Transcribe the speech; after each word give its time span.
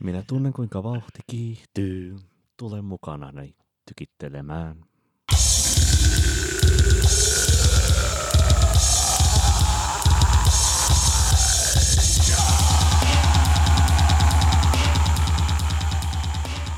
Minä 0.00 0.22
tunnen 0.26 0.52
kuinka 0.52 0.82
vauhti 0.82 1.20
kiihtyy. 1.26 2.16
Tule 2.56 2.82
mukanani 2.82 3.54
tykittelemään. 3.88 4.76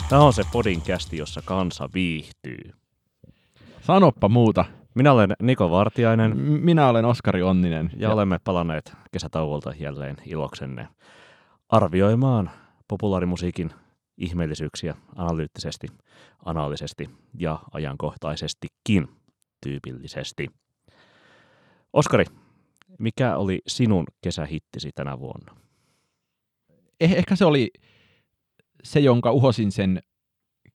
Tämä 0.09 0.23
on 0.23 0.32
se 0.32 0.43
podinkästi, 0.52 1.16
jossa 1.16 1.43
kansa 1.45 1.89
viihtyy. 1.95 2.70
Sanoppa 3.80 4.29
muuta. 4.29 4.64
Minä 4.95 5.12
olen 5.12 5.32
Niko 5.43 5.70
Vartiainen 5.70 6.36
M- 6.36 6.61
Minä 6.64 6.89
olen 6.89 7.04
Oskari 7.04 7.43
Onninen. 7.43 7.91
ja 7.96 8.11
olemme 8.11 8.39
palanneet 8.45 8.93
kesätauolta 9.12 9.73
jälleen 9.79 10.16
iloksenne 10.27 10.89
arvioimaan 11.68 12.50
populaarimusiikin 12.89 13.71
ihmeellisyyksiä 14.19 14.95
analyyttisesti, 15.17 15.86
anaalisesti 16.45 17.11
ja 17.39 17.59
ajankohtaisestikin 17.73 19.09
tyypillisesti. 19.63 20.49
Oskari, 21.93 22.25
mikä 22.99 23.37
oli 23.37 23.61
sinun 23.67 24.04
kesähittisi 24.21 24.90
tänä 24.95 25.18
vuonna? 25.18 25.57
Eh- 27.04 27.17
ehkä 27.17 27.37
se 27.37 27.45
oli 27.45 27.71
se, 28.85 29.01
jonka 29.01 29.32
uhosin 29.32 29.73
sen 29.73 30.03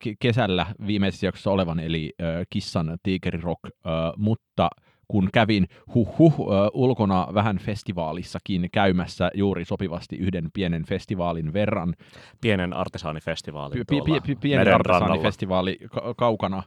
ke- 0.06 0.16
kesällä 0.20 0.66
viimeisessä 0.88 1.28
jaksossa 1.28 1.52
olevan, 1.52 1.80
eli 1.80 2.14
äh, 2.22 2.46
Kissan 2.50 2.98
Tiikeri 3.04 3.42
Rock, 3.42 3.60
äh, 3.66 3.72
mutta 4.18 4.70
kun 5.08 5.30
kävin 5.34 5.68
huh 5.96 6.18
huh 6.20 6.34
äh, 6.34 6.70
ulkona 6.74 7.28
vähän 7.34 7.58
festivaalissakin 7.58 8.70
käymässä 8.72 9.32
juuri 9.34 9.66
sopivasti 9.66 10.16
yhden 10.16 10.50
pienen 10.54 10.86
festivaalin 10.86 11.54
verran, 11.54 11.94
Pienen 12.42 12.74
artesaanifestivaalin 12.74 13.78
Pi- 13.78 13.86
tuolla 13.86 14.06
pi- 14.22 14.28
pi- 14.28 14.36
pieni 14.36 14.58
meren 14.58 14.72
rannalla. 14.86 15.04
artesaanifestivaali 15.04 15.78
ka- 15.92 16.14
kaukana 16.18 16.64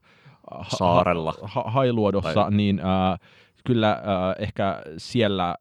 ha- 0.51 0.64
Saarella. 0.77 1.34
ha- 1.42 1.64
Hailuodossa, 1.67 2.34
Tai- 2.34 2.51
niin 2.51 2.79
äh, 2.81 3.19
kyllä 3.67 3.91
äh, 3.92 3.98
ehkä 4.45 4.83
siellä 4.97 5.57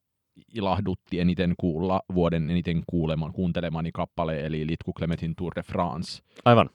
ilahdutti 0.55 1.19
eniten 1.19 1.53
kuulla 1.57 2.01
vuoden 2.15 2.49
eniten 2.49 2.83
kuuleman, 2.87 3.33
kuuntelemani 3.33 3.91
kappale, 3.91 4.45
eli 4.45 4.67
Litku 4.67 4.93
Clementin 4.93 5.35
Tour 5.35 5.51
de 5.55 5.63
France. 5.63 6.23
Aivan. 6.45 6.69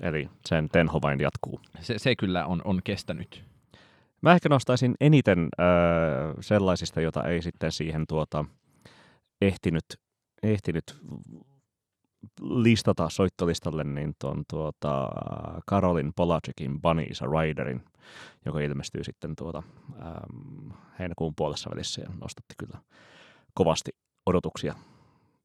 Eli 0.00 0.28
sen 0.46 0.68
tenho 0.68 0.98
vain 1.02 1.20
jatkuu. 1.20 1.60
Se, 1.80 1.98
se 1.98 2.16
kyllä 2.16 2.46
on, 2.46 2.62
on 2.64 2.80
kestänyt. 2.84 3.44
Mä 4.22 4.32
ehkä 4.32 4.48
nostaisin 4.48 4.94
eniten 5.00 5.48
öö, 5.60 6.34
sellaisista, 6.40 7.00
jota 7.00 7.24
ei 7.24 7.42
sitten 7.42 7.72
siihen 7.72 8.04
tuota, 8.08 8.44
ehtinyt, 9.40 9.84
ehtinyt 10.42 10.98
listata 12.40 13.08
soittolistalle, 13.08 13.84
niin 13.84 14.14
tuon 14.20 14.44
tuota, 14.50 15.08
Karolin 15.66 16.12
Polacekin 16.16 16.80
Bunny 16.82 17.02
is 17.02 17.22
a 17.22 17.26
Riderin, 17.26 17.84
joka 18.46 18.60
ilmestyy 18.60 19.04
sitten 19.04 19.36
tuota, 19.36 19.62
ähm, 20.02 20.70
heinäkuun 20.98 21.34
puolessa 21.36 21.70
välissä 21.70 22.00
ja 22.02 22.08
nostatti 22.20 22.54
kyllä 22.58 22.78
kovasti 23.54 23.90
odotuksia 24.26 24.74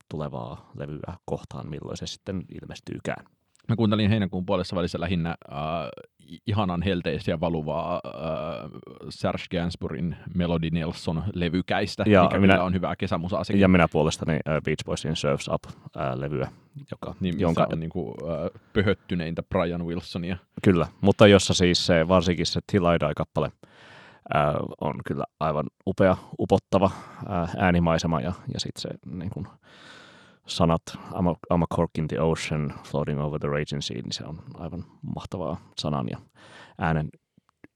tulevaa 0.10 0.72
levyä 0.76 1.14
kohtaan, 1.26 1.70
milloin 1.70 1.98
se 1.98 2.08
sitten 2.08 2.44
ilmestyykään. 2.62 3.26
Mä 3.70 3.76
kuuntelin 3.76 4.10
heinäkuun 4.10 4.46
puolessa 4.46 4.76
välissä 4.76 5.00
lähinnä 5.00 5.30
äh, 5.30 5.58
ihanan 6.48 6.82
helteisiä 6.82 7.40
valuvaa 7.40 8.02
äh, 8.06 8.12
Serge 9.10 9.44
Gainsbourgin 9.52 10.16
Melody 10.36 10.70
Nelson 10.70 11.24
levykäistä, 11.34 12.04
Ja 12.08 12.24
mikä 12.24 12.40
minä- 12.40 12.64
on 12.64 12.74
hyvää 12.74 12.96
kesämusaa 12.96 13.44
sekin. 13.44 13.62
Ja 13.62 13.68
minä 13.68 13.88
puolestani 13.92 14.34
äh, 14.34 14.62
Beach 14.66 14.86
Boysin 14.86 15.16
Surfs 15.16 15.48
Up-levyä, 15.48 16.52
joka, 16.92 17.16
niin, 17.20 17.40
jonka, 17.40 17.68
on 17.74 17.80
niin 17.80 17.90
kuin, 17.90 18.14
äh, 18.24 18.62
pöhöttyneintä 18.74 19.44
Brian 19.44 19.86
Wilsonia. 19.86 20.38
Kyllä, 20.64 20.88
mutta 21.02 21.28
jossa 21.28 21.54
siis 21.54 21.86
se, 21.86 22.08
varsinkin 22.08 22.46
se 22.46 22.60
Die-kappale 22.72 23.52
ää, 24.34 24.54
on 24.82 24.94
kyllä 25.06 25.24
aivan 25.40 25.66
upea, 25.88 26.18
upottava 26.40 26.92
ää, 27.30 27.48
äänimaisema 27.58 28.22
ja, 28.22 28.34
ja 28.54 28.60
sitten 28.60 28.82
se 28.82 28.90
niin 29.06 29.30
kun, 29.30 29.48
sanat 30.48 30.82
I'm 30.96 31.28
a, 31.30 31.34
I'm 31.54 31.64
a 31.64 31.76
cork 31.76 31.98
in 31.98 32.08
the 32.08 32.20
ocean, 32.20 32.74
floating 32.84 33.22
over 33.22 33.40
the 33.40 33.48
raging 33.48 33.82
sea, 33.82 34.02
niin 34.02 34.12
se 34.12 34.24
on 34.24 34.40
aivan 34.54 34.86
mahtavaa 35.16 35.72
sanan 35.78 36.08
ja 36.12 36.18
äänen 36.78 37.10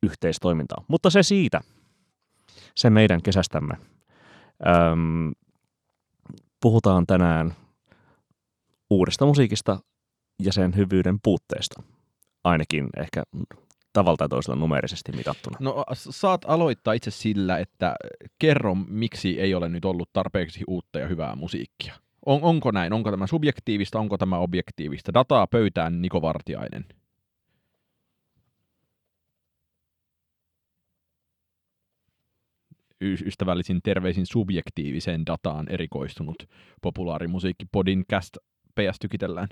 yhteistoimintaa. 0.03 0.83
Mutta 0.87 1.09
se 1.09 1.23
siitä, 1.23 1.61
se 2.75 2.89
meidän 2.89 3.21
kesästämme. 3.21 3.77
Öm, 4.67 5.31
puhutaan 6.61 7.07
tänään 7.07 7.55
uudesta 8.89 9.25
musiikista 9.25 9.79
ja 10.43 10.53
sen 10.53 10.75
hyvyyden 10.75 11.19
puutteesta 11.23 11.83
ainakin 12.43 12.89
ehkä 12.97 13.23
tavalla 13.93 14.17
tai 14.17 14.29
toisella 14.29 14.55
numerisesti 14.55 15.11
mitattuna. 15.11 15.57
No 15.59 15.85
saat 15.93 16.41
aloittaa 16.47 16.93
itse 16.93 17.11
sillä, 17.11 17.57
että 17.57 17.95
kerro, 18.39 18.75
miksi 18.75 19.39
ei 19.39 19.53
ole 19.53 19.69
nyt 19.69 19.85
ollut 19.85 20.09
tarpeeksi 20.13 20.63
uutta 20.67 20.99
ja 20.99 21.07
hyvää 21.07 21.35
musiikkia. 21.35 21.95
On, 22.27 22.39
onko 22.43 22.71
näin? 22.71 22.93
Onko 22.93 23.11
tämä 23.11 23.27
subjektiivista? 23.27 23.99
Onko 23.99 24.17
tämä 24.17 24.37
objektiivista? 24.37 25.13
Dataa 25.13 25.47
pöytään 25.47 26.01
Niko 26.01 26.21
Vartiainen. 26.21 26.85
Ystävällisin 33.01 33.79
terveisin 33.83 34.25
subjektiiviseen 34.25 35.25
dataan 35.25 35.69
erikoistunut 35.69 36.35
populaarimusiikki 36.81 37.65
podcast 37.71 38.37
PS 38.75 38.99
tykitellään. 38.99 39.47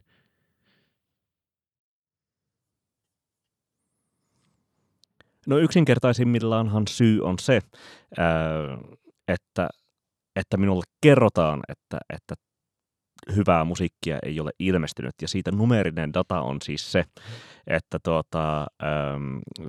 No 5.47 5.57
yksinkertaisimmillaanhan 5.57 6.87
syy 6.87 7.21
on 7.21 7.39
se, 7.39 7.61
että, 9.27 9.69
että 10.35 10.57
minulle 10.57 10.83
kerrotaan, 11.01 11.61
että, 11.69 11.97
että 12.09 12.44
hyvää 13.35 13.63
musiikkia 13.63 14.19
ei 14.23 14.39
ole 14.39 14.51
ilmestynyt. 14.59 15.15
Ja 15.21 15.27
siitä 15.27 15.51
numerinen 15.51 16.13
data 16.13 16.41
on 16.41 16.61
siis 16.61 16.91
se, 16.91 17.03
että 17.67 17.99
tuota, 18.03 18.67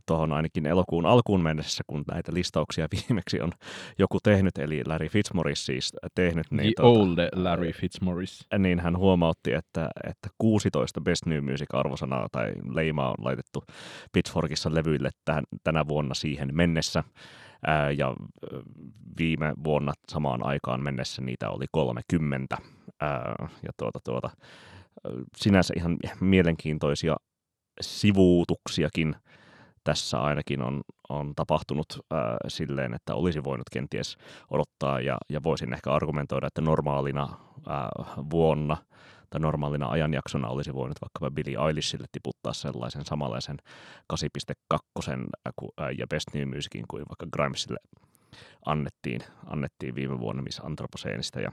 tuohon 0.07 0.33
ainakin 0.33 0.67
elokuun 0.67 1.07
alkuun 1.07 1.43
mennessä, 1.43 1.85
kun 1.87 2.05
näitä 2.13 2.35
listauksia 2.35 2.89
viimeksi 2.97 3.41
on 3.41 3.53
joku 3.99 4.19
tehnyt, 4.23 4.59
eli 4.59 4.83
Larry 4.87 5.09
Fitzmaurice 5.09 5.63
siis 5.63 5.93
tehnyt, 6.15 6.47
The 6.49 6.57
niin, 6.57 6.75
old 6.79 7.19
Larry 7.33 7.73
Fitzmaurice. 7.73 8.45
niin 8.59 8.81
hän 8.81 8.99
huomautti, 8.99 9.53
että, 9.53 9.89
että 10.05 10.29
16 10.39 11.01
Best 11.01 11.27
New 11.27 11.45
Music-arvosanaa 11.45 12.29
tai 12.33 12.53
leimaa 12.75 13.09
on 13.09 13.25
laitettu 13.25 13.65
Pitchforkissa 14.13 14.75
levyille 14.75 15.11
tähän, 15.25 15.45
tänä 15.65 15.89
vuonna 15.89 16.15
siihen 16.15 16.49
mennessä. 16.53 17.05
Ää, 17.67 17.91
ja 17.91 18.15
viime 19.19 19.55
vuonna 19.65 19.93
samaan 20.09 20.47
aikaan 20.47 20.83
mennessä 20.83 21.23
niitä 21.23 21.51
oli 21.51 21.65
30. 21.73 22.57
Ää, 23.01 23.49
ja 23.63 23.71
tuota, 23.77 23.99
tuota, 24.05 24.31
sinänsä 25.37 25.75
ihan 25.77 25.97
mielenkiintoisia 26.21 27.17
sivuutuksiakin 27.81 29.17
tässä 29.85 30.21
ainakin 30.21 30.63
on, 30.63 30.83
on 31.09 31.35
tapahtunut 31.37 31.87
ää, 32.11 32.37
silleen, 32.49 32.95
että 32.95 33.15
olisi 33.15 33.45
voinut 33.45 33.71
kenties 33.73 34.17
odottaa 34.51 35.01
ja, 35.01 35.19
ja 35.29 35.43
voisin 35.43 35.73
ehkä 35.73 35.93
argumentoida, 35.93 36.47
että 36.47 36.61
normaalina 36.61 37.29
ää, 37.69 37.89
vuonna 38.31 38.77
tai 39.31 39.41
normaalina 39.41 39.89
ajanjaksona 39.89 40.49
olisi 40.49 40.75
voinut 40.75 40.99
vaikkapa 41.01 41.31
Billie 41.31 41.67
Eilishille 41.67 42.07
tiputtaa 42.13 42.53
sellaisen 42.53 43.05
samanlaisen 43.05 43.57
8.2 44.13 44.79
ää, 45.45 45.53
ku- 45.57 45.73
ää, 45.79 45.91
ja 45.91 46.07
Best 46.07 46.29
New 46.35 46.49
Musicin 46.55 46.85
kuin 46.89 47.05
vaikka 47.09 47.27
Grimesille 47.33 47.79
annettiin, 48.67 49.21
annettiin 49.47 49.95
viime 49.95 50.21
vuonna 50.21 50.43
Miss 50.43 50.61
Anthropocenesta 50.65 51.41
ja, 51.41 51.53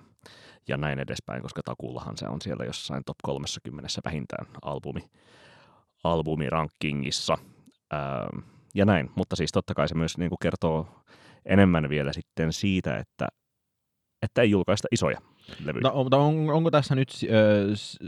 ja 0.68 0.78
näin 0.78 1.00
edespäin, 1.00 1.42
koska 1.42 1.62
takuullahan 1.66 2.18
se 2.18 2.28
on 2.28 2.42
siellä 2.42 2.66
jossain 2.66 3.04
top 3.06 3.18
30 3.24 3.90
vähintään 4.06 4.48
albumi, 4.62 5.10
albumirankingissa. 6.04 7.38
Ää, 7.92 8.28
ja 8.76 8.86
näin, 8.86 9.12
mutta 9.16 9.36
siis 9.36 9.52
totta 9.52 9.74
kai 9.74 9.88
se 9.88 9.96
myös 9.96 10.18
niin 10.18 10.30
kuin 10.30 10.40
kertoo 10.42 10.88
enemmän 11.46 11.90
vielä 11.90 12.14
sitten 12.14 12.54
siitä, 12.54 12.98
että, 12.98 13.28
että 14.22 14.42
ei 14.42 14.52
julkaista 14.52 14.88
isoja 14.92 15.20
levyjä. 15.66 15.82
No, 15.90 16.04
mutta 16.04 16.18
on, 16.18 16.50
onko 16.50 16.72
tässä 16.72 16.96
nyt, 16.96 17.10
ö, 17.32 17.76
s- 17.76 18.00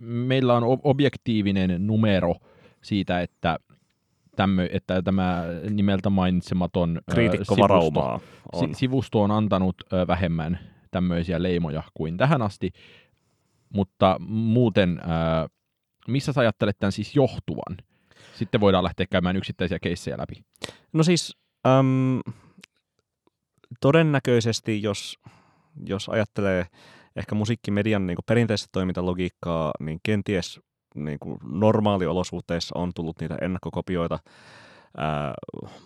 meillä 0.00 0.54
on 0.54 0.62
ob- 0.62 0.80
objektiivinen 0.84 1.86
numero 1.86 2.34
siitä, 2.82 3.20
että, 3.20 3.58
tämmö, 4.36 4.68
että 4.72 5.02
tämä 5.02 5.44
nimeltä 5.70 6.10
mainitsematon 6.10 7.00
ö, 7.10 7.14
sivusto, 7.42 8.20
on. 8.52 8.68
si, 8.68 8.74
sivusto 8.74 9.20
on 9.22 9.30
antanut 9.30 9.76
ö, 9.92 10.06
vähemmän 10.06 10.58
tämmöisiä 10.90 11.42
leimoja 11.42 11.82
kuin 11.94 12.16
tähän 12.16 12.42
asti, 12.42 12.70
mutta 13.74 14.16
muuten, 14.28 15.00
ö, 15.00 15.48
missä 16.08 16.32
sä 16.32 16.40
ajattelet 16.40 16.78
tämän 16.78 16.92
siis 16.92 17.16
johtuvan? 17.16 17.76
Sitten 18.34 18.60
voidaan 18.60 18.84
lähteä 18.84 19.06
käymään 19.10 19.36
yksittäisiä 19.36 19.78
keissejä 19.82 20.16
läpi. 20.18 20.44
No 20.92 21.02
siis 21.02 21.36
äm, 21.66 22.20
todennäköisesti, 23.80 24.82
jos, 24.82 25.18
jos 25.86 26.08
ajattelee, 26.08 26.66
ehkä 27.16 27.34
musiikkimedian 27.34 28.06
niin 28.06 28.16
kuin 28.16 28.24
perinteistä 28.26 28.68
toimintalogiikkaa, 28.72 29.72
niin 29.80 30.00
kenties 30.02 30.60
niin 30.94 31.18
kuin 31.18 31.38
normaaliolosuhteissa 31.42 32.78
on 32.78 32.92
tullut 32.94 33.20
niitä 33.20 33.38
ennakkokopioita 33.40 34.18
ää, 34.96 35.34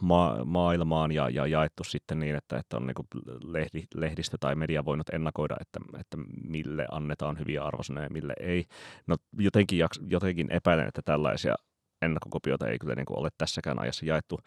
ma- 0.00 0.36
maailmaan 0.44 1.12
ja, 1.12 1.28
ja 1.28 1.46
jaettu 1.46 1.84
sitten 1.84 2.18
niin, 2.18 2.36
että, 2.36 2.58
että 2.58 2.76
on 2.76 2.86
niin 2.86 3.28
lehdi, 3.44 3.82
lehdistö 3.94 4.36
tai 4.40 4.54
media 4.54 4.84
voinut 4.84 5.08
ennakoida, 5.08 5.56
että, 5.60 5.80
että 6.00 6.16
mille 6.48 6.86
annetaan 6.90 7.38
hyviä 7.38 7.64
arvosanoja 7.64 8.06
ja 8.06 8.10
mille 8.10 8.32
ei. 8.40 8.64
No 9.06 9.16
jotenkin, 9.38 9.78
jaks, 9.78 10.00
jotenkin 10.08 10.52
epäilen, 10.52 10.88
että 10.88 11.02
tällaisia 11.04 11.54
ennakkokopioita 12.02 12.68
ei 12.68 12.78
kyllä 12.78 12.94
niin 12.94 13.06
kuin 13.06 13.18
ole 13.18 13.28
tässäkään 13.38 13.78
ajassa 13.78 14.06
jaettu. 14.06 14.38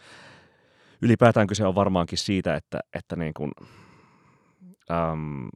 Ylipäätään 1.02 1.48
kyse 1.48 1.66
on 1.66 1.76
varmaankin 1.76 2.18
siitä, 2.18 2.56
että, 2.56 2.80
että 2.94 3.16
niin 3.16 3.34
kuin, 3.34 3.52
äm, 4.92 5.50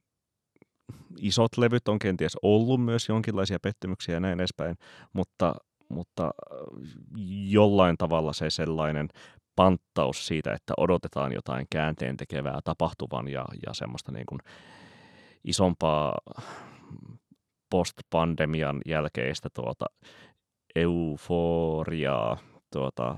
isot 1.20 1.58
levyt 1.58 1.88
on 1.88 2.00
kenties 2.00 2.38
ollut 2.42 2.86
myös 2.86 3.10
jonkinlaisia 3.10 3.60
pettymyksiä 3.60 4.16
ja 4.16 4.20
näin 4.20 4.40
edespäin, 4.40 4.76
mutta, 5.14 5.56
mutta 5.90 6.32
jollain 7.48 7.98
tavalla 7.98 8.34
se 8.34 8.50
sellainen 8.50 9.08
panttaus 9.56 10.28
siitä, 10.28 10.54
että 10.54 10.74
odotetaan 10.78 11.32
jotain 11.32 11.68
käänteen 11.70 12.18
tekevää 12.18 12.60
tapahtuvan 12.64 13.28
ja, 13.28 13.46
ja 13.68 13.74
semmoista 13.74 14.12
niin 14.12 14.26
kuin 14.26 14.40
isompaa 15.44 16.18
post-pandemian 17.70 18.82
jälkeistä 18.86 19.50
tuota 19.54 19.86
euforiaa 20.76 22.38
tuota, 22.74 23.16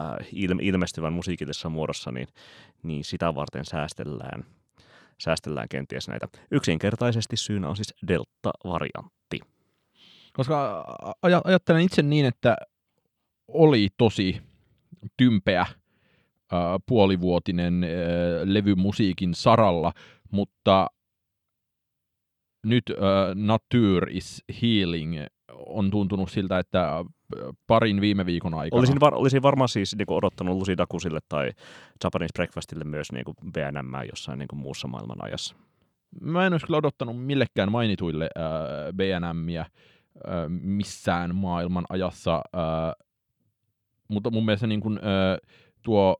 äh, 0.00 0.16
ilmestyvän 0.60 1.12
musiikillisessa 1.12 1.68
muodossa, 1.68 2.12
niin, 2.12 2.28
niin 2.82 3.04
sitä 3.04 3.34
varten 3.34 3.64
säästellään– 3.64 4.44
säästellään 5.20 5.68
kenties 5.68 6.08
näitä. 6.08 6.28
Yksinkertaisesti 6.50 7.36
syynä 7.36 7.68
on 7.68 7.76
siis 7.76 7.94
delta-variantti. 8.08 9.40
Koska 10.32 10.84
aj- 11.26 11.42
ajattelen 11.44 11.82
itse 11.82 12.02
niin, 12.02 12.26
että 12.26 12.56
oli 13.48 13.88
tosi 13.96 14.40
tympeä 15.16 15.60
äh, 15.60 15.70
puolivuotinen 16.86 17.84
äh, 17.84 17.90
levymusiikin 18.44 19.34
saralla, 19.34 19.92
mutta 20.30 20.86
nyt 22.64 22.84
äh, 22.90 22.96
Nature 23.34 24.12
is 24.12 24.44
Healing 24.62 25.14
on 25.66 25.90
tuntunut 25.90 26.30
siltä, 26.30 26.58
että 26.58 27.04
parin 27.66 28.00
viime 28.00 28.26
viikon 28.26 28.54
aikana. 28.54 28.78
Olisin, 28.78 29.00
var, 29.00 29.14
olisin 29.14 29.42
varmaan 29.42 29.68
siis 29.68 29.96
niin 29.96 30.12
odottanut 30.12 30.56
Lucy 30.56 30.76
Dakusille 30.76 31.20
tai 31.28 31.50
Japanese 32.04 32.32
Breakfastille 32.34 32.84
myös 32.84 33.12
niin 33.12 33.24
BNM 33.52 34.08
jossain 34.10 34.38
niin 34.38 34.48
muussa 34.54 34.88
maailman 34.88 35.24
ajassa. 35.24 35.54
Mä 36.20 36.46
en 36.46 36.52
olisi 36.52 36.66
kyllä 36.66 36.78
odottanut 36.78 37.24
millekään 37.24 37.72
mainituille 37.72 38.30
äh, 38.38 38.92
BNMiä 38.94 39.60
äh, 39.60 39.68
missään 40.48 41.34
maailman 41.34 41.84
ajassa, 41.88 42.34
äh, 42.34 43.06
mutta 44.08 44.30
mun 44.30 44.44
mielestä 44.44 44.66
niin 44.66 44.80
kuin, 44.80 44.98
äh, 44.98 45.50
tuo 45.82 46.16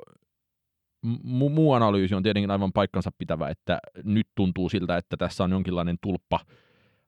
mu- 1.06 1.48
muu 1.50 1.72
analyysi 1.72 2.14
on 2.14 2.22
tietenkin 2.22 2.50
aivan 2.50 2.72
paikkansa 2.72 3.10
pitävä, 3.18 3.48
että 3.48 3.78
nyt 4.04 4.26
tuntuu 4.34 4.68
siltä, 4.68 4.96
että 4.96 5.16
tässä 5.16 5.44
on 5.44 5.50
jonkinlainen 5.50 5.96
tulppa 6.00 6.40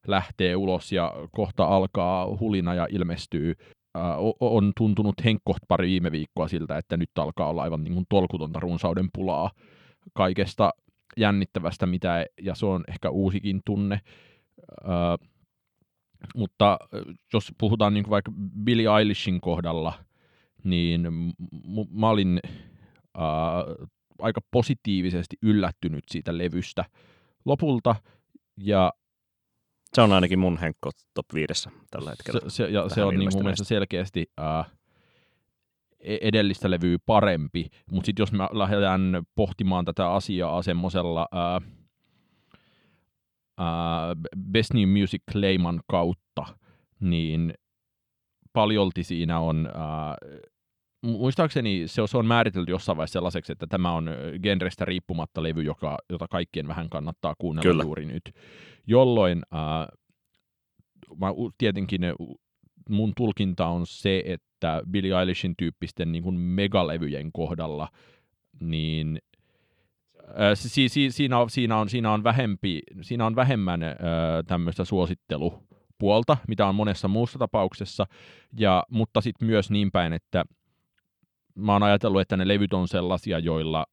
lähtee 0.06 0.56
ulos 0.56 0.92
ja 0.92 1.12
kohta 1.30 1.64
alkaa 1.64 2.36
hulina 2.40 2.74
ja 2.74 2.86
ilmestyy 2.90 3.54
on 4.40 4.72
tuntunut 4.76 5.14
henkkoht 5.24 5.62
pari 5.68 5.86
viime 5.86 6.12
viikkoa 6.12 6.48
siltä, 6.48 6.78
että 6.78 6.96
nyt 6.96 7.10
alkaa 7.18 7.48
olla 7.48 7.62
aivan 7.62 7.84
niin 7.84 7.94
kuin 7.94 8.06
tolkutonta 8.08 8.60
runsauden 8.60 9.08
pulaa 9.12 9.50
kaikesta 10.14 10.70
jännittävästä, 11.16 11.86
mitä, 11.86 12.26
ja 12.42 12.54
se 12.54 12.66
on 12.66 12.84
ehkä 12.88 13.10
uusikin 13.10 13.60
tunne. 13.66 14.00
Uh, 14.84 15.28
mutta 16.36 16.78
jos 17.32 17.52
puhutaan 17.58 17.94
niin 17.94 18.04
kuin 18.04 18.10
vaikka 18.10 18.32
Billie 18.64 18.98
Eilishin 18.98 19.40
kohdalla, 19.40 19.92
niin 20.64 21.12
m- 21.12 22.00
mä 22.00 22.08
olin 22.08 22.40
uh, 23.18 23.88
aika 24.18 24.40
positiivisesti 24.50 25.36
yllättynyt 25.42 26.04
siitä 26.10 26.38
levystä 26.38 26.84
lopulta, 27.44 27.96
ja 28.56 28.92
se 29.94 30.02
on 30.02 30.12
ainakin 30.12 30.38
mun 30.38 30.58
Henkko 30.58 30.90
top 31.14 31.26
5 31.34 31.68
tällä 31.90 32.10
hetkellä. 32.10 32.40
Se, 32.40 32.50
se, 32.50 32.70
ja 32.70 32.88
se 32.88 33.04
on 33.04 33.18
niin 33.18 33.30
mun 33.34 33.42
mielestä 33.42 33.64
selkeästi 33.64 34.26
äh, 34.40 34.66
edellistä 36.00 36.70
levyä 36.70 36.98
parempi, 37.06 37.66
mutta 37.90 38.06
sitten 38.06 38.22
jos 38.22 38.32
me 38.32 38.38
lähdetään 38.52 39.22
pohtimaan 39.34 39.84
tätä 39.84 40.12
asiaa 40.12 40.62
semmoisella 40.62 41.28
äh, 41.34 41.70
äh, 43.60 44.40
Best 44.52 44.74
New 44.74 45.00
Music 45.00 45.22
Clayman 45.32 45.80
kautta, 45.86 46.44
niin 47.00 47.54
paljolti 48.52 49.04
siinä 49.04 49.38
on 49.38 49.66
äh, 49.66 50.40
muistaakseni 51.02 51.82
se, 51.86 52.02
se 52.06 52.18
on 52.18 52.26
määritelty 52.26 52.72
jossain 52.72 52.96
vaiheessa 52.96 53.12
sellaiseksi, 53.12 53.52
että 53.52 53.66
tämä 53.66 53.92
on 53.92 54.10
genrestä 54.42 54.84
riippumatta 54.84 55.42
levy, 55.42 55.62
joka, 55.62 55.98
jota 56.10 56.28
kaikkien 56.28 56.68
vähän 56.68 56.90
kannattaa 56.90 57.34
kuunnella 57.38 57.70
Kyllä. 57.70 57.82
juuri 57.82 58.06
nyt. 58.06 58.32
Jolloin 58.86 59.42
äh, 59.54 59.98
mä, 61.20 61.26
tietenkin 61.58 62.00
mun 62.88 63.12
tulkinta 63.16 63.66
on 63.66 63.86
se, 63.86 64.22
että 64.26 64.82
Billie 64.90 65.20
Eilishin 65.20 65.54
tyyppisten 65.58 66.12
niin 66.12 66.22
kuin 66.22 66.34
megalevyjen 66.34 67.32
kohdalla, 67.32 67.88
niin 68.60 69.18
si, 70.54 70.88
si, 70.88 71.10
siinä, 71.10 71.38
on, 71.38 71.50
siinä, 71.50 71.76
on, 71.76 71.88
siinä, 71.88 72.12
on 72.12 72.24
vähempi, 72.24 72.82
siinä 73.00 73.26
on 73.26 73.36
vähemmän 73.36 73.82
äh, 73.82 73.98
tämmöistä 74.46 74.84
suosittelupuolta, 74.84 76.36
mitä 76.48 76.66
on 76.66 76.74
monessa 76.74 77.08
muussa 77.08 77.38
tapauksessa, 77.38 78.06
ja, 78.58 78.84
mutta 78.90 79.20
sitten 79.20 79.48
myös 79.48 79.70
niin 79.70 79.90
päin, 79.90 80.12
että 80.12 80.44
mä 81.54 81.72
oon 81.72 81.82
ajatellut, 81.82 82.20
että 82.20 82.36
ne 82.36 82.48
levyt 82.48 82.72
on 82.72 82.88
sellaisia, 82.88 83.38
joilla 83.38 83.86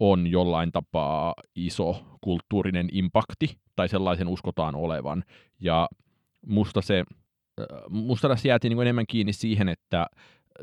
on 0.00 0.26
jollain 0.26 0.72
tapaa 0.72 1.34
iso 1.54 2.04
kulttuurinen 2.20 2.88
impakti, 2.92 3.58
tai 3.76 3.88
sellaisen 3.88 4.28
uskotaan 4.28 4.74
olevan. 4.74 5.24
Ja 5.60 5.88
musta 6.46 6.82
se, 6.82 7.04
äh, 7.60 7.66
musta 7.88 8.28
tässä 8.28 8.48
jäätiin 8.48 8.70
niin 8.70 8.82
enemmän 8.82 9.06
kiinni 9.08 9.32
siihen, 9.32 9.68
että 9.68 10.06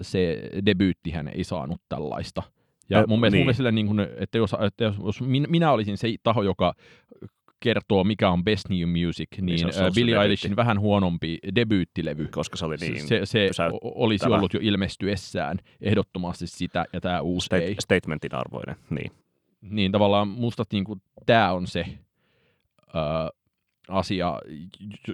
se 0.02 0.50
debyyttihän 0.66 1.28
ei 1.28 1.44
saanut 1.44 1.82
tällaista. 1.90 2.44
Ja 2.90 3.08
mun 3.08 3.20
mielestä, 3.20 3.36
niin. 3.36 3.42
mun 3.42 3.46
mielestä 3.46 3.72
niin 3.72 3.88
kuin, 3.88 4.00
että 4.18 4.38
jos, 4.38 4.56
että 4.66 4.84
jos 4.84 5.22
minä 5.48 5.72
olisin 5.72 5.98
se 5.98 6.16
taho, 6.24 6.44
joka 6.44 6.74
kertoo, 7.60 8.04
mikä 8.04 8.30
on 8.30 8.44
Best 8.44 8.70
New 8.70 9.06
Music, 9.06 9.28
niin, 9.38 9.46
niin 9.46 9.74
se 9.74 9.81
Billie 9.96 10.22
Eilishin 10.22 10.56
vähän 10.56 10.80
huonompi 10.80 11.38
debyyttilevy. 11.56 12.28
Koska 12.28 12.58
se 12.58 12.66
oli 12.66 12.76
niin 12.76 13.07
Se, 13.07 13.21
se 13.24 13.50
olisi 13.81 14.30
ollut 14.30 14.54
jo 14.54 14.59
ilmestyessään 14.64 15.57
ehdottomasti 15.81 16.48
sitä, 16.48 16.86
ja 16.94 17.02
tämä 17.02 17.21
uusi 17.21 17.45
State, 17.45 17.66
ei. 17.66 17.76
Statementin 17.80 18.36
arvoinen, 18.36 18.76
niin. 18.90 19.12
Niin 19.69 19.92
tavallaan 19.92 20.28
musta 20.28 20.64
niin 20.72 20.84
kuin, 20.84 21.02
tämä 21.26 21.54
on 21.54 21.68
se 21.68 21.86
ö, 22.95 23.00
asia, 23.88 24.40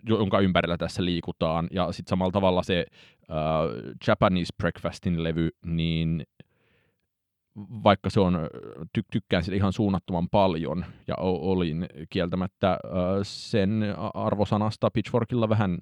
jonka 0.03 0.39
ympärillä 0.39 0.77
tässä 0.77 1.05
liikutaan. 1.05 1.67
Ja 1.72 1.91
sitten 1.91 2.10
samalla 2.10 2.31
tavalla 2.31 2.63
se 2.63 2.86
ö, 2.89 3.34
Japanese 4.08 4.53
Breakfastin 4.58 5.24
levy, 5.24 5.50
niin 5.65 6.24
vaikka 7.55 8.10
se 8.10 8.20
on, 8.20 8.36
ty- 8.98 9.05
tykkään 9.12 9.43
sitä 9.43 9.55
ihan 9.55 9.74
suunnattoman 9.74 10.29
paljon, 10.29 10.86
ja 11.08 11.15
olin 11.20 11.88
kieltämättä 12.10 12.77
sen 13.24 13.84
arvosanasta 14.13 14.91
Pitchforkilla 14.91 15.50
vähän 15.50 15.77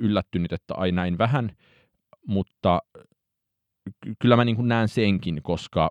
yllättynyt, 0.00 0.52
että 0.52 0.74
ai 0.74 0.92
näin 0.92 1.18
vähän, 1.18 1.56
mutta 2.26 2.82
kyllä 4.18 4.36
mä 4.36 4.44
niin 4.44 4.68
näen 4.68 4.88
senkin, 4.88 5.40
koska 5.42 5.90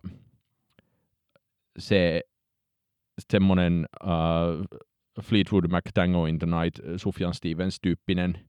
se 1.80 2.22
semmoinen 3.32 3.86
uh, 4.04 4.80
Fleetwood 5.22 5.72
Mac 5.72 5.84
Tango 5.94 6.26
in 6.26 6.40
the 6.40 6.48
Night, 6.48 6.80
Sufjan 6.98 7.34
Stevens-tyyppinen 7.34 8.40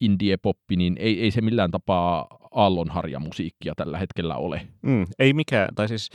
indie-poppi, 0.00 0.76
niin 0.76 0.96
ei, 0.98 1.22
ei 1.22 1.30
se 1.30 1.40
millään 1.40 1.70
tapaa 1.70 2.26
aallonharjamusiikkia 2.50 3.72
tällä 3.76 3.98
hetkellä 3.98 4.36
ole. 4.36 4.68
Mm, 4.82 5.06
ei 5.18 5.32
mikään, 5.32 5.68
tai 5.74 5.88
siis 5.88 6.10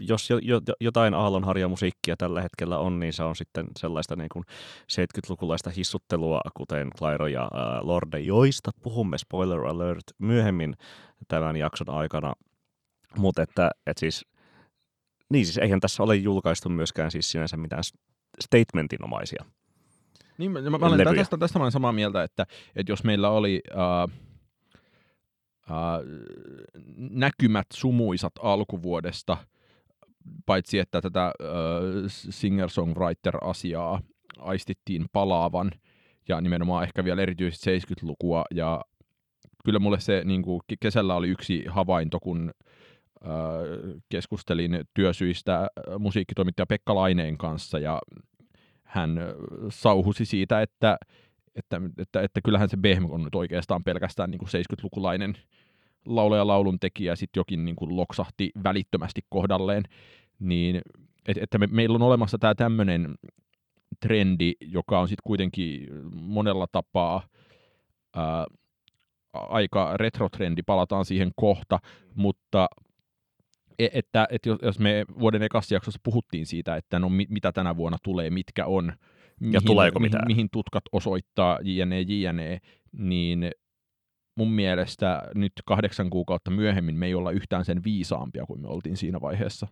jos 0.00 0.30
jo, 0.30 0.38
jo, 0.42 0.60
jotain 0.80 1.14
aallonharjamusiikkia 1.14 2.16
tällä 2.16 2.42
hetkellä 2.42 2.78
on, 2.78 3.00
niin 3.00 3.12
se 3.12 3.22
on 3.22 3.36
sitten 3.36 3.66
sellaista 3.78 4.16
niin 4.16 4.28
kuin 4.32 4.44
70-lukulaista 4.92 5.70
hissuttelua, 5.76 6.40
kuten 6.56 6.90
Clairo 6.98 7.26
ja 7.26 7.42
äh, 7.42 7.80
Lorde, 7.82 8.18
joista 8.18 8.70
puhumme, 8.82 9.18
spoiler 9.18 9.60
alert, 9.60 10.04
myöhemmin 10.18 10.74
tämän 11.28 11.56
jakson 11.56 11.90
aikana. 11.90 12.32
Mutta 13.18 13.42
että, 13.42 13.70
että 13.86 14.00
siis, 14.00 14.26
niin 15.32 15.46
siis 15.46 15.58
eihän 15.58 15.80
tässä 15.80 16.02
ole 16.02 16.16
julkaistu 16.16 16.68
myöskään 16.68 17.10
siis 17.10 17.30
sinänsä 17.30 17.56
mitään 17.56 17.82
statementinomaisia 18.40 19.44
niin, 20.38 20.52
mä, 20.52 20.60
mä 20.78 20.86
olen, 20.86 21.16
tästä, 21.16 21.38
tästä 21.38 21.58
mä 21.58 21.62
olen 21.64 21.72
samaa 21.72 21.92
mieltä, 21.92 22.22
että, 22.22 22.46
että 22.76 22.92
jos 22.92 23.04
meillä 23.04 23.30
oli 23.30 23.62
uh, 23.74 24.12
uh, 25.70 26.04
näkymät 26.96 27.66
sumuisat 27.72 28.32
alkuvuodesta 28.42 29.36
paitsi 30.46 30.78
että 30.78 31.00
tätä 31.00 31.26
äh, 31.26 31.32
singer-songwriter-asiaa 32.08 34.00
aistittiin 34.38 35.06
palaavan, 35.12 35.70
ja 36.28 36.40
nimenomaan 36.40 36.84
ehkä 36.84 37.04
vielä 37.04 37.22
erityisesti 37.22 37.78
70-lukua, 37.78 38.44
ja 38.54 38.84
kyllä 39.64 39.78
mulle 39.78 40.00
se 40.00 40.22
niin 40.24 40.42
kuin 40.42 40.60
kesällä 40.80 41.14
oli 41.14 41.28
yksi 41.28 41.64
havainto, 41.68 42.20
kun 42.20 42.50
äh, 42.50 42.81
keskustelin 44.08 44.84
työsyistä 44.94 45.68
musiikkitoimittaja 45.98 46.66
Pekka 46.66 46.94
Laineen 46.94 47.38
kanssa, 47.38 47.78
ja 47.78 48.00
hän 48.82 49.18
sauhusi 49.68 50.24
siitä, 50.24 50.62
että, 50.62 50.98
että, 51.54 51.80
että, 51.98 52.20
että 52.20 52.40
kyllähän 52.44 52.68
se 52.68 52.76
Behm 52.76 53.10
on 53.10 53.24
nyt 53.24 53.34
oikeastaan 53.34 53.84
pelkästään 53.84 54.30
niin 54.30 54.38
kuin 54.38 54.48
70-lukulainen 54.48 55.34
laulaja 56.06 56.46
laulun 56.46 56.80
tekijä, 56.80 57.16
sitten 57.16 57.40
jokin 57.40 57.64
niin 57.64 57.76
kuin 57.76 57.96
loksahti 57.96 58.50
välittömästi 58.64 59.20
kohdalleen, 59.28 59.82
niin 60.38 60.80
et, 61.28 61.38
että 61.38 61.58
me, 61.58 61.66
meillä 61.66 61.94
on 61.94 62.02
olemassa 62.02 62.38
tämä 62.38 62.54
tämmöinen 62.54 63.14
trendi, 64.00 64.52
joka 64.60 65.00
on 65.00 65.08
sitten 65.08 65.26
kuitenkin 65.26 65.88
monella 66.14 66.66
tapaa 66.72 67.22
ää, 68.16 68.46
aika 69.32 69.96
retrotrendi, 69.96 70.62
palataan 70.62 71.04
siihen 71.04 71.30
kohta, 71.36 71.78
mutta 72.14 72.68
että, 73.78 74.26
että 74.30 74.50
jos 74.62 74.78
me 74.78 75.04
vuoden 75.18 75.42
ekassa 75.42 75.74
jaksossa 75.74 76.00
puhuttiin 76.02 76.46
siitä, 76.46 76.76
että 76.76 76.98
no 76.98 77.08
mitä 77.28 77.52
tänä 77.52 77.76
vuonna 77.76 77.98
tulee, 78.02 78.30
mitkä 78.30 78.66
on, 78.66 78.92
mihin, 79.40 79.52
ja 79.52 79.60
tuleeko 79.60 79.98
mitään. 79.98 80.24
mihin, 80.26 80.36
mihin 80.36 80.50
tutkat 80.50 80.84
osoittaa, 80.92 81.58
jne, 81.62 82.00
jne, 82.00 82.60
niin 82.92 83.50
mun 84.36 84.50
mielestä 84.50 85.22
nyt 85.34 85.52
kahdeksan 85.64 86.10
kuukautta 86.10 86.50
myöhemmin 86.50 86.96
me 86.96 87.06
ei 87.06 87.14
olla 87.14 87.30
yhtään 87.30 87.64
sen 87.64 87.84
viisaampia 87.84 88.46
kuin 88.46 88.60
me 88.60 88.68
oltiin 88.68 88.96
siinä 88.96 89.20
vaiheessa. 89.20 89.66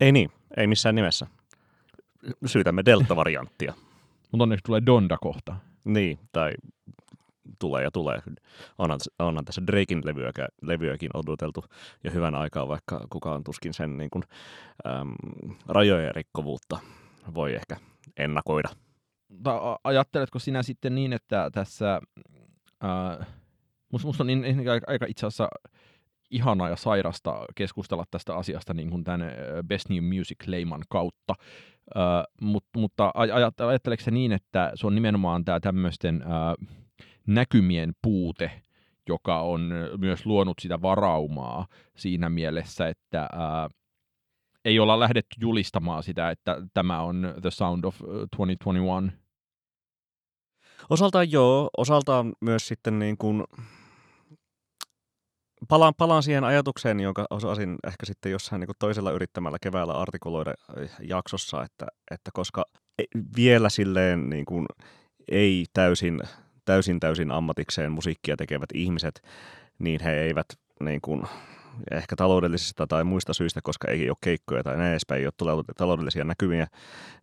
Ei 0.00 0.12
niin, 0.12 0.30
ei 0.56 0.66
missään 0.66 0.94
nimessä. 0.94 1.26
Syytämme 2.46 2.82
delta-varianttia. 2.84 3.74
Mutta 4.32 4.42
onneksi 4.42 4.62
tulee 4.64 4.82
Donda 4.86 5.16
kohta. 5.20 5.56
Niin, 5.84 6.18
tai 6.32 6.52
tulee 7.64 7.82
ja 7.82 7.90
tulee. 7.90 8.22
Onhan, 8.78 9.00
onhan 9.18 9.44
tässä 9.44 9.62
Drakein 9.66 10.02
levyäkin, 10.04 10.44
levyäkin 10.62 11.10
odoteltu 11.14 11.64
jo 12.04 12.10
hyvän 12.10 12.34
aikaa, 12.34 12.68
vaikka 12.68 13.06
kukaan 13.10 13.44
tuskin 13.44 13.74
sen 13.74 13.96
niin 13.96 14.10
kuin, 14.10 14.22
äm, 14.86 15.14
rajojen 15.68 16.14
rikkovuutta 16.14 16.78
voi 17.34 17.54
ehkä 17.54 17.76
ennakoida. 18.16 18.68
Ajatteletko 19.84 20.38
sinä 20.38 20.62
sitten 20.62 20.94
niin, 20.94 21.12
että 21.12 21.50
tässä 21.52 22.00
äh, 22.84 23.26
musta 23.92 24.22
on 24.22 24.26
niin, 24.26 24.42
niin 24.42 24.70
aika, 24.86 25.06
itse 25.06 25.26
asiassa 25.26 25.48
ihanaa 26.30 26.68
ja 26.68 26.76
sairasta 26.76 27.44
keskustella 27.54 28.04
tästä 28.10 28.36
asiasta 28.36 28.74
niin 28.74 28.90
kuin 28.90 29.04
tämän 29.04 29.32
Best 29.66 29.88
New 29.88 30.04
Music-leiman 30.04 30.82
kautta. 30.88 31.34
Uh, 31.96 32.46
mut, 32.46 32.64
mutta 32.76 33.12
ajatteleeko 33.14 34.04
se 34.04 34.10
niin, 34.10 34.32
että 34.32 34.72
se 34.74 34.86
on 34.86 34.94
nimenomaan 34.94 35.44
tämä 35.44 35.60
tämmöisten 35.60 36.24
uh, 36.26 36.68
näkymien 37.26 37.92
puute, 38.02 38.62
joka 39.08 39.40
on 39.40 39.72
myös 39.98 40.26
luonut 40.26 40.58
sitä 40.60 40.82
varaumaa 40.82 41.66
siinä 41.96 42.28
mielessä, 42.28 42.88
että 42.88 43.28
uh, 43.32 43.74
ei 44.64 44.78
olla 44.78 45.00
lähdetty 45.00 45.36
julistamaan 45.40 46.02
sitä, 46.02 46.30
että 46.30 46.56
tämä 46.74 47.02
on 47.02 47.34
The 47.40 47.50
Sound 47.50 47.84
of 47.84 47.96
2021. 47.98 49.24
Osaltaan 50.90 51.32
joo, 51.32 51.70
osaltaan 51.76 52.32
myös 52.40 52.68
sitten 52.68 52.98
niin 52.98 53.16
kuin 53.18 53.44
palaan, 55.68 55.94
palaan 55.98 56.22
siihen 56.22 56.44
ajatukseen, 56.44 57.00
jonka 57.00 57.26
osasin 57.30 57.76
ehkä 57.86 58.06
sitten 58.06 58.32
jossain 58.32 58.60
niin 58.60 58.68
toisella 58.78 59.12
yrittämällä 59.12 59.58
keväällä 59.62 59.92
artikuloida 59.92 60.50
äh, 60.50 60.90
jaksossa, 61.02 61.62
että, 61.62 61.86
että 62.10 62.30
koska 62.34 62.64
e, 62.98 63.04
vielä 63.36 63.68
silleen 63.68 64.30
niin 64.30 64.44
kuin 64.44 64.66
ei 65.28 65.64
täysin, 65.72 66.20
täysin 66.64 67.00
täysin 67.00 67.30
ammatikseen 67.30 67.92
musiikkia 67.92 68.36
tekevät 68.36 68.70
ihmiset, 68.74 69.22
niin 69.78 70.00
he 70.04 70.12
eivät 70.12 70.46
niin 70.80 71.00
kuin 71.00 71.22
ehkä 71.90 72.16
taloudellisista 72.16 72.86
tai 72.86 73.04
muista 73.04 73.32
syistä, 73.32 73.60
koska 73.62 73.88
ei 73.88 74.10
ole 74.10 74.16
keikkoja 74.20 74.62
tai 74.62 74.76
näin 74.76 74.90
edespäin, 74.90 75.20
ei 75.20 75.26
ole 75.26 75.64
taloudellisia 75.76 76.24
näkymiä, 76.24 76.66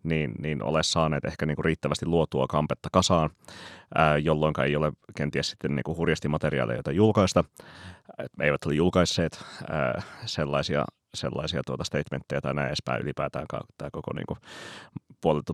niin, 0.03 0.31
niin 0.39 0.63
ole 0.63 0.83
saaneet 0.83 1.25
ehkä 1.25 1.45
niin 1.45 1.55
kuin 1.55 1.65
riittävästi 1.65 2.05
luotua 2.05 2.47
kampetta 2.47 2.89
kasaan, 2.91 3.29
ää, 3.95 4.17
jolloin 4.17 4.53
ei 4.63 4.75
ole 4.75 4.91
kenties 5.15 5.49
sitten 5.49 5.75
niin 5.75 5.83
kuin 5.83 5.97
hurjasti 5.97 6.27
materiaaleja, 6.27 6.77
joita 6.77 6.91
julkaista. 6.91 7.43
Eivät 8.39 8.65
ole 8.65 8.73
julkaisseet 8.73 9.43
ää, 9.69 10.01
sellaisia 10.25 10.85
sellaisia 11.13 11.61
tuota 11.65 11.83
statementteja 11.83 12.41
tai 12.41 12.53
näin 12.53 12.67
edespäin 12.67 13.01
ylipäätään 13.01 13.45
tämä 13.77 13.91
koko 13.91 14.13
niin 14.13 14.25
kuin 14.27 14.39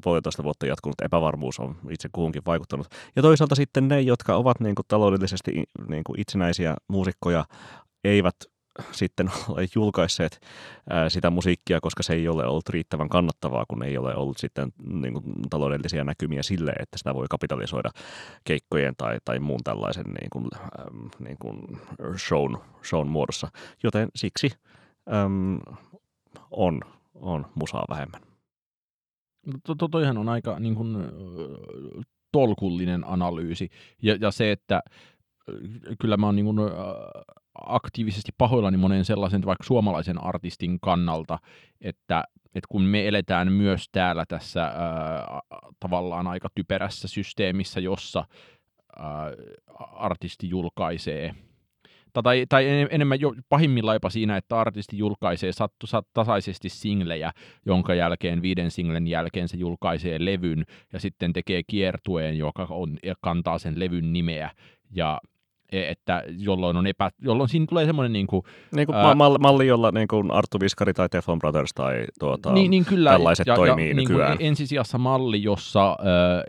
puolitoista 0.04 0.44
vuotta 0.44 0.66
jatkunut 0.66 1.02
epävarmuus 1.02 1.60
on 1.60 1.76
itse 1.90 2.10
kuhunkin 2.12 2.42
vaikuttanut. 2.46 2.88
Ja 3.16 3.22
toisaalta 3.22 3.56
sitten 3.56 3.88
ne, 3.88 4.02
jotka 4.02 4.36
ovat 4.36 4.60
niin 4.60 4.76
kuin 4.76 4.86
taloudellisesti 4.88 5.64
niin 5.88 6.04
kuin 6.04 6.20
itsenäisiä 6.20 6.76
muusikkoja, 6.88 7.46
eivät 8.04 8.36
sitten 8.92 9.32
ole 9.50 9.66
julkaisseet 9.76 10.42
sitä 11.08 11.30
musiikkia, 11.30 11.82
koska 11.82 12.04
se 12.04 12.14
ei 12.14 12.28
ole 12.28 12.46
ollut 12.46 12.70
riittävän 12.70 13.10
kannattavaa, 13.10 13.66
kun 13.68 13.84
ei 13.84 13.98
ole 13.98 14.16
ollut 14.16 14.38
sitten 14.38 14.74
niin 14.94 15.14
kuin, 15.14 15.24
taloudellisia 15.50 16.04
näkymiä 16.04 16.44
sille, 16.44 16.72
että 16.80 16.98
sitä 16.98 17.16
voi 17.16 17.26
kapitalisoida 17.30 17.90
keikkojen 18.44 18.94
tai, 18.98 19.18
tai 19.26 19.40
muun 19.40 19.64
tällaisen 19.64 20.06
niin 20.06 20.30
kuin, 20.30 20.50
niin 21.20 21.38
kuin 21.40 21.82
shown, 22.18 22.58
shown 22.84 23.08
muodossa. 23.08 23.48
Joten 23.84 24.10
siksi 24.16 24.52
äm, 25.14 25.60
on, 26.52 26.82
on 27.16 27.46
musaa 27.56 27.86
vähemmän. 27.90 28.27
To, 29.64 29.76
to, 29.76 29.88
toihan 29.88 30.18
on 30.18 30.30
aika 30.30 30.60
niin 30.60 30.76
kuin, 30.76 30.98
tolkullinen 32.32 33.04
analyysi. 33.08 33.70
Ja, 34.02 34.18
ja 34.22 34.32
se, 34.32 34.52
että 34.52 34.82
kyllä 36.00 36.18
mä 36.18 36.26
oon 36.26 36.36
niin 36.36 36.46
kuin, 36.46 36.60
aktiivisesti 37.62 38.32
pahoillani 38.38 38.78
monen 38.78 39.06
sellaisen 39.06 39.46
vaikka 39.46 39.64
suomalaisen 39.64 40.24
artistin 40.24 40.80
kannalta, 40.80 41.40
että, 41.82 42.24
että 42.46 42.68
kun 42.70 42.82
me 42.82 43.08
eletään 43.08 43.52
myös 43.52 43.90
täällä 43.92 44.26
tässä 44.28 44.64
ää, 44.64 45.40
tavallaan 45.80 46.28
aika 46.28 46.50
typerässä 46.56 47.08
systeemissä, 47.08 47.80
jossa 47.80 48.26
ää, 49.00 49.32
artisti 49.94 50.50
julkaisee 50.50 51.36
tai, 52.24 52.46
tai 52.50 52.88
enemmän 52.90 53.20
jo 53.20 53.34
pahimmillaan 53.50 53.96
jopa 53.96 54.10
siinä, 54.10 54.38
että 54.38 54.60
artisti 54.60 54.98
julkaisee 54.98 55.52
sattu, 55.52 55.88
sat, 55.88 56.08
tasaisesti 56.14 56.70
singlejä, 56.70 57.32
jonka 57.66 57.94
jälkeen 57.94 58.42
viiden 58.42 58.72
singlen 58.72 59.08
jälkeen 59.08 59.48
se 59.48 59.58
julkaisee 59.58 60.26
levyn 60.26 60.66
ja 60.94 61.00
sitten 61.00 61.34
tekee 61.34 61.62
kiertueen, 61.68 62.38
joka 62.38 62.68
on, 62.70 62.98
kantaa 63.22 63.58
sen 63.58 63.80
levyn 63.80 64.14
nimeä. 64.14 64.52
Ja 64.92 65.22
että 65.72 66.24
jolloin, 66.38 66.78
on 66.78 66.88
epä, 66.88 67.10
jolloin 67.22 67.50
siinä 67.50 67.66
tulee 67.70 67.86
semmoinen 67.86 68.14
niin 68.14 68.28
kuin, 68.28 68.44
niin 68.76 68.86
kuin 68.88 68.96
ää, 68.96 69.16
malli, 69.16 69.68
jolla 69.68 69.92
niin 69.92 70.08
kuin 70.08 70.32
Arttu 70.32 70.60
Viskari 70.60 70.94
tai 70.94 71.10
Teflon 71.10 71.40
Brothers 71.40 71.74
tai 71.74 72.06
tuota, 72.20 72.54
niin, 72.54 72.72
niin 72.72 72.86
kyllä, 72.86 73.12
tällaiset 73.12 73.48
ja, 73.48 73.56
toimii 73.56 73.90
ja, 73.90 73.96
nykyään. 73.96 74.30
Niin 74.30 74.38
kuin 74.38 74.48
ensisijassa 74.48 74.98
malli, 74.98 75.44
jossa 75.44 75.86
ää, 75.90 75.96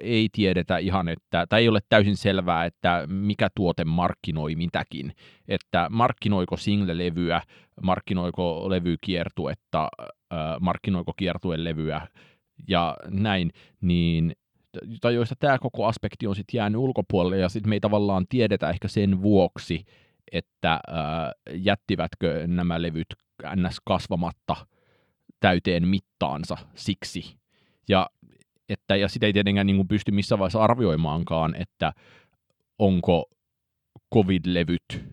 ei 0.00 0.28
tiedetä 0.32 0.78
ihan, 0.78 1.08
että, 1.08 1.46
tai 1.48 1.60
ei 1.60 1.68
ole 1.68 1.80
täysin 1.88 2.16
selvää, 2.16 2.64
että 2.64 3.04
mikä 3.08 3.48
tuote 3.54 3.84
markkinoi 3.84 4.56
mitäkin, 4.56 5.12
että 5.48 5.86
markkinoiko 5.90 6.56
single-levyä, 6.56 7.42
markkinoiko 7.82 8.70
levykiertuetta, 8.70 9.88
ää, 10.30 10.56
markkinoiko 10.60 11.12
kiertuelevyä 11.16 12.00
ja 12.68 12.96
näin, 13.10 13.50
niin 13.80 14.32
tai 15.00 15.14
joista 15.14 15.34
tämä 15.38 15.58
koko 15.58 15.86
aspekti 15.86 16.26
on 16.26 16.36
sitten 16.36 16.58
jäänyt 16.58 16.78
ulkopuolelle, 16.80 17.38
ja 17.38 17.48
sitten 17.48 17.68
me 17.68 17.76
ei 17.76 17.80
tavallaan 17.80 18.26
tiedetä 18.28 18.70
ehkä 18.70 18.88
sen 18.88 19.22
vuoksi, 19.22 19.84
että 20.32 20.80
ää, 20.86 21.32
jättivätkö 21.52 22.46
nämä 22.46 22.82
levyt 22.82 23.06
ns. 23.56 23.80
kasvamatta 23.84 24.56
täyteen 25.40 25.88
mittaansa 25.88 26.56
siksi. 26.74 27.36
Ja, 27.88 28.06
että, 28.68 28.96
ja 28.96 29.08
sitä 29.08 29.26
ei 29.26 29.32
tietenkään 29.32 29.66
niin 29.66 29.76
kuin 29.76 29.88
pysty 29.88 30.12
missään 30.12 30.38
vaiheessa 30.38 30.62
arvioimaankaan, 30.64 31.54
että 31.54 31.92
onko 32.78 33.30
covid-levyt, 34.14 35.04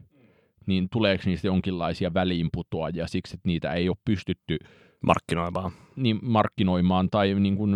niin 0.67 0.87
tuleeko 0.91 1.23
niistä 1.25 1.47
jonkinlaisia 1.47 2.13
väliinputoajia 2.13 3.07
siksi, 3.07 3.35
että 3.35 3.47
niitä 3.47 3.73
ei 3.73 3.89
ole 3.89 3.97
pystytty 4.05 4.57
markkinoimaan. 5.01 5.71
Niin, 5.95 6.19
markkinoimaan 6.21 7.09
tai 7.09 7.33
niin 7.33 7.57
kuin 7.57 7.75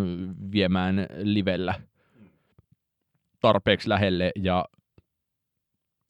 viemään 0.51 1.07
livellä 1.17 1.73
tarpeeksi 3.39 3.89
lähelle 3.89 4.31
ja, 4.35 4.65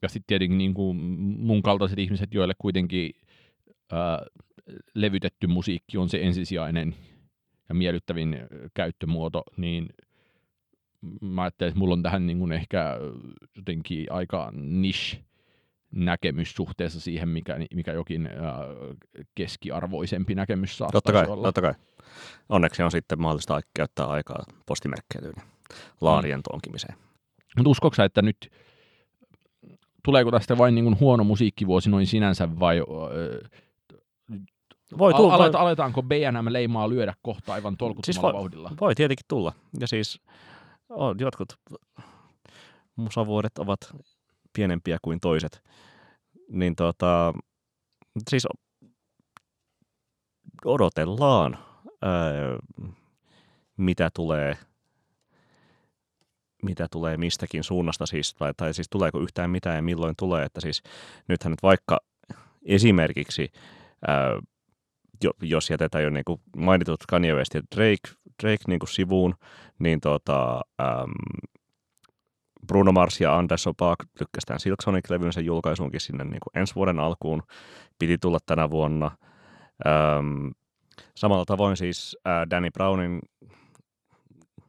ja 0.01 0.09
sitten 0.09 0.27
tietenkin 0.27 0.57
niin 0.57 0.73
kuin 0.73 0.97
mun 1.39 1.61
kaltaiset 1.61 1.99
ihmiset, 1.99 2.33
joille 2.33 2.53
kuitenkin 2.57 3.11
ää, 3.91 4.25
levytetty 4.95 5.47
musiikki 5.47 5.97
on 5.97 6.09
se 6.09 6.19
ensisijainen 6.21 6.95
ja 7.69 7.75
miellyttävin 7.75 8.37
käyttömuoto, 8.73 9.43
niin 9.57 9.89
mä 11.21 11.41
ajattelin, 11.41 11.69
että 11.69 11.79
mulla 11.79 11.93
on 11.93 12.03
tähän 12.03 12.27
niin 12.27 12.39
kuin 12.39 12.51
ehkä 12.51 12.97
jotenkin 13.55 14.05
aika 14.09 14.51
niche 14.55 15.23
näkemys 15.91 16.53
suhteessa 16.55 16.99
siihen, 16.99 17.29
mikä, 17.29 17.57
mikä 17.73 17.93
jokin 17.93 18.27
äh, 18.27 18.33
keskiarvoisempi 19.35 20.35
näkemys 20.35 20.77
saattaisi 20.77 21.03
Totta 21.03 21.11
kai, 21.11 21.25
olla. 21.33 21.47
totta 21.47 21.61
kai. 21.61 21.73
Onneksi 22.49 22.83
on 22.83 22.91
sitten 22.91 23.21
mahdollista 23.21 23.61
käyttää 23.73 24.05
aikaa 24.05 24.43
postimerkkeilyyn 24.65 25.35
laarien 26.01 26.43
tonkimiseen. 26.51 26.95
Mutta 27.57 27.69
uskoiko 27.69 27.95
sä, 27.95 28.03
että 28.03 28.21
nyt 28.21 28.51
tuleeko 30.03 30.31
tästä 30.31 30.57
vain 30.57 30.75
niin 30.75 30.85
kuin 30.85 30.99
huono 30.99 31.23
musiikkivuosi 31.23 31.89
noin 31.89 32.07
sinänsä 32.07 32.59
vai 32.59 32.79
öö, 33.11 33.41
Voi 34.97 35.13
tulla, 35.13 35.33
aleta, 35.35 35.59
aletaanko 35.59 36.03
BNM-leimaa 36.03 36.89
lyödä 36.89 37.13
kohta 37.21 37.53
aivan 37.53 37.77
tolkuttomalla 37.77 38.05
Siis 38.05 38.21
voi- 38.21 38.33
vauhdilla? 38.33 38.71
voi 38.81 38.95
tietenkin 38.95 39.25
tulla. 39.27 39.53
Ja 39.79 39.87
siis 39.87 40.21
on, 40.89 41.15
jotkut 41.19 41.47
musavuodet 42.95 43.57
ovat 43.57 43.79
pienempiä 44.59 44.97
kuin 45.01 45.19
toiset. 45.19 45.63
Niin 46.51 46.75
tota, 46.75 47.33
siis 48.29 48.47
odotellaan, 50.65 51.57
öö, 52.03 52.57
mitä 53.77 54.09
tulee 54.15 54.57
mitä 56.63 56.87
tulee 56.91 57.17
mistäkin 57.17 57.63
suunnasta 57.63 58.05
siis, 58.05 58.33
tai, 58.33 58.53
tai 58.57 58.73
siis 58.73 58.89
tuleeko 58.89 59.19
yhtään 59.19 59.49
mitään 59.49 59.75
ja 59.75 59.81
milloin 59.81 60.15
tulee, 60.17 60.45
että 60.45 60.61
siis 60.61 60.83
nythän 61.27 61.51
nyt 61.51 61.63
vaikka 61.63 61.99
esimerkiksi, 62.65 63.51
ää, 64.07 64.39
jo, 65.23 65.31
jos 65.41 65.69
jätetään 65.69 66.03
jo 66.03 66.09
niin 66.09 66.25
kuin 66.25 66.41
mainitut 66.57 66.99
Kanye 67.07 67.33
West 67.33 67.53
ja 67.53 67.61
Drake, 67.75 68.17
Drake 68.43 68.63
niin 68.67 68.79
kuin 68.79 68.89
sivuun, 68.89 69.35
niin 69.79 69.99
tota, 70.01 70.61
äm, 70.81 71.11
Bruno 72.67 72.91
Mars 72.91 73.21
ja 73.21 73.37
Anderson 73.37 73.73
Paak 73.77 73.99
lykkästään 74.19 74.59
Silk 74.59 74.81
Sonic-levynsä 74.81 75.41
julkaisuunkin 75.41 76.01
sinne 76.01 76.23
niin 76.23 76.39
kuin 76.43 76.61
ensi 76.61 76.75
vuoden 76.75 76.99
alkuun. 76.99 77.43
Piti 77.99 78.17
tulla 78.17 78.39
tänä 78.45 78.69
vuonna. 78.69 79.11
Äm, 79.87 80.51
samalla 81.15 81.45
tavoin 81.45 81.77
siis 81.77 82.17
ää, 82.25 82.49
Danny 82.49 82.71
Brownin 82.71 83.19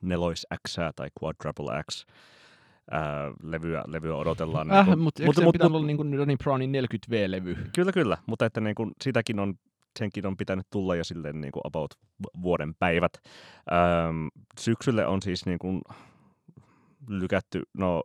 nelois 0.02 0.46
X 0.68 0.76
tai 0.96 1.08
Quadruple 1.22 1.82
X 1.90 2.06
ää, 2.90 3.30
levyä, 3.42 3.84
levyä 3.86 4.16
odotellaan. 4.16 4.70
Äh, 4.70 4.86
niin 4.86 4.98
mutta 4.98 5.22
mut- 5.22 5.38
eikö 5.38 5.58
mut- 5.68 5.74
olla 5.76 5.86
niin 5.86 5.96
kuin 5.96 6.16
Donny 6.16 6.36
Brownin 6.36 6.72
40V-levy? 6.72 7.56
Kyllä, 7.74 7.92
kyllä, 7.92 8.18
mutta 8.26 8.46
että 8.46 8.60
niin 8.60 8.74
kuin, 8.74 8.90
sitäkin 9.02 9.38
on, 9.38 9.54
senkin 9.98 10.26
on 10.26 10.36
pitänyt 10.36 10.66
tulla 10.70 10.96
jo 10.96 11.04
silleen 11.04 11.40
niin 11.40 11.52
kuin 11.52 11.62
about 11.64 11.94
vu- 12.22 12.42
vuoden 12.42 12.74
päivät. 12.74 13.12
Öm, 13.72 14.28
syksylle 14.60 15.06
on 15.06 15.22
siis 15.22 15.46
niin 15.46 15.58
kuin 15.58 15.80
lykätty, 17.08 17.62
no 17.78 18.02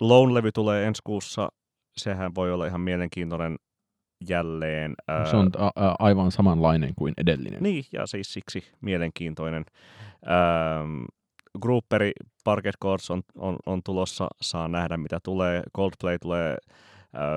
Lone-levy 0.00 0.52
tulee 0.52 0.86
ensi 0.86 1.02
kuussa, 1.04 1.48
sehän 1.96 2.34
voi 2.34 2.52
olla 2.52 2.66
ihan 2.66 2.80
mielenkiintoinen 2.80 3.56
jälleen. 4.28 4.94
ää, 5.08 5.30
Se 5.30 5.36
on 5.36 5.50
a- 5.58 5.70
a- 5.88 5.96
aivan 5.98 6.30
samanlainen 6.32 6.92
kuin 6.96 7.14
edellinen. 7.16 7.62
Niin, 7.62 7.84
ja 7.92 8.06
siis 8.06 8.32
siksi 8.32 8.64
mielenkiintoinen. 8.80 9.64
Ähm, 10.30 11.04
Grouperi 11.60 12.12
Parket 12.44 12.74
Chords 12.82 13.10
on, 13.10 13.22
on, 13.38 13.56
on 13.66 13.80
tulossa, 13.84 14.28
saa 14.40 14.68
nähdä 14.68 14.96
mitä 14.96 15.18
tulee. 15.24 15.62
Coldplay 15.76 16.18
tulee 16.18 16.56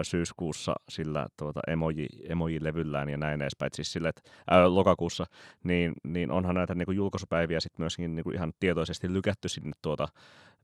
syyskuussa 0.04 0.74
sillä 0.90 1.28
tuota 1.38 1.60
emoji, 1.68 2.08
emoji-levyllään 2.24 3.10
ja 3.10 3.18
näin 3.18 3.42
edespäin, 3.42 3.72
siis 3.74 3.94
sille, 3.94 4.10
että, 4.10 4.22
äh, 4.52 4.66
lokakuussa, 4.66 5.26
niin, 5.64 5.94
niin 6.04 6.32
onhan 6.32 6.56
näitä 6.56 6.76
niin 6.76 6.86
kuin 6.86 6.96
julkaisupäiviä 6.96 7.60
sitten 7.60 7.84
myöskin 7.84 8.16
niin 8.16 8.24
kuin 8.24 8.36
ihan 8.36 8.54
tietoisesti 8.60 9.14
lykätty 9.14 9.50
sinne 9.50 9.72
tuota 9.82 10.08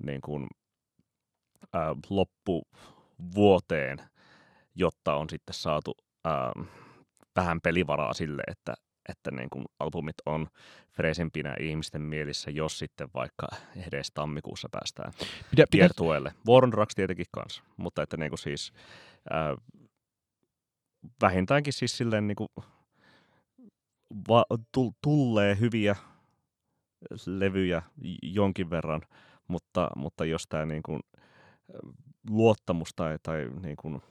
niin 0.03 0.21
kuin, 0.21 0.47
äh, 1.75 1.81
loppuvuoteen, 2.09 3.97
jotta 4.75 5.15
on 5.15 5.29
sitten 5.29 5.53
saatu 5.53 5.93
ähm, 6.27 6.67
vähän 7.35 7.61
pelivaraa 7.61 8.13
sille, 8.13 8.43
että, 8.47 8.73
että 9.09 9.31
niin 9.31 9.49
kuin 9.49 9.65
albumit 9.79 10.15
on 10.25 10.47
freesempinä 10.91 11.55
ihmisten 11.59 12.01
mielissä, 12.01 12.51
jos 12.51 12.79
sitten 12.79 13.09
vaikka 13.13 13.47
edes 13.87 14.11
tammikuussa 14.13 14.69
päästään 14.71 15.13
Pitä, 15.17 15.45
pitä, 15.51 15.67
kiertueelle. 15.71 16.33
War 16.47 16.63
on 16.63 16.71
Drugs 16.71 16.95
tietenkin 16.95 17.25
kanssa, 17.31 17.63
mutta 17.77 18.03
että 18.03 18.17
niin 18.17 18.29
kuin 18.29 18.39
siis 18.39 18.73
ää, 19.29 19.55
vähintäänkin 21.21 21.73
siis 21.73 21.97
silleen 21.97 22.27
niin 22.27 22.35
kuin 22.35 22.49
va, 24.29 24.45
tu, 24.71 24.95
tullee 25.01 25.57
hyviä 25.59 25.95
levyjä 27.25 27.81
jonkin 28.21 28.69
verran, 28.69 29.01
mutta, 29.47 29.89
mutta 29.95 30.25
jos 30.25 30.47
tämä 30.49 30.65
niin 30.65 30.83
kuin 30.83 30.99
luottamus 32.29 32.89
tai, 32.95 33.17
tai 33.23 33.49
niin 33.61 33.77
kuin, 33.77 34.01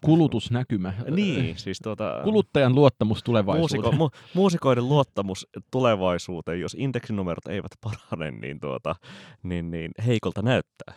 kulutusnäkymä. 0.00 0.92
niin, 1.10 1.58
siis 1.58 1.78
tuota, 1.82 2.20
Kuluttajan 2.24 2.74
luottamus 2.74 3.22
tulevaisuuteen. 3.22 3.82
Muusiko, 3.82 3.96
mu, 3.96 4.10
muusikoiden 4.34 4.88
luottamus 4.88 5.46
tulevaisuuteen, 5.70 6.60
jos 6.60 6.76
indeksinumerot 6.78 7.46
eivät 7.46 7.72
parane, 7.80 8.30
niin, 8.30 8.60
tuota, 8.60 8.94
niin, 9.42 9.70
niin 9.70 9.90
heikolta 10.06 10.42
näyttää. 10.42 10.94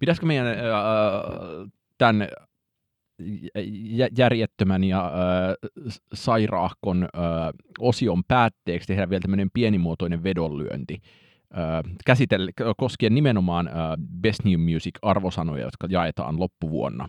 Pitäisikö 0.00 0.26
meidän 0.26 0.46
äh, 0.46 0.54
tämän 1.98 2.28
jä- 3.96 4.08
järjettömän 4.18 4.84
ja 4.84 5.04
äh, 5.04 5.12
sairaahkon 6.14 7.02
äh, 7.02 7.10
osion 7.78 8.24
päätteeksi 8.28 8.86
tehdä 8.86 9.10
vielä 9.10 9.20
tämmöinen 9.20 9.50
pienimuotoinen 9.54 10.22
vedonlyönti 10.22 11.00
äh, 11.58 11.94
käsitellä, 12.06 12.50
koskien 12.76 13.14
nimenomaan 13.14 13.68
äh, 13.68 13.74
Best 14.20 14.44
New 14.44 14.60
Music-arvosanoja, 14.60 15.64
jotka 15.64 15.86
jaetaan 15.90 16.40
loppuvuonna. 16.40 17.08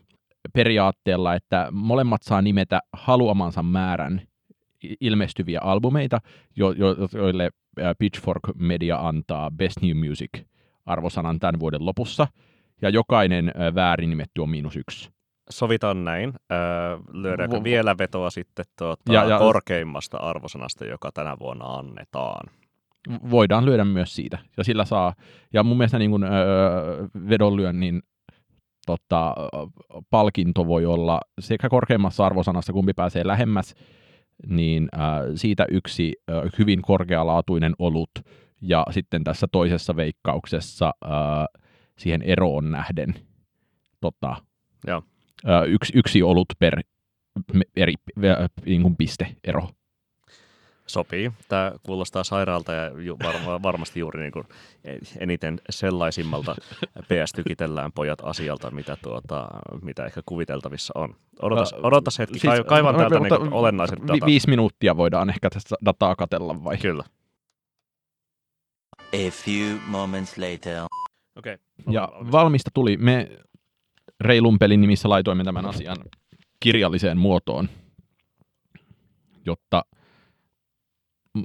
Periaatteella, 0.53 1.35
että 1.35 1.67
molemmat 1.71 2.23
saa 2.23 2.41
nimetä 2.41 2.79
haluamansa 2.93 3.63
määrän 3.63 4.21
ilmestyviä 5.01 5.59
albumeita, 5.63 6.21
jo, 6.55 6.71
jo, 6.71 6.95
joille 7.13 7.49
Pitchfork 7.99 8.41
Media 8.55 8.97
antaa 9.07 9.51
Best 9.51 9.77
New 9.81 9.97
Music-arvosanan 10.07 11.39
tämän 11.39 11.59
vuoden 11.59 11.85
lopussa, 11.85 12.27
ja 12.81 12.89
jokainen 12.89 13.51
väärin 13.75 14.09
nimetty 14.09 14.41
on 14.41 14.49
miinus 14.49 14.75
yksi. 14.75 15.09
Sovitaan 15.49 16.03
näin. 16.03 16.33
Öö, 16.51 16.57
lyödäänkö 17.13 17.57
Vo- 17.57 17.63
vielä 17.63 17.95
vetoa 17.97 18.29
sitten 18.29 18.65
tuota, 18.77 19.13
Ja- 19.13 19.25
ja- 19.25 19.39
korkeimmasta 19.39 20.17
arvosanasta, 20.17 20.85
joka 20.85 21.11
tänä 21.13 21.37
vuonna 21.39 21.65
annetaan? 21.65 22.49
voidaan 23.31 23.65
lyödä 23.65 23.85
myös 23.85 24.15
siitä. 24.15 24.37
Ja 24.57 24.63
sillä 24.63 24.85
saa, 24.85 25.13
ja 25.53 25.63
mun 25.63 25.77
mielestä 25.77 25.99
niin 25.99 26.11
kuin, 26.11 26.23
öö, 26.23 26.31
vedonlyönnin 27.29 28.01
tota, 28.85 29.35
palkinto 30.09 30.67
voi 30.67 30.85
olla 30.85 31.19
sekä 31.39 31.69
korkeimmassa 31.69 32.25
arvosanassa, 32.25 32.73
kumpi 32.73 32.93
pääsee 32.93 33.27
lähemmäs, 33.27 33.75
niin 34.47 34.89
äh, 34.93 35.01
siitä 35.35 35.65
yksi 35.71 36.13
äh, 36.29 36.43
hyvin 36.59 36.81
korkealaatuinen 36.81 37.75
olut, 37.79 38.11
ja 38.61 38.85
sitten 38.91 39.23
tässä 39.23 39.47
toisessa 39.51 39.95
veikkauksessa 39.95 40.93
äh, 41.05 41.11
siihen 41.97 42.21
eroon 42.21 42.71
nähden 42.71 43.15
tota, 44.01 44.35
Joo. 44.87 45.03
äh, 45.49 45.67
yksi, 45.67 45.93
yksi 45.95 46.23
olut 46.23 46.47
per 46.59 46.81
eri 47.75 47.93
äh, 48.17 48.49
niin 48.65 48.81
kuin 48.81 48.95
pisteero. 48.95 49.69
Sopii. 50.89 51.31
Tämä 51.47 51.71
kuulostaa 51.83 52.23
sairaalta 52.23 52.73
ja 52.73 53.01
ju, 53.01 53.17
var, 53.23 53.35
varmasti 53.63 53.99
juuri 53.99 54.21
niin 54.21 54.31
kuin 54.31 54.45
eniten 55.19 55.61
sellaisimmalta 55.69 56.55
PS 57.01 57.33
tykitellään 57.35 57.91
pojat 57.91 58.19
asialta, 58.23 58.71
mitä, 58.71 58.97
tuota, 59.01 59.47
mitä 59.81 60.05
ehkä 60.05 60.21
kuviteltavissa 60.25 60.93
on. 60.95 61.15
Odotas, 61.41 61.73
Ä, 61.73 61.77
odotas 61.83 62.19
hetki, 62.19 62.39
siis, 62.39 62.53
kaivan 62.67 62.95
täältä 62.95 63.19
mutta 63.19 63.37
niin 63.37 63.53
olennaiset 63.53 63.99
vi-. 64.01 64.25
Viisi 64.25 64.49
minuuttia 64.49 64.97
voidaan 64.97 65.29
ehkä 65.29 65.49
tästä 65.49 65.75
dataa 65.85 66.15
katella 66.15 66.63
vai? 66.63 66.77
Kyllä. 66.77 67.03
A 68.99 69.31
few 69.31 69.77
moments 69.87 70.37
later. 70.37 70.85
Okei. 71.35 71.57
Ja 71.89 72.09
valmista 72.31 72.71
tuli. 72.73 72.97
Me 72.97 73.29
reilun 74.19 74.59
pelin 74.59 74.81
nimissä 74.81 75.09
laitoimme 75.09 75.43
tämän 75.43 75.65
asian 75.65 75.97
kirjalliseen 76.59 77.17
muotoon, 77.17 77.69
jotta 79.45 79.85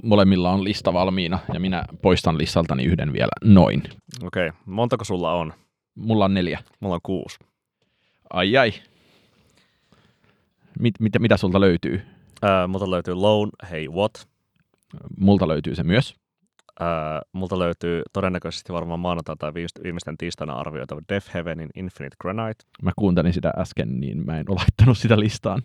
molemmilla 0.03 0.51
on 0.51 0.63
lista 0.63 0.93
valmiina 0.93 1.39
ja 1.53 1.59
minä 1.59 1.83
poistan 2.01 2.37
listaltani 2.37 2.83
yhden 2.83 3.13
vielä 3.13 3.31
noin. 3.43 3.83
Okei. 4.23 4.51
Montako 4.65 5.03
sulla 5.03 5.33
on? 5.33 5.53
Mulla 5.95 6.25
on 6.25 6.33
neljä. 6.33 6.59
Mulla 6.79 6.95
on 6.95 7.01
kuusi. 7.03 7.37
Ai 8.29 8.57
ai. 8.57 8.73
Mit, 10.79 10.93
mit, 10.99 11.13
mitä 11.19 11.37
sulta 11.37 11.59
löytyy? 11.59 12.01
Ää, 12.41 12.67
multa 12.67 12.91
löytyy 12.91 13.13
Lone, 13.13 13.51
Hey 13.71 13.87
What. 13.87 14.27
Multa 15.19 15.47
löytyy 15.47 15.75
se 15.75 15.83
myös. 15.83 16.15
Ää, 16.79 17.21
multa 17.31 17.59
löytyy 17.59 18.01
todennäköisesti 18.13 18.73
varmaan 18.73 18.99
maanantaina 18.99 19.37
tai 19.37 19.51
viimeist- 19.51 19.83
viimeisten 19.83 20.17
tiistaina 20.17 20.53
arvioitava 20.53 21.01
Death 21.09 21.33
Heavenin 21.33 21.69
Infinite 21.75 22.15
Granite. 22.21 22.63
Mä 22.81 22.91
kuuntelin 22.95 23.33
sitä 23.33 23.51
äsken, 23.57 23.99
niin 23.99 24.25
mä 24.25 24.39
en 24.39 24.45
ole 24.49 24.57
laittanut 24.59 24.97
sitä 24.97 25.19
listaan. 25.19 25.61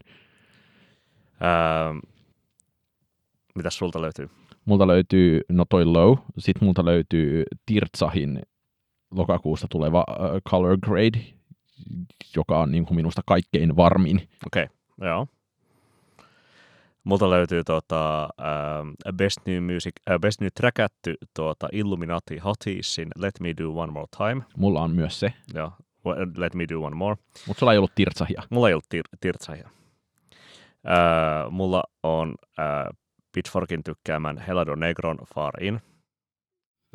Ää, 1.41 1.95
mitäs 3.55 3.79
sulta 3.79 4.03
löytyy? 4.03 4.31
Multa 4.65 4.87
löytyy 4.87 5.41
No 5.49 5.65
toi 5.69 5.85
Low, 5.85 6.19
sit 6.39 6.61
multa 6.61 6.85
löytyy 6.85 7.45
Tirtsahin 7.67 8.43
lokakuusta 9.11 9.67
tuleva 9.71 10.05
uh, 10.09 10.51
Color 10.51 10.79
Grade, 10.79 11.21
joka 12.37 12.61
on 12.61 12.73
niin 12.73 12.87
kuin 12.87 12.97
minusta 12.97 13.23
kaikkein 13.27 13.77
varmin. 13.77 14.29
Okei, 14.47 14.65
okay, 14.65 15.09
joo. 15.09 15.27
Multa 17.05 17.31
löytyy 17.31 17.65
tuota, 17.65 18.29
uh, 18.39 19.15
Best 19.17 19.39
New 19.47 19.63
Music, 19.75 19.93
uh, 20.11 20.21
Best 20.21 20.41
New 20.41 20.51
Trackätty 20.55 21.15
tuota, 21.35 21.69
Illuminati 21.73 22.39
Hotiesin 22.39 23.09
Let 23.17 23.41
Me 23.41 23.55
Do 23.61 23.71
One 23.75 23.93
More 23.93 24.07
Time. 24.17 24.43
Mulla 24.57 24.83
on 24.83 24.91
myös 24.91 25.21
se, 25.21 25.33
Joo, 25.55 25.73
Let 26.37 26.55
Me 26.55 26.65
Do 26.69 26.81
One 26.83 26.97
More. 26.97 27.17
mutta 27.47 27.61
sulla 27.61 27.73
ei 27.73 27.79
ollut 27.79 27.95
tirtsahia. 27.95 28.43
Mulla 28.51 28.69
ei 28.69 28.75
ollut 28.75 28.87
tir- 28.95 29.19
tirtsahia. 29.21 29.71
Uh, 30.85 31.51
mulla 31.53 31.85
on 32.03 32.29
uh, 32.31 32.99
Pitchforkin 33.33 33.85
tykkäämän 33.85 34.39
Helado 34.39 34.75
Negron 34.75 35.19
Far 35.35 35.65
In. 35.65 35.81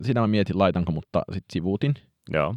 Siinä 0.02 0.22
mä 0.22 0.28
mietin, 0.28 0.60
laitanko, 0.60 0.92
mutta 0.92 1.22
sitten 1.32 1.54
sivuutin. 1.54 1.94
Joo, 2.34 2.56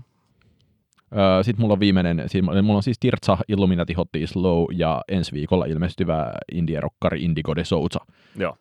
Öö, 1.17 1.43
sitten 1.43 1.61
mulla 1.61 1.73
on 1.73 1.81
viimeinen, 1.81 2.27
mulla 2.63 2.77
on 2.77 2.83
siis 2.83 2.99
Tirtsa, 2.99 3.39
Illuminati 3.49 3.93
Hot 3.93 4.17
is 4.17 4.37
Low 4.37 4.65
ja 4.73 5.03
ensi 5.09 5.33
viikolla 5.33 5.65
ilmestyvä 5.65 6.33
indie-rokkari 6.53 7.25
Indigo 7.25 7.57
de 7.57 7.65
Souza. 7.65 7.99
joo. 8.37 8.57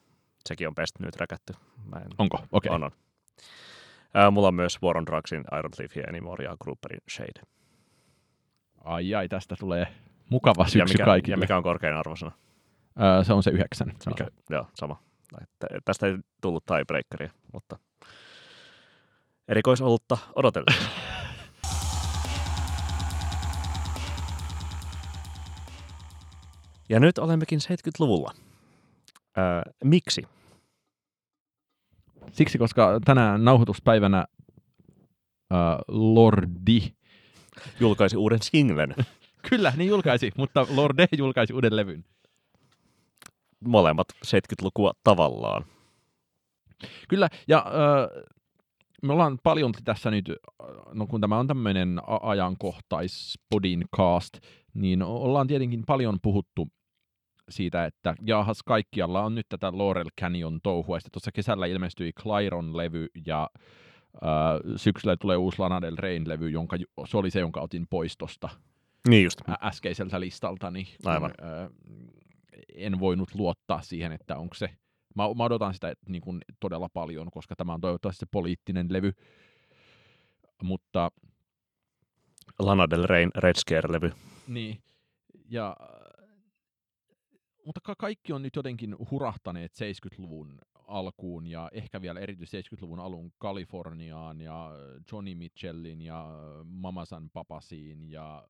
Sekin 0.45 0.67
on 0.67 0.75
Best 0.75 0.99
New 0.99 1.09
Trackätty. 1.09 1.53
Mä 1.85 1.99
en... 1.99 2.07
Onko? 2.17 2.39
Okei. 2.51 2.71
On, 2.71 2.83
on. 2.83 2.91
Uh, 4.27 4.31
mulla 4.31 4.47
on 4.47 4.55
myös 4.55 4.81
War 4.83 4.97
on 4.97 5.05
Drugsin 5.05 5.39
I 5.39 5.55
Don't 5.55 5.75
Live 5.79 5.89
Here 5.95 6.09
Anymore 6.09 6.45
ja 6.45 6.57
Grouperin 6.63 7.01
Shade. 7.11 7.41
Ai 8.83 9.15
ai, 9.15 9.29
tästä 9.29 9.55
tulee 9.59 9.87
mukava 10.29 10.63
syksy 10.63 10.79
ja 10.79 10.85
mikä, 10.85 11.05
kaikille. 11.05 11.33
ja 11.33 11.37
mikä 11.37 11.57
on 11.57 11.63
korkein 11.63 11.95
arvosana? 11.95 12.31
Öö, 13.01 13.23
se 13.23 13.33
on 13.33 13.43
se 13.43 13.51
yhdeksän. 13.51 13.93
Mikä? 14.05 14.27
Joo, 14.49 14.67
sama. 14.73 15.03
Tästä 15.85 16.07
ei 16.07 16.17
tullut 16.41 16.65
tiebreakeria, 16.65 17.31
mutta 17.53 17.79
erikoisolutta 19.47 20.17
odotellessa. 20.35 20.89
ja 26.89 26.99
nyt 26.99 27.17
olemmekin 27.17 27.59
70-luvulla. 27.59 28.33
Öö, 29.37 29.61
miksi? 29.83 30.23
Siksi, 32.31 32.57
koska 32.57 32.99
tänään 33.05 33.45
nauhoituspäivänä 33.45 34.25
öö, 35.53 35.59
Lordi, 35.87 36.97
Julkaisi 37.79 38.17
uuden 38.17 38.39
singlen. 38.41 38.95
kyllä, 39.49 39.73
niin 39.77 39.89
julkaisi, 39.89 40.31
mutta 40.37 40.67
Lorde 40.69 41.07
julkaisi 41.17 41.53
uuden 41.53 41.75
levyn. 41.75 42.05
Molemmat 43.65 44.07
70-lukua 44.25 44.91
tavallaan. 45.03 45.65
Kyllä, 47.09 47.29
ja 47.47 47.65
öö, 47.73 48.23
me 49.03 49.13
ollaan 49.13 49.39
paljon 49.43 49.71
tässä 49.83 50.11
nyt, 50.11 50.31
no 50.93 51.07
kun 51.07 51.21
tämä 51.21 51.39
on 51.39 51.47
tämmöinen 51.47 51.99
a- 52.07 52.29
ajankohtais 52.29 53.39
podcast, 53.49 54.39
niin 54.73 55.03
ollaan 55.03 55.47
tietenkin 55.47 55.83
paljon 55.87 56.19
puhuttu 56.21 56.67
siitä, 57.49 57.85
että 57.85 58.15
jahas 58.25 58.63
kaikkialla 58.63 59.21
on 59.23 59.35
nyt 59.35 59.45
tätä 59.49 59.71
Laurel 59.77 60.07
Canyon 60.21 60.59
touhua. 60.63 60.99
Sitten 60.99 61.11
tuossa 61.11 61.31
kesällä 61.31 61.65
ilmestyi 61.65 62.11
Clairon-levy 62.21 63.07
ja 63.25 63.49
äh, 64.15 64.29
syksyllä 64.75 65.17
tulee 65.17 65.37
uusi 65.37 65.59
Lana 65.59 65.81
Del 65.81 65.95
Reyn-levy, 65.99 66.49
jonka, 66.49 66.75
ju- 66.75 67.05
se 67.05 67.17
oli 67.17 67.31
se, 67.31 67.39
jonka 67.39 67.61
otin 67.61 67.87
pois 67.89 68.17
tuosta 68.17 68.49
Niin 69.09 69.23
just. 69.23 69.41
äskeiseltä 69.61 70.19
listaltani. 70.19 70.87
Aivan. 71.05 71.31
Äh, 71.41 71.69
en 72.75 72.99
voinut 72.99 73.35
luottaa 73.35 73.81
siihen, 73.81 74.11
että 74.11 74.37
onko 74.37 74.55
se 74.55 74.69
Mä, 75.15 75.23
mä 75.37 75.43
odotan 75.43 75.73
sitä 75.73 75.93
niin 76.07 76.21
kuin, 76.21 76.41
todella 76.59 76.89
paljon, 76.89 77.31
koska 77.31 77.55
tämä 77.55 77.73
on 77.73 77.81
toivottavasti 77.81 78.19
se 78.19 78.25
poliittinen 78.31 78.87
levy. 78.89 79.11
Mutta 80.63 81.11
Lana 82.59 82.89
Del 82.89 83.07
Reyn 83.07 83.31
Red 83.35 83.55
Scare-levy. 83.55 84.11
niin, 84.47 84.81
ja, 85.49 85.77
mutta 87.65 87.81
ka- 87.83 87.95
kaikki 87.97 88.33
on 88.33 88.41
nyt 88.41 88.55
jotenkin 88.55 88.95
hurahtaneet 89.11 89.71
70-luvun 89.71 90.59
alkuun 90.87 91.47
ja 91.47 91.69
ehkä 91.73 92.01
vielä 92.01 92.19
erityisesti 92.19 92.75
70-luvun 92.75 92.99
alun 92.99 93.31
Kaliforniaan 93.37 94.41
ja 94.41 94.71
Johnny 95.11 95.35
Mitchellin 95.35 96.01
ja 96.01 96.27
Mamasan 96.63 97.29
Papasiin 97.29 98.11
ja 98.11 98.47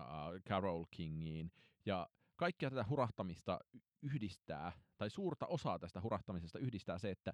äh, 0.00 0.06
Carol 0.48 0.84
Kingiin. 0.90 1.52
Ja 1.86 2.08
kaikkia 2.38 2.70
tätä 2.70 2.84
hurahtamista 2.88 3.60
yhdistää, 4.02 4.72
tai 4.98 5.10
suurta 5.10 5.46
osaa 5.46 5.78
tästä 5.78 6.00
hurahtamisesta 6.00 6.58
yhdistää 6.58 6.98
se, 6.98 7.10
että 7.10 7.32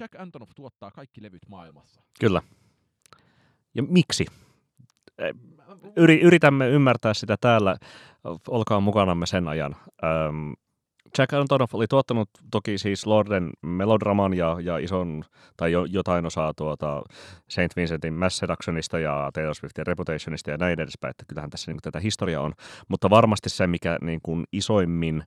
Jack 0.00 0.14
Antonoff 0.14 0.52
tuottaa 0.54 0.90
kaikki 0.90 1.22
levyt 1.22 1.48
maailmassa. 1.48 2.02
Kyllä. 2.20 2.42
Ja 3.74 3.82
miksi? 3.82 4.26
Yri, 5.96 6.20
yritämme 6.20 6.68
ymmärtää 6.68 7.14
sitä 7.14 7.36
täällä. 7.40 7.76
Olkaa 8.48 8.80
mukanamme 8.80 9.26
sen 9.26 9.48
ajan. 9.48 9.76
Öm, 10.04 10.54
Jack 11.18 11.32
Antonoff 11.32 11.74
oli 11.74 11.86
tuottanut 11.86 12.30
toki 12.50 12.78
siis 12.78 13.06
Lorden 13.06 13.50
melodraman 13.62 14.34
ja, 14.34 14.56
ja 14.60 14.78
ison, 14.78 15.24
tai 15.56 15.72
jo, 15.72 15.84
jotain 15.84 16.26
osaa 16.26 16.52
tuota 16.54 17.02
St. 17.48 17.76
Vincentin 17.76 18.14
Mass 18.14 18.38
Seductionista 18.38 18.98
ja 18.98 19.30
Taylor 19.34 19.54
Swiftin 19.54 19.86
Reputationista 19.86 20.50
ja 20.50 20.56
näin 20.56 20.80
edespäin, 20.80 21.10
että 21.10 21.24
kyllähän 21.28 21.50
tässä 21.50 21.72
niin 21.72 21.78
tätä 21.82 22.00
historiaa 22.00 22.42
on. 22.42 22.52
Mutta 22.88 23.10
varmasti 23.10 23.50
se, 23.50 23.66
mikä 23.66 23.98
niin 24.00 24.20
kuin 24.22 24.44
isoimmin 24.52 25.22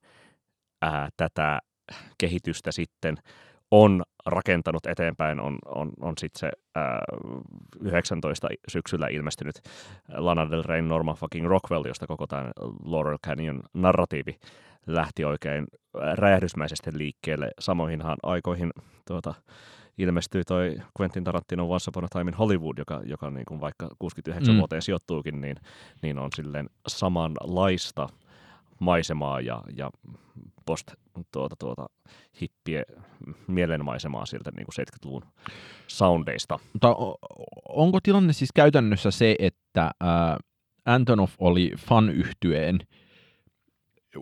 ää, 0.81 1.09
tätä 1.17 1.59
kehitystä 2.17 2.71
sitten 2.71 3.17
on 3.71 4.03
rakentanut 4.25 4.85
eteenpäin, 4.85 5.39
on, 5.39 5.57
on, 5.65 5.91
on 6.01 6.13
sitten 6.19 6.39
se 6.39 6.51
ää, 6.75 7.01
19 7.81 8.47
syksyllä 8.67 9.07
ilmestynyt 9.07 9.55
Lana 10.13 10.51
Del 10.51 10.63
Rey 10.63 10.81
Norman 10.81 11.15
fucking 11.15 11.47
Rockwell, 11.47 11.87
josta 11.87 12.07
koko 12.07 12.27
tämä 12.27 12.51
Laurel 12.83 13.17
Canyon 13.27 13.63
narratiivi 13.73 14.39
lähti 14.87 15.25
oikein 15.25 15.67
räjähdysmäisesti 16.13 16.91
liikkeelle. 16.93 17.51
Samoihinhan 17.59 18.17
aikoihin 18.23 18.71
tuota, 19.07 19.33
ilmestyi 19.97 20.43
toi 20.43 20.75
Quentin 20.99 21.23
Tarantino 21.23 21.69
Once 21.69 21.89
Upon 21.89 22.03
a 22.03 22.07
Time 22.11 22.29
in 22.31 22.37
Hollywood, 22.37 22.77
joka, 22.77 23.01
joka 23.05 23.29
niin 23.29 23.45
kuin 23.47 23.61
vaikka 23.61 23.89
69 23.99 24.55
Mm. 24.55 24.59
vuoteen 24.59 24.81
sijoittuukin, 24.81 25.41
niin, 25.41 25.55
niin 26.01 26.19
on 26.19 26.29
silleen 26.35 26.69
samanlaista 26.87 28.09
maisemaa 28.79 29.41
ja, 29.41 29.61
ja 29.75 29.89
post 30.65 30.91
tuota, 31.31 31.55
tuota, 31.59 31.85
hippiä 32.41 32.83
mielenmaisemaa 33.47 34.25
sieltä 34.25 34.51
niin 34.55 34.65
kuin 34.65 34.85
70-luvun 34.85 35.23
soundeista. 35.87 36.59
Mutta 36.73 36.95
onko 37.69 37.99
tilanne 38.03 38.33
siis 38.33 38.49
käytännössä 38.55 39.11
se, 39.11 39.35
että 39.39 39.91
ää, 40.01 40.37
Antonoff 40.85 41.33
oli 41.39 41.71
fan-yhtyeen 41.77 42.79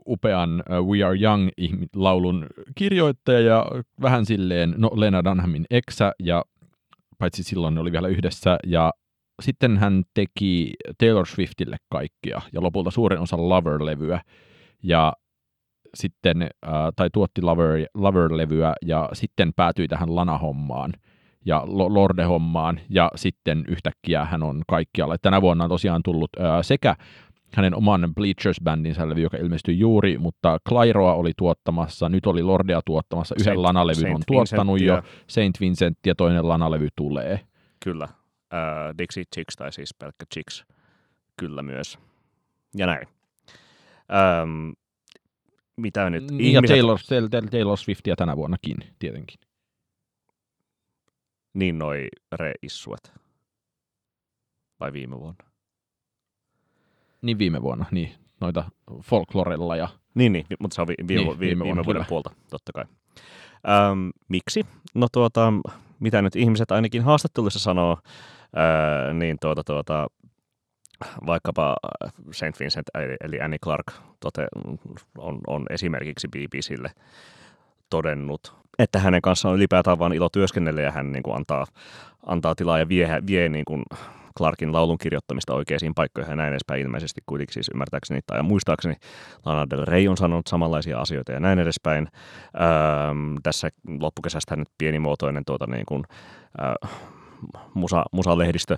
upean 0.07 0.63
ää, 0.69 0.81
We 0.81 1.03
Are 1.03 1.17
Young-laulun 1.17 2.45
kirjoittaja 2.75 3.39
ja 3.39 3.65
vähän 4.01 4.25
silleen 4.25 4.75
no, 4.77 4.91
Lena 4.93 5.23
Dunhamin 5.23 5.65
eksä, 5.71 6.11
ja 6.19 6.43
paitsi 7.17 7.43
silloin 7.43 7.75
ne 7.75 7.81
oli 7.81 7.91
vielä 7.91 8.07
yhdessä, 8.07 8.57
ja 8.65 8.93
sitten 9.41 9.77
hän 9.77 10.03
teki 10.13 10.73
Taylor 10.97 11.27
Swiftille 11.27 11.77
kaikkia, 11.91 12.41
ja 12.53 12.61
lopulta 12.61 12.91
suurin 12.91 13.19
osa 13.19 13.37
Lover-levyä, 13.37 14.21
ja 14.83 15.13
sitten, 15.95 16.49
ää, 16.65 16.91
tai 16.95 17.09
tuotti 17.13 17.41
Lover, 17.41 17.85
Lover-levyä, 17.93 18.73
ja 18.85 19.09
sitten 19.13 19.51
päätyi 19.55 19.87
tähän 19.87 20.15
Lana-hommaan, 20.15 20.93
ja 21.45 21.63
Lo- 21.65 21.93
Lorde-hommaan, 21.93 22.79
ja 22.89 23.11
sitten 23.15 23.65
yhtäkkiä 23.67 24.25
hän 24.25 24.43
on 24.43 24.61
kaikkialla. 24.67 25.15
Tänä 25.21 25.41
vuonna 25.41 25.63
on 25.63 25.69
tosiaan 25.69 26.03
tullut 26.03 26.29
ää, 26.39 26.63
sekä 26.63 26.95
hänen 27.53 27.75
oman 27.75 28.13
Bleachers-bändinsä 28.15 29.09
levy, 29.09 29.21
joka 29.21 29.37
ilmestyi 29.37 29.79
juuri, 29.79 30.17
mutta 30.17 30.57
Clairoa 30.69 31.13
oli 31.13 31.31
tuottamassa, 31.37 32.09
nyt 32.09 32.25
oli 32.25 32.43
Lordea 32.43 32.81
tuottamassa, 32.85 33.35
yhden 33.39 33.53
Saint- 33.53 33.59
Lana-levyn 33.61 34.01
Saint 34.01 34.15
on 34.15 34.21
tuottanut 34.27 34.81
jo, 34.81 34.93
Vincentia. 34.93 35.23
Saint 35.27 35.59
Vincent 35.59 35.97
ja 36.05 36.15
toinen 36.15 36.47
Lana-levy 36.47 36.87
tulee. 36.95 37.39
Kyllä. 37.83 38.07
Ää, 38.51 38.97
Dixie 38.97 39.23
Chicks 39.35 39.55
tai 39.55 39.73
siis 39.73 39.93
pelkkä 39.93 40.25
Chicks. 40.33 40.65
Kyllä 41.37 41.63
myös. 41.63 41.99
Ja 42.77 42.85
näin. 42.85 43.07
Öm, 44.41 44.73
mitä 45.77 46.09
nyt? 46.09 46.31
Niin, 46.31 46.53
ja 46.53 46.61
Taylor, 46.67 46.99
Taylor, 47.09 47.29
Taylor 47.51 47.77
Swiftia 47.77 48.15
tänä 48.15 48.35
vuonnakin, 48.35 48.77
tietenkin. 48.99 49.39
Niin 51.53 51.79
noi 51.79 52.07
reissuet. 52.31 53.13
Vai 54.79 54.93
viime 54.93 55.19
vuonna? 55.19 55.48
Niin 57.21 57.37
viime 57.37 57.61
vuonna, 57.61 57.85
niin 57.91 58.11
noita 58.41 58.63
folklorella 59.03 59.75
ja 59.75 59.87
Niin, 60.15 60.33
niin, 60.33 60.45
mutta 60.59 60.75
se 60.75 60.81
on 60.81 60.87
vi- 60.87 60.95
viime, 61.07 61.21
Niin, 61.23 61.27
niin, 61.29 61.39
viime, 61.39 61.63
viime 61.63 61.85
vuoden 61.85 62.05
puolta, 62.09 62.29
totta 62.49 62.71
kai. 62.73 62.83
Öm, 63.91 64.09
miksi? 64.27 64.65
No 64.95 65.07
tuota, 65.11 65.53
mitä 65.99 66.21
nyt 66.21 66.35
ihmiset 66.35 66.71
ainakin 66.71 67.03
haastatteluissa 67.03 67.59
sanoo, 67.59 67.97
öö, 68.57 69.13
niin 69.13 69.37
tuota, 69.41 69.63
tuota, 69.63 70.07
vaikkapa 71.25 71.75
St. 72.31 72.59
Vincent 72.59 72.87
eli- 72.95 73.17
eli 73.23 73.41
Annie 73.41 73.59
Clark 73.63 73.85
tote, 74.19 74.47
on, 75.17 75.39
on 75.47 75.65
esimerkiksi 75.69 76.27
BBClle 76.27 76.91
todennut, 77.89 78.55
että 78.79 78.99
hänen 78.99 79.21
kanssaan 79.21 79.51
on 79.51 79.57
ylipäätään 79.57 79.99
vain 79.99 80.13
ilo 80.13 80.29
työskennellä 80.29 80.81
ja 80.81 80.91
hän 80.91 81.11
niin 81.11 81.23
kuin 81.23 81.35
antaa, 81.35 81.65
antaa 82.25 82.55
tilaa 82.55 82.79
ja 82.79 82.89
vie, 82.89 83.21
vie 83.27 83.49
niin 83.49 83.65
kuin 83.65 83.83
Clarkin 84.39 84.73
laulun 84.73 84.97
kirjoittamista 84.97 85.53
oikeisiin 85.53 85.93
paikkoihin 85.95 86.29
ja 86.29 86.35
näin 86.35 86.49
edespäin. 86.49 86.81
Ilmeisesti 86.81 87.21
kuitenkin 87.25 87.53
siis 87.53 87.69
ymmärtääkseni 87.73 88.19
tai 88.27 88.43
muistaakseni 88.43 88.95
Lana 89.45 89.69
Del 89.69 89.85
Rey 89.85 90.07
on 90.07 90.17
sanonut 90.17 90.47
samanlaisia 90.47 90.99
asioita 90.99 91.31
ja 91.31 91.39
näin 91.39 91.59
edespäin. 91.59 92.07
Öö, 92.55 92.69
tässä 93.43 93.69
loppukesästä 93.99 94.55
nyt 94.55 94.67
pienimuotoinen 94.77 95.45
tuota 95.45 95.67
niin 95.67 95.85
kuin, 95.85 96.03
öö, 96.61 96.89
musa, 97.73 98.03
musalehdistö 98.11 98.77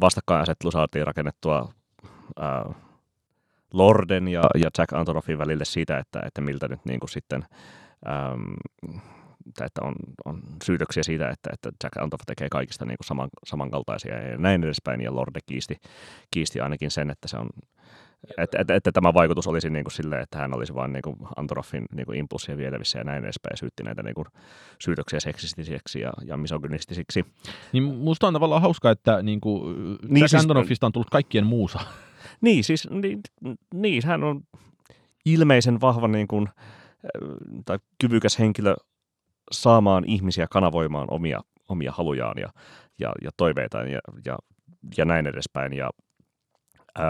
vastakkainasettelu 0.00 0.70
saatiin 0.70 1.06
rakennettua 1.06 1.68
öö, 2.38 2.72
Lorden 3.74 4.28
ja, 4.28 4.42
ja 4.54 4.70
Jack 4.78 4.92
Antonoffin 4.92 5.38
välille 5.38 5.64
siitä, 5.64 5.98
että, 5.98 6.22
että 6.26 6.40
miltä 6.40 6.68
nyt 6.68 6.80
niin 6.84 7.00
kuin 7.00 7.10
sitten 7.10 7.44
ähm, 8.08 8.52
että 9.60 9.80
on, 9.82 9.94
on 10.24 10.42
syytöksiä 10.64 11.02
siitä, 11.02 11.28
että, 11.28 11.50
että 11.52 11.70
Jack 11.84 11.96
Antonoff 11.96 12.26
tekee 12.26 12.48
kaikista 12.50 12.84
niin 12.84 12.96
kuin 12.96 13.06
saman, 13.06 13.28
samankaltaisia 13.46 14.30
ja 14.30 14.38
näin 14.38 14.64
edespäin, 14.64 15.00
ja 15.00 15.14
Lorde 15.14 15.40
kiisti, 15.46 15.76
kiisti 16.30 16.60
ainakin 16.60 16.90
sen, 16.90 17.10
että 17.10 17.28
se 17.28 17.36
on 17.36 17.48
että, 18.38 18.58
että, 18.60 18.74
että 18.74 18.92
tämä 18.92 19.14
vaikutus 19.14 19.46
olisi 19.46 19.70
niin 19.70 19.84
kuin 19.84 19.92
silleen, 19.92 20.22
että 20.22 20.38
hän 20.38 20.56
olisi 20.56 20.74
vain 20.74 20.92
niin 20.92 21.02
kuin 21.02 21.16
Antoroffin 21.36 21.86
niin 21.94 22.06
kuin 22.06 22.18
impulssien 22.18 22.58
vietävissä 22.58 22.98
ja 22.98 23.04
näin 23.04 23.24
edespäin, 23.24 23.52
ja 23.52 23.56
syytti 23.56 23.82
näitä 23.82 24.02
niin 24.02 24.14
kuin 24.14 24.26
syytöksiä 24.84 25.20
seksistisiksi 25.20 26.00
ja, 26.00 26.12
ja 26.24 26.36
misogynistisiksi. 26.36 27.24
Niin 27.72 27.82
musta 27.82 28.26
on 28.26 28.32
tavallaan 28.32 28.62
hauskaa, 28.62 28.92
että 28.92 29.22
niin 29.22 29.40
kuin 29.40 29.76
niin 30.08 30.20
Jack 30.20 30.30
siis, 30.30 30.42
Antonoffista 30.42 30.86
on 30.86 30.92
tullut 30.92 31.10
kaikkien 31.10 31.46
muusa. 31.46 31.80
Niin, 32.40 32.64
siis 32.64 32.88
niin, 32.90 33.20
niin 33.74 34.06
hän 34.06 34.24
on 34.24 34.40
ilmeisen 35.24 35.80
vahva 35.80 36.08
niin 36.08 36.28
kuin, 36.28 36.48
tai 37.64 37.78
kyvykäs 38.00 38.38
henkilö 38.38 38.76
saamaan 39.62 40.04
ihmisiä 40.06 40.46
kanavoimaan 40.50 41.08
omia, 41.10 41.40
omia 41.68 41.92
halujaan 41.92 42.38
ja, 42.38 42.48
ja, 42.98 43.12
ja 43.22 43.30
toiveitaan 43.36 43.90
ja, 43.90 44.00
ja, 44.24 44.38
ja 44.96 45.04
näin 45.04 45.26
edespäin. 45.26 45.72
Ja 45.72 45.90
ää, 46.98 47.04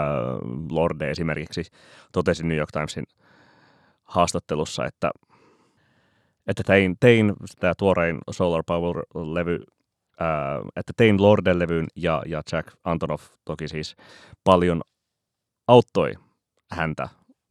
Lorde 0.69 1.11
esimerkiksi 1.11 1.63
totesi 2.11 2.43
New 2.43 2.57
York 2.57 2.71
Timesin 2.71 3.03
haastattelussa, 4.03 4.85
että, 4.85 5.11
että 6.47 6.63
tein, 6.63 6.95
tein 6.99 7.33
tämä 7.59 7.73
tuorein 7.77 8.17
Solar 8.31 8.63
Power-levy, 8.67 9.63
ää, 10.19 10.61
että 10.75 10.93
tein 10.97 11.21
Lorde-levyn 11.21 11.87
ja, 11.95 12.23
ja 12.25 12.41
Jack 12.51 12.73
Antonoff 12.83 13.25
toki 13.45 13.67
siis 13.67 13.95
paljon 14.43 14.81
auttoi 15.67 16.13
häntä 16.71 17.09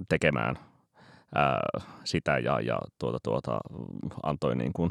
tekemään 0.08 0.73
ää, 1.34 1.60
sitä 2.04 2.38
ja, 2.38 2.60
ja 2.60 2.78
tuota, 2.98 3.18
tuota, 3.22 3.58
antoi 4.22 4.56
niin 4.56 4.72
kuin 4.72 4.90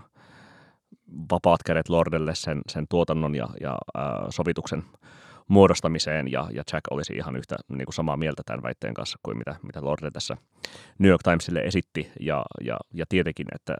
vapaat 1.32 1.64
kädet 1.66 1.90
Lordelle 1.90 2.36
sen, 2.36 2.62
sen 2.68 2.86
tuotannon 2.90 3.36
ja, 3.36 3.48
ja 3.62 3.78
ää, 3.94 4.26
sovituksen 4.30 4.84
muodostamiseen, 5.48 6.32
ja, 6.32 6.48
ja 6.52 6.64
Jack 6.74 6.92
olisi 6.92 7.14
ihan 7.14 7.36
yhtä 7.36 7.56
niin 7.68 7.86
kuin 7.86 7.94
samaa 7.94 8.18
mieltä 8.18 8.42
tämän 8.46 8.64
väitteen 8.64 8.94
kanssa 8.94 9.20
kuin 9.24 9.38
mitä, 9.38 9.56
mitä 9.64 9.82
Lorde 9.84 10.12
tässä 10.12 10.38
New 11.00 11.10
York 11.10 11.24
Timesille 11.24 11.60
esitti, 11.60 12.12
ja, 12.20 12.46
ja, 12.62 12.78
ja 12.94 13.06
tietenkin, 13.10 13.48
että 13.56 13.76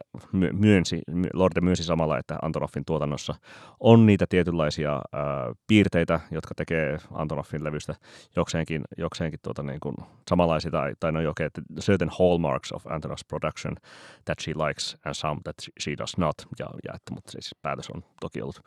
myönsi, 0.52 1.02
Lorde 1.32 1.60
myönsi 1.60 1.84
samalla, 1.84 2.18
että 2.18 2.38
Antonoffin 2.42 2.84
tuotannossa 2.84 3.34
on 3.80 4.06
niitä 4.06 4.26
tietynlaisia 4.28 4.92
ää, 4.92 5.52
piirteitä, 5.66 6.20
jotka 6.30 6.54
tekee 6.54 6.98
Antonoffin 7.12 7.64
levystä 7.64 7.94
jokseenkin, 8.36 8.82
jokseenkin 8.98 9.40
tuota, 9.42 9.62
niin 9.62 9.80
kuin 9.80 9.94
samanlaisia, 10.30 10.70
tai, 10.70 10.94
tai 11.00 11.12
no 11.12 11.20
jokin, 11.20 11.46
että 11.46 11.62
certain 11.80 12.10
hallmarks 12.18 12.72
of 12.72 12.86
Antonoff's 12.86 13.26
production 13.28 13.76
that 14.24 14.38
she 14.40 14.52
likes 14.52 14.96
and 15.04 15.14
some 15.14 15.40
that 15.44 15.56
she 15.80 15.94
does 15.98 16.18
not, 16.18 16.34
ja, 16.58 16.66
ja 16.84 16.94
että, 16.94 17.14
mutta 17.14 17.32
siis 17.32 17.54
päätös 17.62 17.90
on 17.90 18.04
toki 18.20 18.42
ollut 18.42 18.60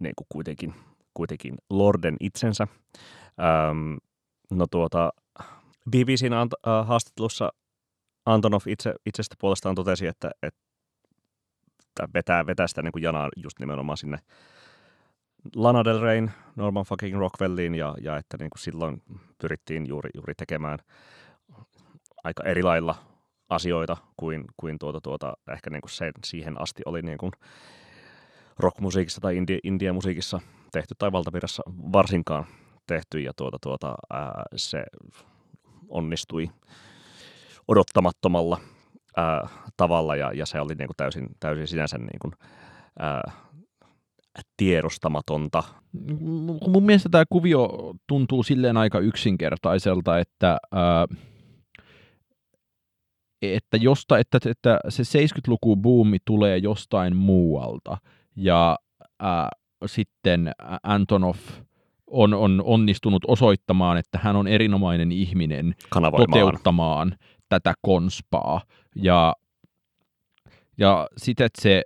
niin 0.00 0.14
kuin 0.16 0.26
kuitenkin 0.28 0.74
kuitenkin 1.14 1.54
Lorden 1.70 2.16
itsensä. 2.20 2.66
Ähm, 3.40 3.94
no 4.50 4.66
tuota, 4.70 5.12
BBCn 5.90 6.32
ant- 6.32 6.70
äh, 6.70 6.86
haastattelussa 6.86 7.52
Antonov 8.26 8.60
itse, 8.66 8.94
itsestä 9.06 9.36
puolestaan 9.40 9.74
totesi, 9.74 10.06
että, 10.06 10.30
että 10.42 12.08
vetää, 12.14 12.46
vetää 12.46 12.66
sitä 12.66 12.82
niin 12.82 12.92
kuin 12.92 13.02
janaa 13.02 13.28
just 13.36 13.58
nimenomaan 13.58 13.96
sinne 13.96 14.18
Lana 15.54 15.84
Del 15.84 16.00
Reyn, 16.00 16.30
Norman 16.56 16.84
fucking 16.84 17.18
Rockwelliin 17.18 17.74
ja, 17.74 17.94
ja 18.00 18.16
että 18.16 18.36
niin 18.40 18.50
kuin 18.50 18.60
silloin 18.60 19.02
pyrittiin 19.40 19.86
juuri, 19.86 20.10
juuri 20.14 20.34
tekemään 20.34 20.78
aika 22.24 22.42
eri 22.44 22.62
lailla 22.62 22.94
asioita 23.48 23.96
kuin, 24.16 24.44
kuin 24.56 24.78
tuota, 24.78 25.00
tuota, 25.00 25.36
ehkä 25.52 25.70
niin 25.70 25.80
kuin 25.80 25.90
se, 25.90 26.12
siihen 26.24 26.60
asti 26.62 26.82
oli 26.86 27.02
niin 27.02 27.18
kuin 27.18 27.32
rockmusiikissa 28.58 29.20
tai 29.20 29.36
indie, 29.36 29.58
indie-musiikissa 29.64 30.40
tehty 30.72 30.94
tai 30.98 31.12
valtavirrassa 31.12 31.62
varsinkaan 31.92 32.44
tehty 32.86 33.20
ja 33.20 33.32
tuota, 33.36 33.58
tuota, 33.62 33.94
ää, 34.10 34.42
se 34.56 34.84
onnistui 35.88 36.50
odottamattomalla 37.68 38.60
ää, 39.16 39.48
tavalla 39.76 40.16
ja, 40.16 40.32
ja 40.32 40.46
se 40.46 40.60
oli 40.60 40.74
niin 40.74 40.88
kuin 40.88 40.96
täysin, 40.96 41.28
täysin 41.40 41.68
sinänsä 41.68 41.98
niin 41.98 42.18
kuin, 42.22 42.32
ää, 42.98 43.22
tiedostamatonta. 44.56 45.62
Mun 46.66 46.82
mielestä 46.82 47.08
tämä 47.08 47.24
kuvio 47.30 47.94
tuntuu 48.06 48.42
silleen 48.42 48.76
aika 48.76 48.98
yksinkertaiselta, 48.98 50.18
että, 50.18 50.58
ää, 50.72 51.06
että, 53.42 53.76
josta, 53.76 54.18
että, 54.18 54.38
että 54.46 54.80
se 54.88 55.02
70-luku 55.02 55.76
buumi 55.76 56.18
tulee 56.24 56.58
jostain 56.58 57.16
muualta 57.16 57.96
ja 58.38 58.78
ää, 59.20 59.48
sitten 59.86 60.52
Antonov 60.82 61.36
on, 62.06 62.34
on 62.34 62.62
onnistunut 62.64 63.22
osoittamaan, 63.28 63.96
että 63.96 64.18
hän 64.22 64.36
on 64.36 64.48
erinomainen 64.48 65.12
ihminen 65.12 65.74
toteuttamaan 66.16 67.16
tätä 67.48 67.74
konspaa. 67.82 68.62
Ja, 68.94 69.34
ja 70.78 71.08
sitten 71.16 71.48
se, 71.58 71.82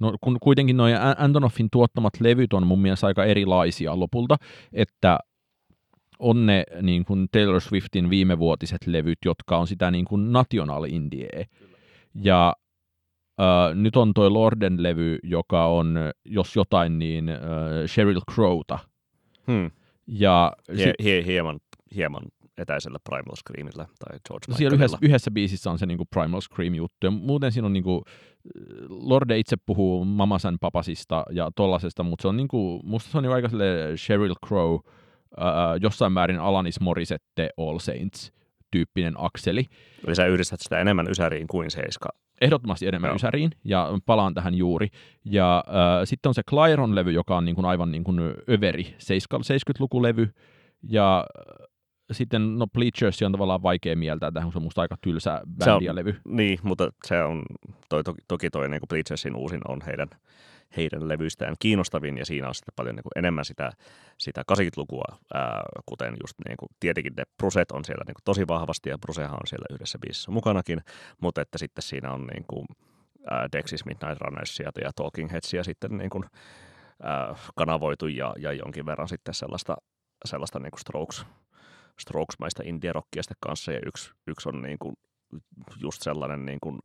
no 0.00 0.14
kun 0.20 0.36
kuitenkin 0.42 0.76
noin 0.76 0.94
Antonoffin 1.18 1.68
tuottamat 1.72 2.12
levyt 2.20 2.52
on 2.52 2.66
mun 2.66 2.80
mielestä 2.80 3.06
aika 3.06 3.24
erilaisia 3.24 4.00
lopulta, 4.00 4.36
että 4.72 5.18
on 6.18 6.46
ne 6.46 6.64
niin 6.82 7.04
kuin 7.04 7.26
Taylor 7.32 7.60
Swiftin 7.60 8.10
viimevuotiset 8.10 8.86
levyt, 8.86 9.18
jotka 9.24 9.58
on 9.58 9.66
sitä 9.66 9.90
niin 9.90 10.04
kuin 10.04 10.32
national 10.32 10.84
indie. 10.84 11.44
Ja 12.14 12.52
Uh, 13.40 13.74
nyt 13.74 13.96
on 13.96 14.14
toi 14.14 14.30
Lorden-levy, 14.30 15.18
joka 15.22 15.66
on, 15.66 15.98
jos 16.24 16.56
jotain, 16.56 16.98
niin 16.98 17.24
uh, 17.24 17.86
Sheryl 17.86 18.20
Crowta. 18.34 18.78
Hmm. 19.46 19.70
Ja 20.06 20.52
hie, 20.76 20.86
sit, 20.86 20.94
hie, 21.02 21.24
hieman, 21.26 21.60
hieman 21.94 22.22
etäisellä 22.58 22.98
Primal 23.04 23.36
Screamilla 23.36 23.86
tai 23.98 24.18
George 24.28 24.52
Siellä 24.52 24.76
yhdessä, 24.76 24.98
yhdessä 25.02 25.30
biisissä 25.30 25.70
on 25.70 25.78
se 25.78 25.86
niinku 25.86 26.04
Primal 26.04 26.40
Scream-juttu. 26.40 27.06
Ja 27.06 27.10
muuten 27.10 27.52
siinä 27.52 27.66
on 27.66 27.72
niinku, 27.72 28.04
Lorde 28.88 29.38
itse 29.38 29.56
puhuu 29.66 30.04
mamasan 30.04 30.58
papasista 30.60 31.24
ja 31.30 31.50
tollasesta, 31.56 32.02
mutta 32.02 32.22
se 32.22 32.28
on 32.28 32.36
niinku, 32.36 32.80
musta 32.84 33.10
se 33.10 33.18
on 33.18 33.22
niinku 33.22 33.34
aika 33.34 33.48
Sheryl 33.96 34.34
Crow, 34.46 34.72
uh, 34.74 34.82
jossain 35.80 36.12
määrin 36.12 36.38
Alanis 36.38 36.80
Morissette 36.80 37.50
All 37.56 37.78
Saints 37.78 38.32
tyyppinen 38.70 39.14
akseli. 39.18 39.64
Eli 40.06 40.14
sä 40.14 40.26
yhdistät 40.26 40.60
sitä 40.60 40.80
enemmän 40.80 41.10
Ysäriin 41.10 41.46
kuin 41.46 41.70
Seiska 41.70 42.08
ehdottomasti 42.40 42.86
enemmän 42.86 43.08
Joo. 43.08 43.16
Ysäriin, 43.16 43.50
ja 43.64 43.88
palaan 44.06 44.34
tähän 44.34 44.54
juuri. 44.54 44.88
Ja 45.24 45.64
äh, 45.68 46.00
sitten 46.04 46.30
on 46.30 46.34
se 46.34 46.42
Clairon-levy, 46.50 47.10
joka 47.10 47.36
on 47.36 47.44
niin 47.44 47.54
kuin 47.54 47.64
aivan 47.64 47.92
niin 47.92 48.04
kuin 48.04 48.20
överi 48.50 48.96
70-luvulevy, 48.98 50.34
ja 50.88 51.26
sitten 52.12 52.58
no 52.58 52.66
Bleachers 52.66 53.22
on 53.22 53.32
tavallaan 53.32 53.62
vaikea 53.62 53.96
mieltää 53.96 54.30
tähän, 54.30 54.52
se 54.52 54.58
on 54.58 54.62
musta 54.62 54.80
aika 54.80 54.96
tylsä 55.00 55.40
bändi 55.58 55.84
ja 55.84 55.94
levy. 55.94 56.20
Niin, 56.24 56.58
mutta 56.62 56.90
se 57.04 57.22
on, 57.22 57.42
toi, 57.88 58.04
toki, 58.04 58.22
toki 58.28 58.50
toi 58.50 58.68
niin 58.68 58.80
kuin 58.80 58.88
Bleachersin 58.88 59.36
uusin 59.36 59.60
on 59.68 59.78
heidän 59.86 60.08
heidän 60.76 61.08
levyistään 61.08 61.54
kiinnostavin, 61.58 62.18
ja 62.18 62.26
siinä 62.26 62.48
on 62.48 62.54
sitten 62.54 62.72
paljon 62.76 62.94
niin 62.94 63.02
kuin 63.02 63.12
enemmän 63.16 63.44
sitä, 63.44 63.70
sitä 64.18 64.42
80-lukua, 64.52 65.04
ää, 65.34 65.62
kuten 65.86 66.16
just 66.22 66.34
niin 66.48 66.56
kuin, 66.56 66.68
tietenkin 66.80 67.12
ne 67.16 67.24
Bruset 67.36 67.70
on 67.70 67.84
siellä 67.84 68.04
niin 68.06 68.14
kuin 68.14 68.24
tosi 68.24 68.48
vahvasti, 68.48 68.90
ja 68.90 68.98
Brusehan 68.98 69.34
on 69.34 69.46
siellä 69.46 69.74
yhdessä 69.74 69.98
biisissä 69.98 70.30
mukanakin, 70.30 70.80
mutta 71.20 71.40
että 71.40 71.58
sitten 71.58 71.82
siinä 71.82 72.12
on 72.12 72.26
niin 72.26 72.44
kuin, 72.48 72.66
ää, 73.30 73.48
Dexys 73.52 73.84
Midnight 73.84 74.20
Runnersia 74.20 74.70
ja 74.80 74.92
Talking 74.96 75.32
Headsia 75.32 75.64
sitten 75.64 75.98
niin 75.98 76.10
kuin, 76.10 76.24
ää, 77.02 77.34
kanavoitu, 77.56 78.06
ja, 78.06 78.34
ja 78.38 78.52
jonkin 78.52 78.86
verran 78.86 79.08
sitten 79.08 79.34
sellaista, 79.34 79.76
sellaista 80.24 80.58
niin 80.58 80.70
kuin 80.70 80.80
Strokes, 80.80 81.26
Strokes-maista 82.00 82.62
indie-rockia 82.64 83.22
kanssa, 83.40 83.72
ja 83.72 83.80
yksi, 83.86 84.12
yksi 84.26 84.48
on 84.48 84.62
niin 84.62 84.78
kuin, 84.78 84.96
just 85.82 86.02
sellainen 86.02 86.46
niin 86.46 86.58
kuin, 86.62 86.78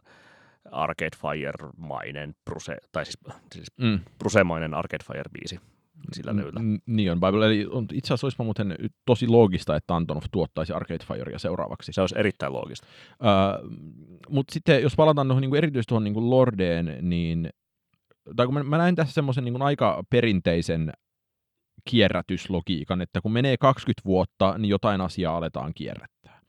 Arcade 0.71 1.17
Fire-mainen, 1.17 2.34
Bruse, 2.45 2.78
tai 2.91 3.06
siis, 3.06 3.19
siis 3.54 3.67
mm. 3.78 4.00
Bruse-mainen 4.19 4.74
Arcade 4.74 5.04
Fire-biisi 5.04 5.60
sillä 6.13 6.36
levyllä. 6.36 6.60
N- 6.60 6.82
niin 6.86 7.12
on 7.12 7.19
Bible, 7.19 7.45
eli 7.45 7.67
on, 7.71 7.88
itse 7.93 8.13
asiassa 8.13 8.26
olisi 8.26 8.43
muuten 8.43 8.76
tosi 9.06 9.28
loogista, 9.28 9.76
että 9.76 9.95
Antonov 9.95 10.24
tuottaisi 10.32 10.74
Arcade 10.74 11.06
Firea 11.08 11.39
seuraavaksi. 11.39 11.93
Se 11.93 12.02
olisi 12.02 12.15
erittäin 12.17 12.54
loogista. 12.54 12.88
Uh, 13.12 13.71
Mutta 14.30 14.54
sitten 14.54 14.82
jos 14.82 14.95
palataan 14.95 15.28
tuohon, 15.28 15.41
niin 15.41 15.56
erityisesti 15.56 15.89
tuohon 15.89 16.04
niin 16.04 16.30
Lordeen, 16.30 16.97
niin 17.02 17.50
tai 18.36 18.45
kun 18.45 18.54
mä, 18.54 18.63
mä 18.63 18.78
näin 18.78 18.95
tässä 18.95 19.13
semmoisen 19.13 19.43
niin 19.43 19.62
aika 19.62 20.04
perinteisen 20.10 20.91
kierrätyslogiikan, 21.89 23.02
että 23.02 23.21
kun 23.21 23.32
menee 23.32 23.58
20 23.58 24.02
vuotta, 24.06 24.58
niin 24.58 24.69
jotain 24.69 25.02
asiaa 25.02 25.38
aletaan 25.38 25.74
kierrättää. 25.76 26.41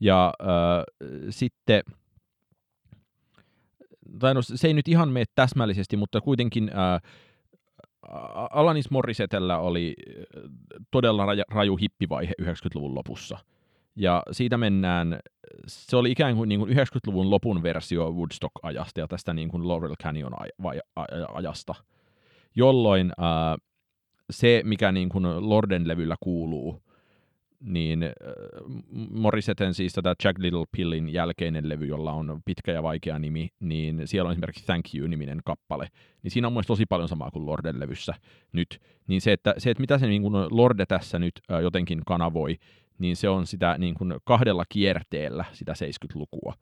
Ja 0.00 0.34
äh, 0.40 0.84
sitten, 1.30 1.82
tai 4.18 4.34
no, 4.34 4.42
se 4.42 4.68
ei 4.68 4.74
nyt 4.74 4.88
ihan 4.88 5.08
mene 5.08 5.24
täsmällisesti, 5.34 5.96
mutta 5.96 6.20
kuitenkin 6.20 6.70
äh, 6.78 7.00
Alanis 8.50 8.90
Morrisetellä 8.90 9.58
oli 9.58 9.94
todella 10.90 11.26
raju 11.50 11.76
hippivaihe 11.76 12.32
90-luvun 12.42 12.94
lopussa. 12.94 13.38
Ja 13.96 14.22
siitä 14.32 14.58
mennään, 14.58 15.20
se 15.66 15.96
oli 15.96 16.10
ikään 16.10 16.36
kuin, 16.36 16.48
niin 16.48 16.60
kuin 16.60 16.72
90-luvun 16.72 17.30
lopun 17.30 17.62
versio 17.62 18.10
Woodstock-ajasta 18.10 19.00
ja 19.00 19.08
tästä 19.08 19.34
niin 19.34 19.48
kuin 19.48 19.68
Laurel 19.68 19.94
Canyon-ajasta, 20.02 21.74
jolloin 22.54 23.12
ää, 23.18 23.56
se, 24.30 24.62
mikä 24.64 24.92
niin 24.92 25.08
kuin 25.08 25.48
Lorden 25.48 25.88
levyllä 25.88 26.16
kuuluu, 26.20 26.82
niin 27.60 28.02
äh, 28.02 28.10
Morisseten 29.10 29.74
siis 29.74 29.92
tätä 29.92 30.14
Jack 30.24 30.38
Little 30.38 30.64
Pillin 30.72 31.08
jälkeinen 31.08 31.68
levy, 31.68 31.86
jolla 31.86 32.12
on 32.12 32.40
pitkä 32.44 32.72
ja 32.72 32.82
vaikea 32.82 33.18
nimi, 33.18 33.48
niin 33.60 34.02
siellä 34.04 34.28
on 34.28 34.32
esimerkiksi 34.32 34.64
Thank 34.64 34.94
You-niminen 34.94 35.40
kappale. 35.44 35.88
Niin 36.22 36.30
siinä 36.30 36.46
on 36.46 36.52
myös 36.52 36.66
tosi 36.66 36.86
paljon 36.86 37.08
samaa 37.08 37.30
kuin 37.30 37.46
Lorden 37.46 37.80
levyssä 37.80 38.14
nyt. 38.52 38.80
Niin 39.06 39.20
se, 39.20 39.32
että, 39.32 39.54
se, 39.58 39.70
että 39.70 39.80
mitä 39.80 39.98
se 39.98 40.06
niin 40.06 40.22
kuin 40.22 40.34
Lorde 40.50 40.86
tässä 40.86 41.18
nyt 41.18 41.40
äh, 41.50 41.60
jotenkin 41.60 42.02
kanavoi, 42.06 42.56
niin 42.98 43.16
se 43.16 43.28
on 43.28 43.46
sitä 43.46 43.78
niin 43.78 43.94
kuin 43.94 44.14
kahdella 44.24 44.64
kierteellä 44.68 45.44
sitä 45.52 45.72
70-lukua. 45.72 46.54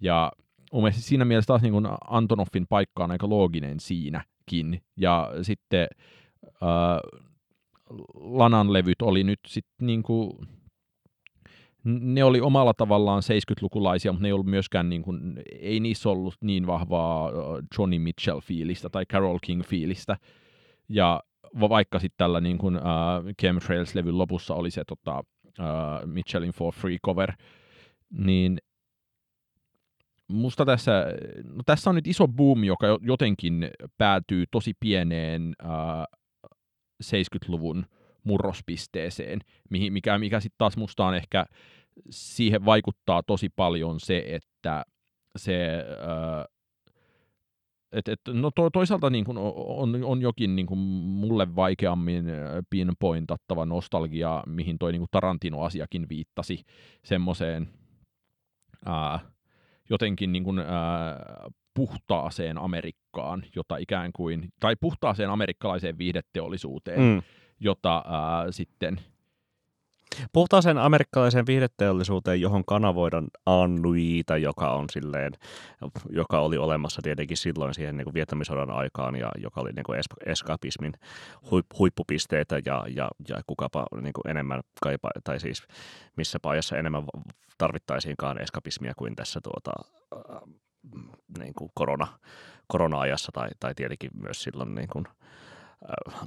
Ja 0.00 0.32
mun 0.72 0.92
siinä 0.92 1.24
mielessä 1.24 1.46
taas 1.46 1.62
niin 1.62 1.72
kuin 1.72 1.86
Antonoffin 2.10 2.66
paikka 2.68 3.04
on 3.04 3.10
aika 3.10 3.28
looginen 3.28 3.80
siinäkin. 3.80 4.82
Ja 4.96 5.30
sitten 5.42 5.88
äh, 6.44 7.22
Lanan 8.14 8.72
levyt 8.72 9.02
oli 9.02 9.24
nyt 9.24 9.40
sitten 9.46 9.86
niinku, 9.86 10.38
ne 11.84 12.24
oli 12.24 12.40
omalla 12.40 12.74
tavallaan 12.74 13.22
70-lukulaisia, 13.22 14.12
mutta 14.12 14.22
ne 14.22 14.28
ei 14.28 14.32
ollut 14.32 14.46
myöskään, 14.46 14.88
niin 14.88 15.02
kuin, 15.02 15.42
ei 15.60 15.80
niissä 15.80 16.08
ollut 16.08 16.34
niin 16.40 16.66
vahvaa 16.66 17.30
Johnny 17.78 17.98
Mitchell-fiilistä 17.98 18.88
tai 18.92 19.06
Carol 19.06 19.38
King-fiilistä. 19.46 20.16
Ja 20.88 21.22
vaikka 21.60 21.98
sitten 21.98 22.18
tällä 22.18 22.40
niin 22.40 22.58
kuin, 22.58 22.76
uh, 22.76 22.82
Chemtrails-levyn 23.42 24.18
lopussa 24.18 24.54
oli 24.54 24.70
se 24.70 24.84
tota, 24.84 25.18
uh, 25.18 26.06
Mitchellin 26.06 26.52
For 26.52 26.74
Free 26.74 26.98
cover, 27.06 27.32
niin 28.18 28.58
musta 30.28 30.64
tässä, 30.64 31.04
no 31.44 31.62
tässä 31.66 31.90
on 31.90 31.96
nyt 31.96 32.06
iso 32.06 32.28
boom, 32.28 32.64
joka 32.64 32.86
jotenkin 33.00 33.70
päätyy 33.98 34.44
tosi 34.50 34.72
pieneen 34.80 35.54
uh, 35.64 36.20
70-luvun 37.04 37.86
murrospisteeseen, 38.24 39.40
mikä, 39.70 40.18
mikä 40.18 40.40
sitten 40.40 40.58
taas 40.58 40.76
musta 40.76 41.06
on 41.06 41.14
ehkä, 41.14 41.46
siihen 42.10 42.64
vaikuttaa 42.64 43.22
tosi 43.22 43.48
paljon 43.48 44.00
se, 44.00 44.24
että 44.26 44.84
se, 45.36 45.84
et, 47.92 48.08
et, 48.08 48.20
no 48.28 48.50
to, 48.50 48.70
toisaalta 48.70 49.10
niin 49.10 49.24
kun 49.24 49.38
on, 49.38 50.04
on 50.04 50.22
jokin 50.22 50.56
niin 50.56 50.66
kun 50.66 50.78
mulle 50.78 51.56
vaikeammin 51.56 52.24
pinpointattava 52.70 53.66
nostalgia, 53.66 54.42
mihin 54.46 54.78
toi 54.78 54.92
niin 54.92 55.06
Tarantino-asiakin 55.10 56.08
viittasi 56.08 56.64
semmoiseen 57.04 57.68
jotenkin 59.90 60.32
niin 60.32 60.44
kun, 60.44 60.58
ää, 60.58 61.48
puhtaaseen 61.76 62.58
Amerikkaan, 62.58 63.42
jota 63.56 63.76
ikään 63.76 64.10
kuin, 64.12 64.48
tai 64.60 64.76
puhtaaseen 64.80 65.30
amerikkalaiseen 65.30 65.98
viihdeteollisuuteen, 65.98 67.00
mm. 67.00 67.22
jota 67.60 68.04
ää, 68.06 68.52
sitten 68.52 69.00
Puhtaaseen 70.32 70.78
amerikkalaiseen 70.78 71.46
viihdeteollisuuteen, 71.46 72.40
johon 72.40 72.64
kanavoidaan 72.64 73.26
Annuita, 73.46 74.36
joka 74.36 74.74
on 74.74 74.84
silleen, 74.92 75.32
joka 76.10 76.40
oli 76.40 76.58
olemassa 76.58 77.02
tietenkin 77.02 77.36
silloin 77.36 77.74
siihen 77.74 77.96
niin 77.96 78.04
kuin 78.04 78.14
viettämisodan 78.14 78.70
aikaan 78.70 79.16
ja 79.16 79.30
joka 79.38 79.60
oli 79.60 79.72
niin 79.72 79.84
kuin 79.84 80.00
eskapismin 80.26 80.92
huippupisteitä 81.78 82.60
ja, 82.64 82.84
ja, 82.94 83.08
ja 83.28 83.40
kukapa 83.46 83.86
niin 84.00 84.12
kuin 84.12 84.30
enemmän 84.30 84.60
kaipa, 84.82 85.10
tai 85.24 85.40
siis 85.40 85.62
missä 86.16 86.38
ajassa 86.42 86.76
enemmän 86.76 87.04
tarvittaisiinkaan 87.58 88.42
eskapismia 88.42 88.92
kuin 88.96 89.16
tässä 89.16 89.40
tuota, 89.42 89.72
niin 91.38 91.54
kuin 91.54 91.70
korona, 91.74 92.18
korona-ajassa 92.66 93.32
tai, 93.34 93.48
tai 93.60 93.74
tietenkin 93.74 94.10
myös 94.14 94.42
silloin 94.42 94.74
niin 94.74 94.88
kuin, 94.88 95.04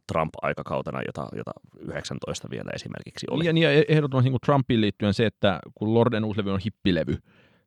Trump-aikakautena, 0.08 1.02
jota, 1.02 1.28
jota 1.36 1.52
19 1.80 2.50
vielä 2.50 2.72
esimerkiksi 2.76 3.28
oli. 3.30 3.46
Ja, 3.46 3.72
ja 3.72 3.84
ehdottomasti 3.88 4.30
niin 4.30 4.40
Trumpiin 4.46 4.82
liittyen 4.82 5.14
se, 5.14 5.26
että 5.26 5.60
kun 5.76 5.94
Lorden 5.94 6.26
uusi 6.26 6.42
on 6.42 6.60
hippilevy, 6.66 7.18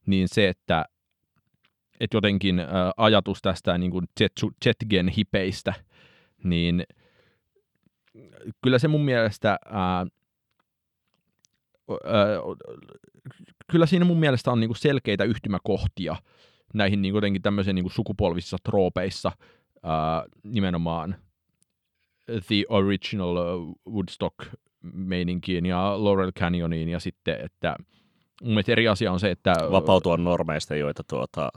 niin 0.06 0.28
se, 0.28 0.48
että, 0.48 0.84
että 2.00 2.16
jotenkin 2.16 2.58
ä, 2.58 2.64
ajatus 2.96 3.42
tästä 3.42 3.78
niin 3.78 3.90
kuin 3.90 4.06
jet, 4.20 4.32
jetgen 4.64 5.08
hipeistä, 5.08 5.74
niin 6.44 6.84
kyllä 8.62 8.78
se 8.78 8.88
mun 8.88 9.04
mielestä 9.04 9.50
ä, 9.50 10.00
ä, 10.00 10.06
kyllä 13.70 13.86
siinä 13.86 14.04
mun 14.04 14.18
mielestä 14.18 14.50
on 14.50 14.60
niin 14.60 14.68
kuin 14.68 14.78
selkeitä 14.78 15.24
yhtymäkohtia 15.24 16.16
näihin 16.74 17.02
niin 17.02 17.14
jotenkin 17.14 17.42
tämmöisen 17.42 17.74
niin 17.74 17.90
sukupolvisissa 17.90 18.56
troopeissa 18.62 19.32
ää, 19.82 20.24
nimenomaan 20.42 21.16
The 22.26 22.64
Original 22.68 23.36
Woodstock-meininkiin 23.90 25.66
ja 25.66 26.04
Laurel 26.04 26.32
Canyoniin 26.32 26.88
ja 26.88 27.00
sitten, 27.00 27.40
että 27.44 27.76
mun 28.42 28.50
mielestä 28.50 28.72
eri 28.72 28.88
asia 28.88 29.12
on 29.12 29.20
se, 29.20 29.30
että... 29.30 29.54
Vapautua 29.70 30.16
normeista, 30.16 30.76
joita 30.76 31.02
tuota, 31.10 31.48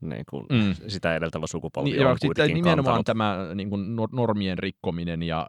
niin 0.00 0.24
kuin 0.30 0.46
mm. 0.52 0.74
sitä 0.88 1.16
edeltävä 1.16 1.46
sukupolvi 1.46 1.90
niin, 1.90 2.06
on 2.06 2.16
kuitenkin 2.26 2.54
Nimenomaan 2.54 3.04
kantanut. 3.04 3.04
tämä 3.04 3.54
niin 3.54 3.70
kuin 3.70 3.96
normien 4.12 4.58
rikkominen 4.58 5.22
ja 5.22 5.48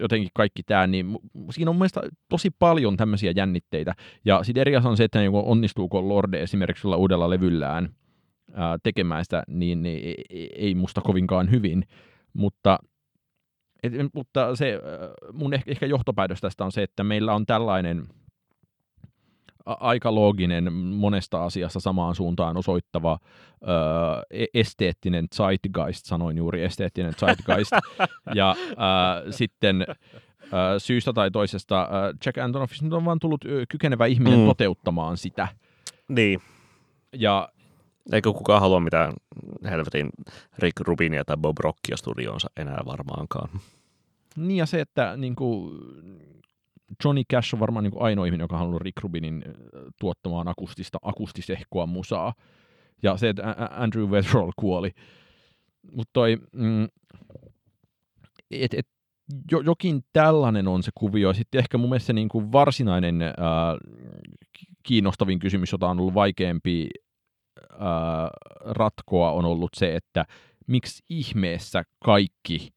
jotenkin 0.00 0.30
kaikki 0.34 0.62
tämä, 0.62 0.86
niin 0.86 1.18
siinä 1.50 1.70
on 1.70 1.76
mielestäni 1.76 2.08
tosi 2.28 2.50
paljon 2.58 2.96
tämmöisiä 2.96 3.32
jännitteitä. 3.36 3.94
Ja 4.24 4.44
sitten 4.44 4.60
eri 4.60 4.76
asia 4.76 4.90
on 4.90 4.96
se, 4.96 5.04
että 5.04 5.18
niin 5.18 5.30
onnistuuko 5.34 6.08
Lorde 6.08 6.42
esimerkiksi 6.42 6.88
uudella 6.88 7.30
levyllään 7.30 7.88
ää, 8.52 8.78
tekemään 8.82 9.24
sitä, 9.24 9.42
niin, 9.48 9.82
niin 9.82 10.14
ei, 10.30 10.50
ei 10.56 10.74
musta 10.74 11.00
kovinkaan 11.00 11.50
hyvin. 11.50 11.84
Mutta, 12.32 12.78
et, 13.82 13.92
mutta 14.14 14.56
se, 14.56 14.80
mun 15.32 15.54
ehkä, 15.54 15.70
ehkä 15.70 15.86
johtopäätös 15.86 16.40
tästä 16.40 16.64
on 16.64 16.72
se, 16.72 16.82
että 16.82 17.04
meillä 17.04 17.34
on 17.34 17.46
tällainen 17.46 18.06
aika 19.66 20.14
looginen, 20.14 20.72
monesta 20.72 21.44
asiassa 21.44 21.80
samaan 21.80 22.14
suuntaan 22.14 22.56
osoittava 22.56 23.18
ö, 23.62 23.66
e-, 24.30 24.60
esteettinen 24.60 25.26
zeitgeist, 25.34 26.06
sanoin 26.06 26.36
juuri 26.36 26.62
esteettinen 26.62 27.14
zeitgeist, 27.14 27.72
ja 28.34 28.56
ö, 28.60 29.32
sitten 29.32 29.86
ö, 29.88 30.78
syystä 30.78 31.12
tai 31.12 31.30
toisesta 31.30 31.82
ö, 31.82 32.14
Jack 32.26 32.38
Antonoff 32.38 32.72
on 32.92 33.04
vaan 33.04 33.18
tullut 33.18 33.44
kykenevä 33.68 34.06
ihminen 34.06 34.38
mm. 34.38 34.46
toteuttamaan 34.46 35.16
sitä. 35.16 35.48
Niin. 36.08 36.40
Ja 37.12 37.48
Eikö 38.12 38.32
kukaan 38.32 38.60
halua 38.60 38.80
mitään 38.80 39.12
helvetin 39.64 40.10
Rick 40.58 40.80
Rubinia 40.80 41.24
tai 41.24 41.36
Bob 41.36 41.58
Rockia 41.58 41.96
studionsa 41.96 42.50
enää 42.56 42.82
varmaankaan. 42.86 43.60
Niin 44.36 44.56
ja 44.56 44.66
se, 44.66 44.80
että 44.80 45.16
niin 45.16 45.36
kuin, 45.36 45.78
Johnny 47.04 47.22
Cash 47.32 47.54
on 47.54 47.60
varmaan 47.60 47.84
niin 47.84 48.02
ainoa 48.02 48.26
ihminen, 48.26 48.44
joka 48.44 48.54
on 48.54 48.58
halunnut 48.58 48.82
Rick 48.82 49.02
Rubinin 49.02 49.44
tuottamaan 50.00 50.48
akustista, 50.48 50.98
akustisehkoa 51.02 51.86
musaa. 51.86 52.34
Ja 53.02 53.16
se, 53.16 53.28
että 53.28 53.56
Andrew 53.70 54.08
Weatherall 54.08 54.52
kuoli. 54.56 54.90
Mutta 55.92 56.10
toi, 56.12 56.36
mm, 56.52 56.88
et, 58.50 58.74
et, 58.74 58.88
jo, 59.50 59.60
jokin 59.60 60.04
tällainen 60.12 60.68
on 60.68 60.82
se 60.82 60.90
kuvio. 60.94 61.34
Sitten 61.34 61.58
ehkä 61.58 61.78
mun 61.78 61.88
mielestä 61.88 62.06
se 62.06 62.12
niin 62.12 62.28
kuin 62.28 62.52
varsinainen 62.52 63.22
ää, 63.22 63.32
kiinnostavin 64.82 65.38
kysymys, 65.38 65.72
jota 65.72 65.88
on 65.88 66.00
ollut 66.00 66.14
vaikeampi 66.14 66.88
ää, 67.78 68.30
ratkoa, 68.60 69.32
on 69.32 69.44
ollut 69.44 69.70
se, 69.76 69.96
että 69.96 70.24
miksi 70.66 71.02
ihmeessä 71.10 71.82
kaikki 72.04 72.70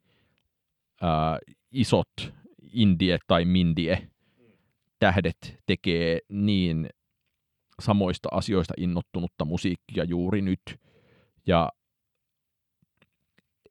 ää, 1.01 1.39
isot 1.71 2.38
indie 2.73 3.19
tai 3.27 3.45
mindie 3.45 4.07
tähdet 4.99 5.57
tekee 5.65 6.19
niin 6.29 6.89
samoista 7.81 8.29
asioista 8.31 8.73
innottunutta 8.77 9.45
musiikkia 9.45 10.03
juuri 10.03 10.41
nyt. 10.41 10.79
Ja 11.47 11.69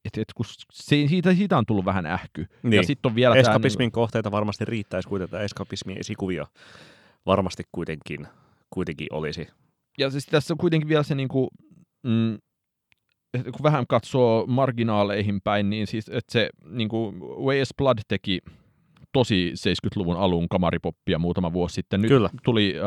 et, 0.05 0.19
et, 0.19 0.33
kun 0.35 0.47
se, 0.73 1.07
siitä, 1.09 1.35
siitä 1.35 1.59
on 1.59 1.67
tullut 1.67 1.85
vähän 1.85 2.07
ähky. 2.07 2.47
Niin. 2.63 2.73
Ja 2.73 2.83
sit 2.83 3.07
on 3.07 3.15
vielä 3.15 3.37
Eskapismin 3.37 3.85
tämän... 3.85 3.93
kohteita 3.93 4.31
varmasti 4.31 4.65
riittäisi 4.65 5.09
kuitenkin, 5.09 5.41
eskapismin 5.41 5.99
esikuvia 6.01 6.47
varmasti 7.27 7.63
kuitenkin, 7.73 8.27
kuitenkin 8.71 9.07
olisi. 9.11 9.47
Ja 9.99 10.11
siis 10.11 10.27
tässä 10.27 10.55
on 10.55 10.59
kuitenkin 10.59 10.89
vielä 10.89 11.03
se, 11.03 11.15
niin 11.15 11.29
kuin, 11.29 11.49
mm, 12.03 12.39
kun 13.43 13.63
vähän 13.63 13.87
katsoo 13.87 14.47
marginaaleihin 14.47 15.41
päin, 15.45 15.71
niin 15.71 15.87
siis, 15.87 16.09
että 16.09 16.33
se 16.33 16.51
niin 16.65 16.89
kuin 16.89 17.21
Way 17.21 17.63
Blood 17.77 17.99
teki 18.09 18.41
tosi 19.13 19.53
70-luvun 19.57 20.17
alun 20.17 20.49
kamaripoppia 20.49 21.19
muutama 21.19 21.53
vuosi 21.53 21.75
sitten. 21.75 22.01
Nyt 22.03 22.09
Kyllä. 22.09 22.31
tuli 22.45 22.75
äh, 22.79 22.85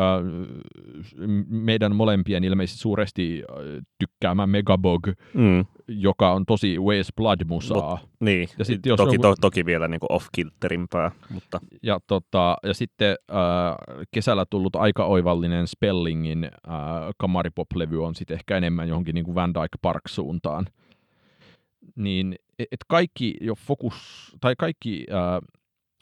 meidän 1.47 1.95
molempien 1.95 2.43
ilmeisesti 2.43 2.79
suuresti 2.81 3.43
äh, 3.49 3.55
tykkäämä 3.99 4.47
Megabog, 4.47 5.07
Mm. 5.33 5.65
joka 5.87 6.31
on 6.33 6.45
tosi 6.45 6.79
Way 6.79 7.01
Blood-musaa. 7.15 7.99
Niin, 8.19 8.47
Ja 8.59 8.65
sit 8.65 8.85
jos 8.85 8.97
toki, 8.97 9.15
joku- 9.15 9.21
to, 9.21 9.35
toki 9.41 9.65
vielä 9.65 9.87
niin 9.87 9.99
off-kilterimpää, 10.09 11.11
mutta 11.29 11.59
Ja, 11.83 11.99
tota, 12.07 12.57
ja 12.63 12.73
sitten 12.73 13.15
äh, 13.31 13.37
kesällä 14.11 14.45
tullut 14.49 14.75
aika 14.75 15.05
oivallinen 15.05 15.67
Spellingin 15.67 16.43
äh, 16.43 16.51
kamaripop-levy 17.17 18.03
on 18.05 18.15
sitten 18.15 18.35
ehkä 18.35 18.57
enemmän 18.57 18.87
johonkin 18.87 19.15
niin 19.15 19.25
kuin 19.25 19.35
Van 19.35 19.53
Dyke 19.53 19.77
Park-suuntaan. 19.81 20.65
Niin, 21.95 22.35
et 22.59 22.79
kaikki 22.87 23.33
jo 23.41 23.55
fokus, 23.55 23.95
tai 24.41 24.53
kaikki 24.57 25.05
äh, 25.11 25.47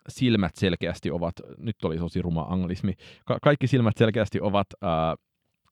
silmät 0.10 0.56
selkeästi 0.56 1.12
ovat, 1.12 1.34
nyt 1.58 1.84
oli 1.84 1.98
tosi 1.98 2.22
ruma 2.22 2.42
anglismi, 2.42 2.94
ka- 3.26 3.38
kaikki 3.42 3.68
silmät 3.68 3.98
selkeästi 3.98 4.42
ovat 4.42 4.68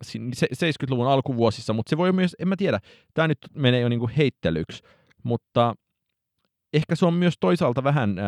se- 0.01 0.47
70-luvun 0.53 1.07
alkuvuosissa, 1.07 1.73
mutta 1.73 1.89
se 1.89 1.97
voi 1.97 2.11
myös, 2.11 2.35
en 2.39 2.47
mä 2.47 2.55
tiedä, 2.55 2.79
tämä 3.13 3.27
nyt 3.27 3.37
menee 3.55 3.79
jo 3.79 3.89
niinku 3.89 4.09
heittelyksi, 4.17 4.83
mutta 5.23 5.75
ehkä 6.73 6.95
se 6.95 7.05
on 7.05 7.13
myös 7.13 7.33
toisaalta 7.39 7.83
vähän 7.83 8.19
äh, 8.19 8.25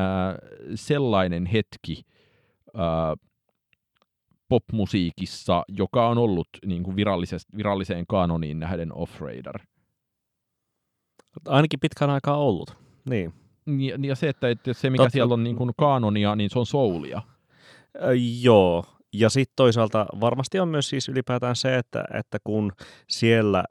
sellainen 0.75 1.45
hetki 1.45 2.03
äh, 2.75 3.29
popmusiikissa, 4.49 5.63
joka 5.67 6.07
on 6.07 6.17
ollut 6.17 6.47
niin 6.65 6.83
kuin 6.83 6.95
viralliseen 7.57 8.07
kanoniin 8.07 8.59
nähden 8.59 8.93
off-radar. 8.93 9.59
ainakin 11.47 11.79
pitkän 11.79 12.09
aikaa 12.09 12.37
ollut. 12.37 12.75
Niin. 13.09 13.33
Ja, 13.77 13.97
ja 14.01 14.15
se, 14.15 14.29
että, 14.29 14.49
että 14.49 14.73
se 14.73 14.89
mikä 14.89 15.03
Totta. 15.03 15.13
siellä 15.13 15.33
on 15.33 15.43
niin 15.43 15.55
kuin 15.55 15.71
kanonia, 15.77 16.35
niin 16.35 16.49
se 16.49 16.59
on 16.59 16.65
soulia. 16.65 17.21
Ö, 17.95 18.15
joo, 18.41 18.85
ja 19.13 19.29
sitten 19.29 19.53
toisaalta 19.55 20.05
varmasti 20.21 20.59
on 20.59 20.67
myös 20.67 20.89
siis 20.89 21.09
ylipäätään 21.09 21.55
se, 21.55 21.77
että, 21.77 22.05
että 22.13 22.37
kun 22.43 22.71
siellä 23.07 23.63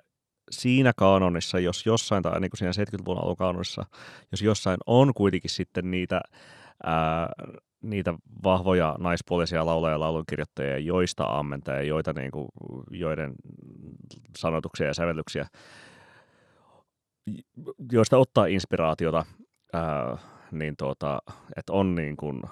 siinä 0.51 0.92
kanonissa, 0.96 1.59
jos 1.59 1.86
jossain, 1.86 2.22
tai 2.22 2.40
niin 2.40 2.51
kuin 2.51 2.59
siinä 2.59 2.84
70-luvun 2.84 3.24
alun 3.24 3.36
kanonissa, 3.36 3.84
jos 4.32 4.42
jossain 4.42 4.78
on 4.86 5.14
kuitenkin 5.14 5.51
sitten 5.51 5.90
niitä, 5.90 6.20
ää, 6.84 7.28
niitä 7.82 8.14
vahvoja 8.44 8.96
naispuolisia 8.99 9.66
laulajia 9.66 9.94
ja 9.94 10.01
laulunkirjoittajia, 10.01 10.78
joista 10.78 11.24
ammentaa 11.24 11.74
ja 11.74 11.82
joita, 11.82 12.12
niin 12.12 12.30
kuin, 12.30 12.49
joiden 12.90 13.34
sanotuksia 14.38 14.86
ja 14.86 14.94
sävellyksiä, 14.94 15.46
joista 17.92 18.18
ottaa 18.18 18.46
inspiraatiota, 18.46 19.24
ää, 19.73 20.19
niin 20.53 20.77
tuota, 20.77 21.19
että 21.57 21.73
on 21.73 21.95
niin 21.95 22.16
kuin, 22.16 22.43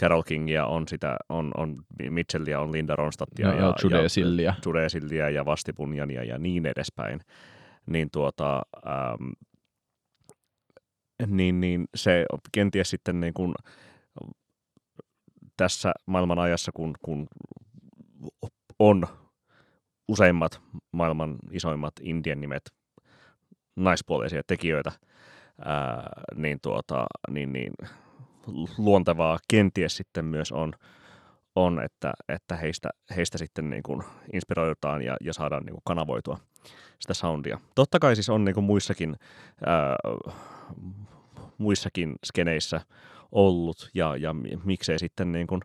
Carol 0.00 0.22
Kingia, 0.22 0.66
on 0.66 0.88
sitä, 0.88 1.16
on, 1.28 1.50
on 1.56 1.84
Mitchellia, 2.10 2.60
on 2.60 2.72
Linda 2.72 2.96
Ronstadtia 2.96 3.48
Ja, 3.48 3.54
ja 3.54 3.74
Jude 3.82 4.08
Silliä. 4.08 4.54
Jude 4.66 4.88
Silliä 4.88 5.28
ja 5.28 5.44
Vasti 5.44 5.72
Punjania 5.72 6.24
ja 6.24 6.38
niin 6.38 6.66
edespäin, 6.66 7.20
niin, 7.86 8.08
tuota, 8.12 8.62
ähm, 8.86 9.30
niin, 11.36 11.60
niin 11.60 11.84
se 11.94 12.26
kenties 12.52 12.90
sitten 12.90 13.20
niin 13.20 13.34
kuin 13.34 13.54
tässä 15.56 15.92
maailman 16.06 16.38
ajassa, 16.38 16.72
kun, 16.74 16.94
kun 17.02 17.26
on 18.78 19.06
useimmat 20.08 20.60
maailman 20.92 21.38
isoimmat 21.50 21.92
indien 22.00 22.40
nimet 22.40 22.62
naispuolisia 23.76 24.42
tekijöitä, 24.46 24.92
ää, 25.64 26.10
niin, 26.34 26.58
tuota, 26.62 27.06
niin, 27.30 27.52
niin 27.52 27.72
luontevaa 28.78 29.38
kenties 29.48 29.96
sitten 29.96 30.24
myös 30.24 30.52
on, 30.52 30.72
on 31.54 31.82
että, 31.82 32.12
että 32.28 32.56
heistä, 32.56 32.90
heistä 33.16 33.38
sitten 33.38 33.70
niin 33.70 33.82
kuin 33.82 34.02
inspiroidutaan 34.32 35.02
ja, 35.02 35.16
ja 35.20 35.32
saadaan 35.32 35.62
niin 35.64 35.74
kuin 35.74 35.82
kanavoitua 35.84 36.38
sitä 37.00 37.14
soundia. 37.14 37.60
Totta 37.74 37.98
kai 37.98 38.16
siis 38.16 38.28
on 38.28 38.44
niin 38.44 38.54
kuin 38.54 38.64
muissakin, 38.64 39.16
ää, 39.66 39.96
muissakin 41.58 42.14
skeneissä 42.26 42.80
ollut 43.32 43.90
ja, 43.94 44.16
ja 44.16 44.34
mi- 44.34 44.58
miksei 44.64 44.98
sitten 44.98 45.32
niin 45.32 45.46
kuin 45.46 45.60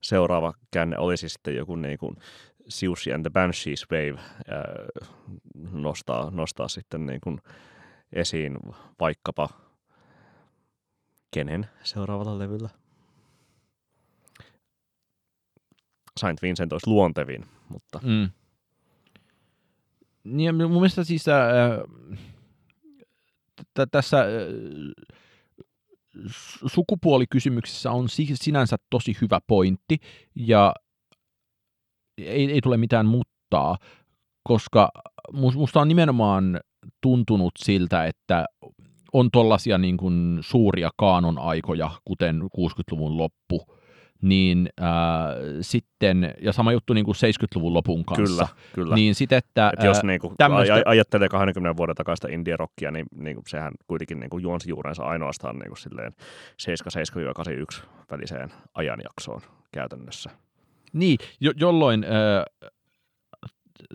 seuraava 0.00 0.52
käänne 0.70 0.98
olisi 0.98 1.28
sitten 1.28 1.56
joku 1.56 1.76
niin 1.76 1.98
kuin 1.98 2.16
Siouxsie 2.68 3.14
and 3.14 3.22
the 3.22 3.30
Banshees 3.30 3.86
Wave 3.90 4.20
ää, 4.48 4.64
nostaa, 5.70 6.30
nostaa 6.30 6.68
sitten 6.68 7.06
niin 7.06 7.20
kuin 7.20 7.38
esiin 8.12 8.58
vaikkapa 9.00 9.48
kenen 11.34 11.66
seuraavalla 11.82 12.38
levyllä? 12.38 12.68
Saint 16.20 16.42
Vincent 16.42 16.72
olisi 16.72 16.90
luontevin, 16.90 17.46
mutta 17.68 18.00
Mm. 18.02 18.30
Niin, 20.24 20.54
mun 20.54 20.70
mielestä 20.70 21.04
siis 21.04 21.28
äh, 21.28 21.34
t- 23.74 23.90
tässä 23.90 24.20
äh, 24.20 24.26
su- 26.26 26.68
sukupuolikysymyksessä 26.68 27.90
on 27.90 28.08
si- 28.08 28.36
sinänsä 28.36 28.76
tosi 28.90 29.16
hyvä 29.20 29.40
pointti, 29.46 29.98
ja 30.34 30.74
ei, 32.18 32.52
ei 32.52 32.60
tule 32.60 32.76
mitään 32.76 33.06
muttaa, 33.06 33.76
koska 34.42 34.88
mus- 35.32 35.56
musta 35.56 35.80
on 35.80 35.88
nimenomaan 35.88 36.60
tuntunut 37.00 37.52
siltä, 37.58 38.06
että 38.06 38.44
on 39.12 39.30
tollaisia 39.30 39.78
niin 39.78 39.96
kuin 39.96 40.38
suuria 40.40 40.90
kaanon 40.96 41.38
aikoja, 41.38 41.90
kuten 42.04 42.42
60-luvun 42.42 43.16
loppu, 43.16 43.66
niin 44.22 44.68
ää, 44.80 45.28
sitten, 45.60 46.34
ja 46.42 46.52
sama 46.52 46.72
juttu 46.72 46.92
niin 46.94 47.04
kuin 47.04 47.14
70-luvun 47.14 47.74
lopun 47.74 48.04
kanssa, 48.04 48.24
kyllä, 48.24 48.48
kyllä. 48.74 48.94
niin 48.94 49.14
sitten, 49.14 49.38
että 49.38 49.72
Et 49.78 49.84
jos 49.84 49.96
ää, 49.96 50.02
niinku 50.02 50.34
tämmöstä- 50.38 50.74
aj- 50.76 50.82
ajattelee 50.84 51.28
20 51.28 51.76
vuoden 51.76 51.94
takaista 51.96 52.28
indie-rockia, 52.28 52.90
niin, 52.90 53.06
niin 53.16 53.38
sehän 53.48 53.72
kuitenkin 53.86 54.20
niinku 54.20 54.38
juonsi 54.38 54.70
juurensa 54.70 55.04
ainoastaan 55.04 55.58
niinku 55.58 55.76
silleen 55.76 56.12
77-81 57.78 57.82
väliseen 58.10 58.52
ajanjaksoon 58.74 59.40
käytännössä. 59.72 60.30
Niin, 60.92 61.18
jo, 61.40 61.52
jolloin 61.56 62.04
äh, 62.04 62.70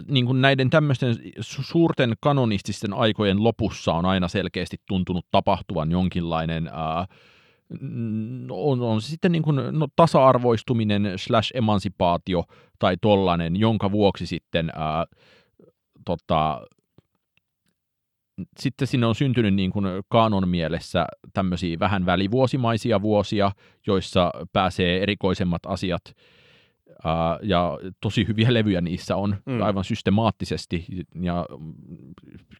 niin 0.08 0.26
kuin 0.26 0.42
näiden 0.42 0.70
tämmöisten 0.70 1.16
su- 1.40 1.64
suurten 1.64 2.14
kanonististen 2.20 2.94
aikojen 2.94 3.44
lopussa 3.44 3.94
on 3.94 4.06
aina 4.06 4.28
selkeästi 4.28 4.78
tuntunut 4.88 5.26
tapahtuvan 5.32 5.92
jonkinlainen 5.92 6.68
äh, 6.68 7.08
on, 8.50 8.82
on 8.82 9.02
se 9.02 9.08
sitten 9.10 9.32
niin 9.32 9.44
kuin, 9.44 9.56
no, 9.72 9.88
tasa-arvoistuminen 9.96 11.14
slash 11.16 11.52
emansipaatio 11.54 12.44
tai 12.80 12.98
tollanen, 13.02 13.56
jonka 13.56 13.92
vuoksi 13.92 14.26
sitten 14.26 14.72
ää, 14.76 15.06
tota, 16.06 16.62
sitten 18.60 18.88
sinne 18.88 19.06
on 19.06 19.16
syntynyt 19.16 19.54
niin 19.54 19.72
kuin 19.72 19.86
kaanon 20.10 20.50
mielessä 20.50 21.06
tämmöisiä 21.34 21.80
vähän 21.80 22.06
välivuosimaisia 22.06 23.02
vuosia, 23.02 23.52
joissa 23.88 24.32
pääsee 24.54 25.04
erikoisemmat 25.04 25.62
asiat 25.66 26.02
ää, 26.06 26.37
ja 27.41 27.78
tosi 28.02 28.28
hyviä 28.28 28.54
levyjä 28.54 28.82
niissä 28.82 29.16
on 29.16 29.36
Mm. 29.45 29.62
aivan 29.62 29.84
systemaattisesti 29.84 30.86
ja 31.22 31.45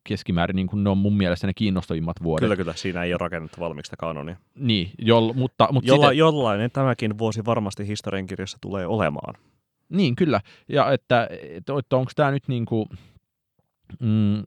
keskimäärin 0.04 0.56
niin 0.56 0.68
kuin 0.68 0.84
ne 0.84 0.90
on 0.90 0.98
mun 0.98 1.18
mielestä 1.18 1.48
ne 1.48 1.54
kiinnostavimmat 1.54 2.24
vuodet. 2.24 2.44
Kyllä, 2.46 2.56
kyllä. 2.56 2.74
Siinä 2.74 3.04
ei 3.04 3.14
ole 3.14 3.18
rakennettu 3.22 3.60
valmiiksi 3.62 3.88
sitä 3.88 3.98
kanonia. 4.00 4.36
Niin, 4.56 4.92
jol, 5.00 5.34
mutta, 5.34 5.68
mutta 5.72 5.88
Jolla, 5.88 6.06
sitten, 6.06 6.18
jollainen 6.18 6.72
tämäkin 6.72 7.18
vuosi 7.18 7.46
varmasti 7.46 7.88
historiankirjassa 7.88 8.58
tulee 8.62 8.88
olemaan. 8.88 9.34
Niin, 9.90 10.16
kyllä. 10.16 10.42
Ja 10.70 10.92
että, 10.92 11.28
että, 11.32 11.74
että 11.80 11.96
onko 11.98 12.12
tämä 12.16 12.32
nyt 12.32 12.48
niin 12.48 12.66
kuin, 12.66 12.86
mm, 14.00 14.44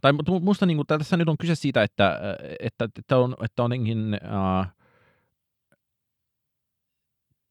tai 0.00 0.12
mu- 0.12 0.40
musta 0.40 0.66
niin 0.66 0.76
kuin, 0.76 0.86
tässä 0.86 1.16
nyt 1.16 1.28
on 1.28 1.38
kyse 1.38 1.54
siitä, 1.54 1.82
että, 1.82 2.20
että, 2.60 2.88
että 2.98 3.18
on, 3.18 3.34
että 3.44 3.62
on 3.62 3.70
jotenkin, 3.70 4.14
äh, 4.14 4.72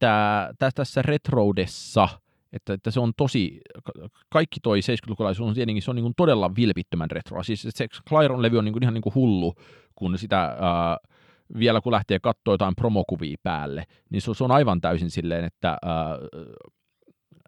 tää, 0.07 0.53
tässä, 0.59 0.75
tässä 0.75 1.01
retroudessa, 1.01 2.09
että, 2.53 2.73
että 2.73 2.91
se 2.91 2.99
on 2.99 3.13
tosi, 3.17 3.61
ka- 3.83 4.09
kaikki 4.29 4.59
toi 4.59 4.79
70-lukulaisuus 4.79 5.47
on 5.47 5.53
tietenkin, 5.53 5.81
se 5.83 5.91
on 5.91 5.95
niin 5.95 6.03
kuin 6.03 6.13
todella 6.17 6.55
vilpittömän 6.55 7.11
retroa. 7.11 7.43
Siis 7.43 7.67
se 7.69 7.87
Clairon 8.09 8.41
levy 8.41 8.57
on 8.57 8.65
niin 8.65 8.73
kuin 8.73 8.83
ihan 8.83 8.93
niin 8.93 9.01
kuin 9.01 9.15
hullu, 9.15 9.53
kun 9.95 10.17
sitä 10.17 10.43
äh, 10.45 11.11
vielä 11.59 11.81
kun 11.81 11.91
lähtee 11.91 12.19
katsoa 12.19 12.53
jotain 12.53 12.75
promokuvia 12.75 13.37
päälle, 13.43 13.83
niin 14.09 14.21
se, 14.21 14.33
se 14.33 14.43
on 14.43 14.51
aivan 14.51 14.81
täysin 14.81 15.09
silleen, 15.11 15.45
että, 15.45 15.69
äh, 15.69 16.49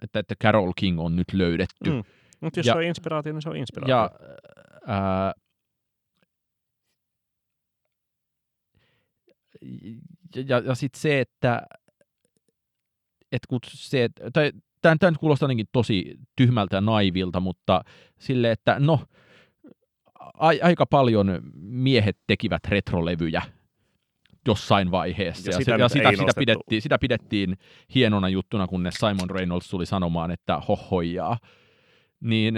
että, 0.02 0.20
että 0.20 0.36
Carol 0.44 0.72
King 0.76 1.00
on 1.00 1.16
nyt 1.16 1.34
löydetty. 1.34 1.90
Mm. 1.90 2.04
Mutta 2.42 2.60
jos 2.60 2.68
Ja- 2.68 2.74
se 2.74 2.78
on 2.78 2.84
inspiraatio, 2.84 3.34
niin 3.34 3.42
se 3.42 3.50
on 3.50 3.56
inspiraatio. 3.58 3.96
Ja, 3.96 4.12
ää, 4.88 5.34
ja, 10.36 10.42
ja, 10.48 10.60
ja 10.60 10.76
sitten 10.76 11.02
se, 11.02 11.20
että 11.20 11.62
et 13.32 13.46
kun 13.50 13.60
se, 13.68 14.10
tai 14.34 14.52
tämä 14.82 15.12
nyt 15.12 15.18
kuulostaa 15.18 15.46
jotenkin 15.46 15.68
tosi 15.72 16.16
tyhmältä 16.36 16.78
ja 16.78 16.82
naivilta, 16.82 17.40
mutta 17.40 17.82
sille, 18.20 18.52
että 18.52 18.80
no, 18.80 19.00
a, 20.20 20.52
aika 20.62 20.86
paljon 20.86 21.40
miehet 21.56 22.18
tekivät 22.28 22.66
retrolevyjä 22.68 23.42
jossain 24.48 24.92
vaiheessa. 24.92 25.52
Ja 25.52 25.56
Ja, 25.56 25.60
sitä 25.60 25.72
ja 25.72 25.90
sitä, 25.90 26.10
sitä, 26.10 26.24
nostettu. 26.24 26.40
pidettiin, 26.40 26.82
sitä 26.82 27.00
pidettiin 27.00 27.58
hienona 27.96 28.30
juttuna, 28.30 28.68
kunnes 28.68 28.94
Simon 28.94 29.30
Reynolds 29.30 29.70
tuli 29.70 29.86
sanomaan, 29.86 30.32
että 30.32 30.60
hohojaa. 30.68 31.38
Niin 32.20 32.56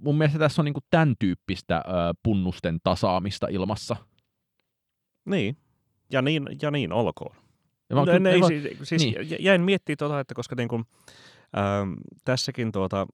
mun 0.00 0.18
mielestä 0.18 0.38
tässä 0.38 0.62
on 0.62 0.64
niin 0.64 0.74
kuin 0.74 0.84
tämän 0.90 1.14
tyyppistä 1.18 1.76
ö, 1.76 1.90
punnusten 2.22 2.78
tasaamista 2.82 3.46
ilmassa. 3.50 3.96
Niin. 5.24 5.56
Ja 6.12 6.22
niin, 6.22 6.46
ja 6.62 6.70
niin 6.70 6.92
olkoon. 6.92 7.36
Ja 7.90 7.96
mä 7.96 8.04
No, 8.04 8.12
mä- 8.40 8.48
siis, 8.48 8.78
siis 8.82 9.02
niin. 9.02 9.36
jäin 9.40 9.60
miettimään 9.60 9.96
tuota, 9.98 10.20
että 10.20 10.34
koska 10.34 10.54
niin 10.56 10.68
kuin, 10.68 10.84
ähm, 11.58 11.92
tässäkin 12.24 12.72
tuota, 12.72 13.06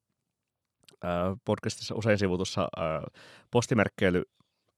äh, 1.05 1.11
podcastissa 1.45 1.95
usein 1.95 2.19
sivutussa 2.19 2.63
äh, 2.79 3.03
postimerkkeily 3.51 4.23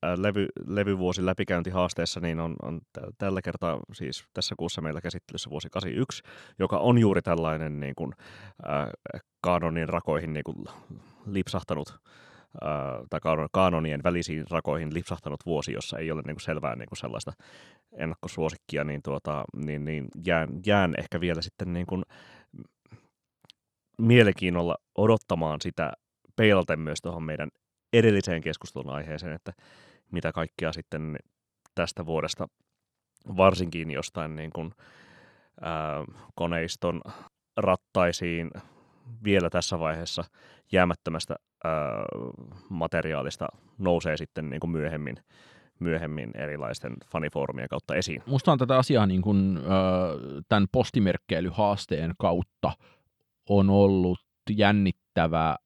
äh, 0.04 0.18
levy, 0.18 0.46
levyvuosi 0.66 1.26
läpikäyntihaasteessa, 1.26 2.20
niin 2.20 2.40
on, 2.40 2.56
on 2.62 2.80
tä- 2.92 3.08
tällä 3.18 3.42
kertaa 3.42 3.80
siis 3.92 4.24
tässä 4.34 4.54
kuussa 4.58 4.80
meillä 4.80 5.00
käsittelyssä 5.00 5.50
vuosi 5.50 5.68
81, 5.70 6.22
joka 6.58 6.78
on 6.78 6.98
juuri 6.98 7.22
tällainen 7.22 7.80
niin 7.80 7.94
kuin, 7.94 8.12
äh, 8.68 8.86
kaanonin 9.40 9.88
rakoihin 9.88 10.32
niin 10.32 10.44
kuin 10.44 10.56
lipsahtanut 11.26 11.98
tai 13.10 13.20
kaanon- 13.20 13.48
kaanonien 13.52 14.02
välisiin 14.02 14.44
rakoihin 14.50 14.94
lipsahtanut 14.94 15.46
vuosi, 15.46 15.72
jossa 15.72 15.98
ei 15.98 16.10
ole 16.10 16.22
niin 16.26 16.34
kuin 16.34 16.42
selvää 16.42 16.76
niin 16.76 16.88
kuin 16.88 16.98
sellaista 16.98 17.32
ennakkosuosikkia, 17.92 18.84
niin, 18.84 19.02
tuota, 19.02 19.44
niin, 19.56 19.84
niin 19.84 20.08
jään, 20.26 20.48
jään 20.66 20.94
ehkä 20.98 21.20
vielä 21.20 21.42
sitten 21.42 21.72
niin 21.72 21.86
kuin 21.86 22.02
mielenkiinnolla 23.98 24.76
odottamaan 24.98 25.60
sitä 25.60 25.92
peilaten 26.36 26.80
myös 26.80 26.98
tuohon 27.02 27.22
meidän 27.22 27.48
edelliseen 27.92 28.42
keskustelun 28.42 28.94
aiheeseen, 28.94 29.32
että 29.32 29.52
mitä 30.12 30.32
kaikkea 30.32 30.72
sitten 30.72 31.16
tästä 31.74 32.06
vuodesta 32.06 32.48
varsinkin 33.36 33.90
jostain 33.90 34.36
niin 34.36 34.50
kuin, 34.50 34.72
ää, 35.60 36.04
koneiston 36.34 37.00
rattaisiin 37.56 38.50
vielä 39.24 39.50
tässä 39.50 39.78
vaiheessa 39.78 40.24
jäämättömästä 40.72 41.36
ää, 41.64 42.04
materiaalista 42.68 43.48
nousee 43.78 44.16
sitten 44.16 44.50
niin 44.50 44.60
kuin 44.60 44.70
myöhemmin, 44.70 45.16
myöhemmin 45.78 46.30
erilaisten 46.34 46.92
fanifoorumien 47.06 47.68
kautta 47.68 47.94
esiin. 47.94 48.22
musta 48.26 48.52
on 48.52 48.58
tätä 48.58 48.78
asiaa 48.78 49.06
niin 49.06 49.22
kuin, 49.22 49.58
ö, 49.58 49.60
tämän 50.48 50.66
postimerkkeilyhaasteen 50.72 52.14
kautta 52.18 52.72
on 53.48 53.70
ollut 53.70 54.20
jännittävää, 54.50 55.56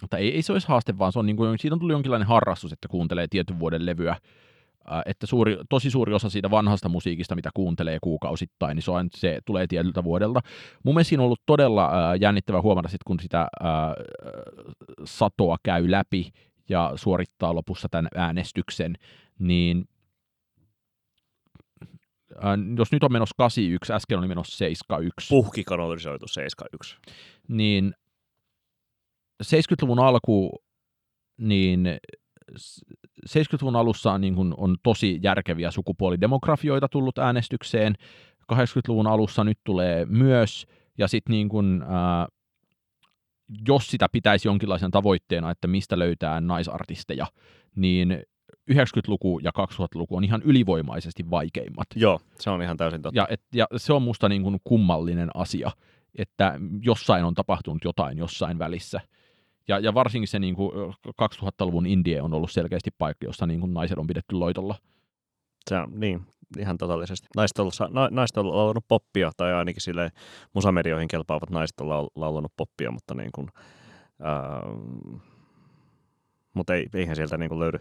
mutta 0.00 0.16
ei, 0.16 0.34
ei 0.34 0.42
se 0.42 0.52
olisi 0.52 0.68
haaste, 0.68 0.98
vaan 0.98 1.12
se 1.12 1.18
on 1.18 1.26
niin 1.26 1.36
kuin, 1.36 1.58
siitä 1.58 1.74
on 1.74 1.78
tullut 1.78 1.94
jonkinlainen 1.94 2.28
harrastus, 2.28 2.72
että 2.72 2.88
kuuntelee 2.88 3.26
tietyn 3.30 3.58
vuoden 3.58 3.86
levyä, 3.86 4.16
että 5.06 5.26
suuri, 5.26 5.56
tosi 5.68 5.90
suuri 5.90 6.14
osa 6.14 6.30
siitä 6.30 6.50
vanhasta 6.50 6.88
musiikista, 6.88 7.34
mitä 7.34 7.50
kuuntelee 7.54 7.98
kuukausittain, 8.02 8.74
niin 8.74 8.82
se, 8.82 8.90
on, 8.90 9.08
se 9.14 9.38
tulee 9.44 9.66
tietyltä 9.66 10.04
vuodelta. 10.04 10.40
Mun 10.84 10.94
mielestä 10.94 11.08
siinä 11.08 11.22
on 11.22 11.24
ollut 11.24 11.42
todella 11.46 11.84
äh, 11.84 12.20
jännittävää 12.20 12.62
huomata, 12.62 12.88
sit, 12.88 13.04
kun 13.04 13.20
sitä 13.20 13.40
äh, 13.40 13.48
satoa 15.04 15.56
käy 15.62 15.90
läpi 15.90 16.32
ja 16.68 16.92
suorittaa 16.96 17.54
lopussa 17.54 17.88
tämän 17.90 18.08
äänestyksen, 18.14 18.94
niin 19.38 19.84
äh, 22.36 22.58
jos 22.76 22.92
nyt 22.92 23.02
on 23.02 23.12
menossa 23.12 23.34
81, 23.38 23.92
äsken 23.92 24.18
oli 24.18 24.28
menossa 24.28 24.58
71, 24.58 25.28
Puhki 25.28 25.64
kanonisoitu 25.64 26.28
71. 26.28 26.96
niin 27.48 27.94
70-luvun 29.42 29.98
alku, 29.98 30.62
niin 31.38 31.88
70-luvun 33.28 33.76
alussa 33.76 34.12
on, 34.12 34.20
niin 34.20 34.34
kuin, 34.34 34.54
on 34.56 34.76
tosi 34.82 35.18
järkeviä 35.22 35.70
sukupuolidemografioita 35.70 36.88
tullut 36.88 37.18
äänestykseen. 37.18 37.94
80-luvun 38.52 39.06
alussa 39.06 39.44
nyt 39.44 39.58
tulee 39.64 40.06
myös, 40.06 40.66
ja 40.98 41.08
sitten 41.08 41.32
niin 41.32 41.48
kuin, 41.48 41.82
ää, 41.82 42.26
jos 43.68 43.86
sitä 43.86 44.08
pitäisi 44.12 44.48
jonkinlaisen 44.48 44.90
tavoitteena, 44.90 45.50
että 45.50 45.68
mistä 45.68 45.98
löytää 45.98 46.40
naisartisteja, 46.40 47.26
niin 47.76 48.22
90-luku 48.70 49.40
ja 49.42 49.50
2000-luku 49.58 50.16
on 50.16 50.24
ihan 50.24 50.42
ylivoimaisesti 50.42 51.30
vaikeimmat. 51.30 51.86
Joo, 51.96 52.20
se 52.38 52.50
on 52.50 52.62
ihan 52.62 52.76
täysin 52.76 53.02
totta. 53.02 53.20
Ja, 53.20 53.26
et, 53.30 53.42
ja 53.54 53.66
se 53.76 53.92
on 53.92 54.02
musta 54.02 54.28
niin 54.28 54.42
kuin 54.42 54.58
kummallinen 54.64 55.30
asia, 55.34 55.70
että 56.18 56.58
jossain 56.80 57.24
on 57.24 57.34
tapahtunut 57.34 57.84
jotain 57.84 58.18
jossain 58.18 58.58
välissä. 58.58 59.00
Ja, 59.68 59.78
ja 59.78 59.94
varsinkin 59.94 60.28
se 60.28 60.38
niin 60.38 60.54
kuin 60.54 60.72
2000-luvun 61.08 61.86
indie 61.86 62.22
on 62.22 62.34
ollut 62.34 62.50
selkeästi 62.50 62.90
paikka, 62.98 63.26
jossa 63.26 63.46
niin 63.46 63.60
kuin 63.60 63.74
naiset 63.74 63.98
on 63.98 64.06
pidetty 64.06 64.36
loitolla. 64.36 64.74
Se 65.70 65.76
on, 65.76 66.00
niin, 66.00 66.26
ihan 66.58 66.78
totaalisesti. 66.78 67.28
Naiset 67.36 67.58
on, 67.58 67.70
na, 67.90 68.08
naiset 68.10 68.36
on 68.36 68.56
laulanut 68.56 68.84
poppia, 68.88 69.30
tai 69.36 69.52
ainakin 69.52 69.82
sille 69.82 70.12
musamedioihin 70.54 71.08
kelpaavat 71.08 71.50
naiset 71.50 71.80
on 71.80 71.86
lau- 71.86 72.10
laulanut 72.16 72.52
poppia, 72.56 72.90
mutta 72.90 73.14
niin 73.14 73.30
kuin, 73.34 73.48
ähm, 74.24 75.16
mutta 76.54 76.74
ei, 76.74 76.86
eihän 76.94 77.16
sieltä 77.16 77.38
niin 77.38 77.48
kuin 77.48 77.60
löydy. 77.60 77.78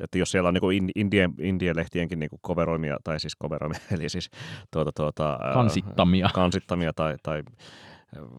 Että 0.00 0.18
jos 0.18 0.30
siellä 0.30 0.48
on 0.48 0.54
niin 0.54 0.72
in, 0.72 0.90
indien, 0.94 1.34
indien-lehtienkin 1.38 2.18
niin 2.18 2.30
coveroimia, 2.46 2.96
tai 3.04 3.20
siis 3.20 3.36
coveroimia, 3.42 3.80
eli 3.94 4.08
siis 4.08 4.30
tuota, 4.70 4.90
tuota, 4.96 5.38
ää, 5.42 5.52
Kansittamia. 5.52 6.30
kansittamia 6.34 6.92
tai, 6.92 7.16
tai 7.22 7.42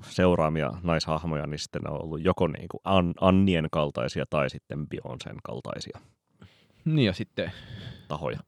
seuraamia 0.01 0.71
naishahmoja, 0.83 1.47
niin 1.47 1.59
sitten 1.59 1.81
ne 1.81 1.89
on 1.89 2.03
ollut 2.03 2.23
joko 2.23 2.47
niin 2.47 2.67
kuin 2.67 2.81
An, 2.83 3.13
Annien 3.21 3.67
kaltaisia 3.71 4.25
tai 4.29 4.49
sitten 4.49 4.87
Beyoncén 4.87 5.37
kaltaisia 5.43 5.99
Niin 6.85 7.05
ja 7.05 7.13
sitten 7.13 7.51
tahoja. 8.07 8.39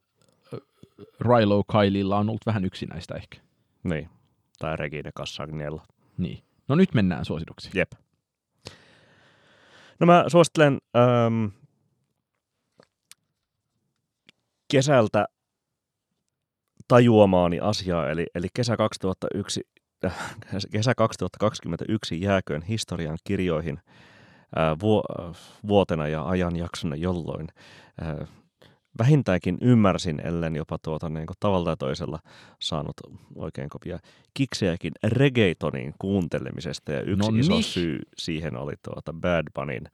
Rilo 1.19 1.63
Kylella 1.71 2.17
on 2.17 2.29
ollut 2.29 2.45
vähän 2.45 2.65
yksinäistä 2.65 3.15
ehkä. 3.15 3.37
Niin. 3.83 4.09
Tai 4.59 4.75
Regine 4.75 5.11
Cassagnella. 5.11 5.83
Niin. 6.17 6.43
No 6.67 6.75
nyt 6.75 6.93
mennään 6.93 7.25
suosituksiin. 7.25 7.71
Jep. 7.75 7.91
No 9.99 10.05
mä 10.05 10.25
suosittelen 10.27 10.77
äm, 10.97 11.51
kesältä 14.71 15.25
tajuamaani 16.87 17.59
asiaa, 17.59 18.09
eli, 18.09 18.25
eli 18.35 18.47
kesä 18.53 18.77
2001, 18.77 19.61
äh, 19.67 19.76
kesä 20.71 20.95
2021 20.95 22.21
jääköön 22.21 22.61
historian 22.61 23.17
kirjoihin 23.23 23.79
vuo, 24.81 25.03
vuotena 25.67 26.07
ja 26.07 26.27
ajanjaksona, 26.29 26.95
jolloin 26.95 27.47
äh, 28.01 28.27
vähintäänkin 28.97 29.57
ymmärsin, 29.61 30.19
ellen 30.19 30.55
jopa 30.55 30.77
tuota 30.81 31.09
niin 31.09 31.27
kuin 31.27 31.37
tavalla 31.39 31.65
tai 31.65 31.77
toisella 31.77 32.19
saanut 32.61 32.93
oikein 33.35 33.69
kovia 33.69 33.99
kiksejäkin 34.33 34.91
reggaetonin 35.03 35.93
kuuntelemisesta. 35.99 36.91
Ja 36.91 37.01
yksi 37.01 37.31
No 37.31 37.37
iso 37.39 37.53
niin. 37.53 37.63
syy 37.63 37.99
siihen 38.17 38.57
oli 38.57 38.73
tuota 38.83 39.13
Bad 39.13 39.45
Bunnyn 39.55 39.87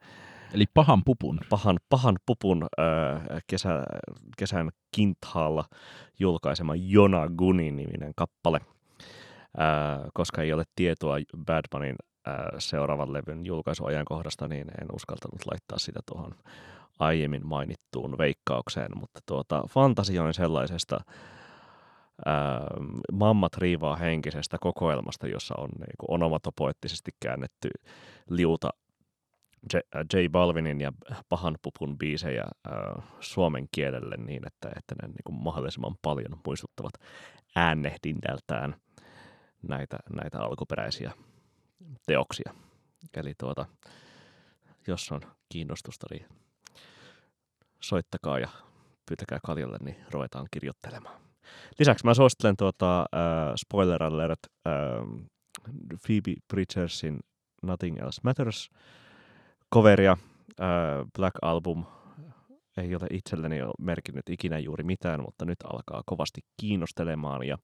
Eli 0.54 0.64
pahan 0.74 1.04
pupun. 1.04 1.40
pahan, 1.50 1.78
pahan 1.88 2.16
pupun 2.26 2.66
äh, 2.80 3.42
kesä, 3.46 3.84
kesän 4.36 4.70
Kinthaalla 4.94 5.64
julkaisema 6.20 6.74
Jona 6.74 7.28
Gunin 7.28 7.76
niminen 7.76 8.12
kappale. 8.16 8.60
Äh, 9.60 10.10
koska 10.14 10.42
ei 10.42 10.52
ole 10.52 10.64
tietoa 10.76 11.16
Bad 11.46 11.64
Bunnyn 11.70 11.96
äh, 12.28 12.34
seuraavan 12.58 13.12
levyn 13.12 13.46
julkaisuajankohdasta, 13.46 14.48
niin 14.48 14.66
en 14.80 14.88
uskaltanut 14.94 15.46
laittaa 15.46 15.78
sitä 15.78 16.00
tuohon 16.06 16.34
aiemmin 16.98 17.46
mainittuun 17.46 18.18
veikkaukseen, 18.18 18.90
mutta 19.00 19.20
tuota, 19.26 19.62
fantasioin 19.68 20.34
sellaisesta 20.34 21.00
ää, 22.26 22.60
mammat 23.12 23.54
riivaa 23.56 23.96
henkisestä 23.96 24.56
kokoelmasta, 24.60 25.26
jossa 25.26 25.54
on 25.58 25.68
niin 25.78 25.94
kuin 25.98 26.10
onomatopoettisesti 26.10 27.10
käännetty 27.20 27.70
liuta 28.30 28.70
J, 29.72 29.76
äh, 29.76 30.04
J 30.12 30.28
Balvinin 30.28 30.80
ja 30.80 30.92
Pahan 31.28 31.58
pupun 31.62 31.98
biisejä 31.98 32.44
ää, 32.68 33.02
suomen 33.20 33.68
kielelle 33.72 34.16
niin, 34.16 34.46
että, 34.46 34.68
että 34.76 34.94
ne 35.02 35.08
niin 35.08 35.24
kuin 35.24 35.36
mahdollisimman 35.36 35.94
paljon 36.02 36.40
muistuttavat 36.46 36.94
äänehdintältään 37.56 38.76
näitä, 39.68 39.96
näitä 40.12 40.40
alkuperäisiä 40.40 41.12
teoksia. 42.06 42.54
Eli 43.16 43.34
tuota, 43.38 43.66
jos 44.86 45.12
on 45.12 45.20
kiinnostusta, 45.48 46.06
niin 46.10 46.26
soittakaa 47.80 48.38
ja 48.38 48.48
pyytäkää 49.08 49.38
kaljalle, 49.46 49.78
niin 49.80 49.96
ruvetaan 50.10 50.46
kirjoittelemaan. 50.50 51.20
Lisäksi 51.78 52.04
mä 52.04 52.14
suosittelen 52.14 52.56
tuota, 52.56 53.00
äh, 53.00 53.52
spoiler 53.56 54.02
alert, 54.02 54.38
äh, 54.66 54.72
Phoebe 56.06 56.34
Bridgersin 56.48 57.20
Nothing 57.62 57.98
Else 57.98 58.20
Matters 58.24 58.70
coveria. 59.74 60.16
Äh, 60.60 60.66
Black 61.16 61.34
Album 61.42 61.84
ei 62.76 62.94
ole 62.94 63.06
itselleni 63.10 63.56
merkinnyt 63.78 64.28
ikinä 64.28 64.58
juuri 64.58 64.84
mitään, 64.84 65.20
mutta 65.20 65.44
nyt 65.44 65.58
alkaa 65.64 66.02
kovasti 66.06 66.40
kiinnostelemaan 66.60 67.46
ja 67.46 67.58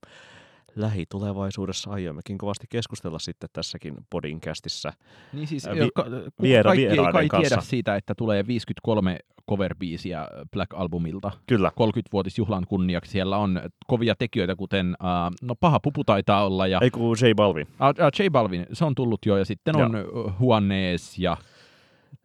lähitulevaisuudessa 0.76 1.90
aiommekin 1.90 2.38
kovasti 2.38 2.66
keskustella 2.70 3.18
sitten 3.18 3.48
tässäkin 3.52 3.94
podcastissa. 4.10 4.92
Niin 5.32 5.46
siis 5.46 5.66
vi- 5.70 5.90
ka- 5.94 6.04
viera- 6.42 6.68
kaikki 6.68 6.86
ei 6.86 6.92
vieraiden 6.92 7.28
kai 7.28 7.40
tiedä 7.40 7.60
siitä, 7.62 7.96
että 7.96 8.14
tulee 8.14 8.46
53 8.46 9.18
cover-biisiä 9.50 10.28
Black 10.52 10.74
Albumilta. 10.74 11.30
Kyllä. 11.46 11.70
30-vuotisjuhlan 11.80 12.64
kunniaksi. 12.68 13.10
Siellä 13.12 13.36
on 13.36 13.60
kovia 13.86 14.14
tekijöitä, 14.14 14.56
kuten, 14.56 14.96
uh, 15.02 15.36
no 15.42 15.54
paha 15.54 15.80
pupu 15.80 16.04
taitaa 16.04 16.46
olla, 16.46 16.66
ja 16.66 16.78
Ei 16.82 16.90
kun 16.90 17.16
J 17.20 17.34
Balvin. 17.36 17.66
uh, 17.66 17.86
uh, 17.88 18.24
J 18.24 18.28
Balvin, 18.30 18.66
se 18.72 18.84
on 18.84 18.94
tullut 18.94 19.26
jo, 19.26 19.36
ja 19.36 19.44
sitten 19.44 19.76
on 19.76 19.96
uh, 19.96 20.32
Juanes 20.40 21.18
ja 21.18 21.36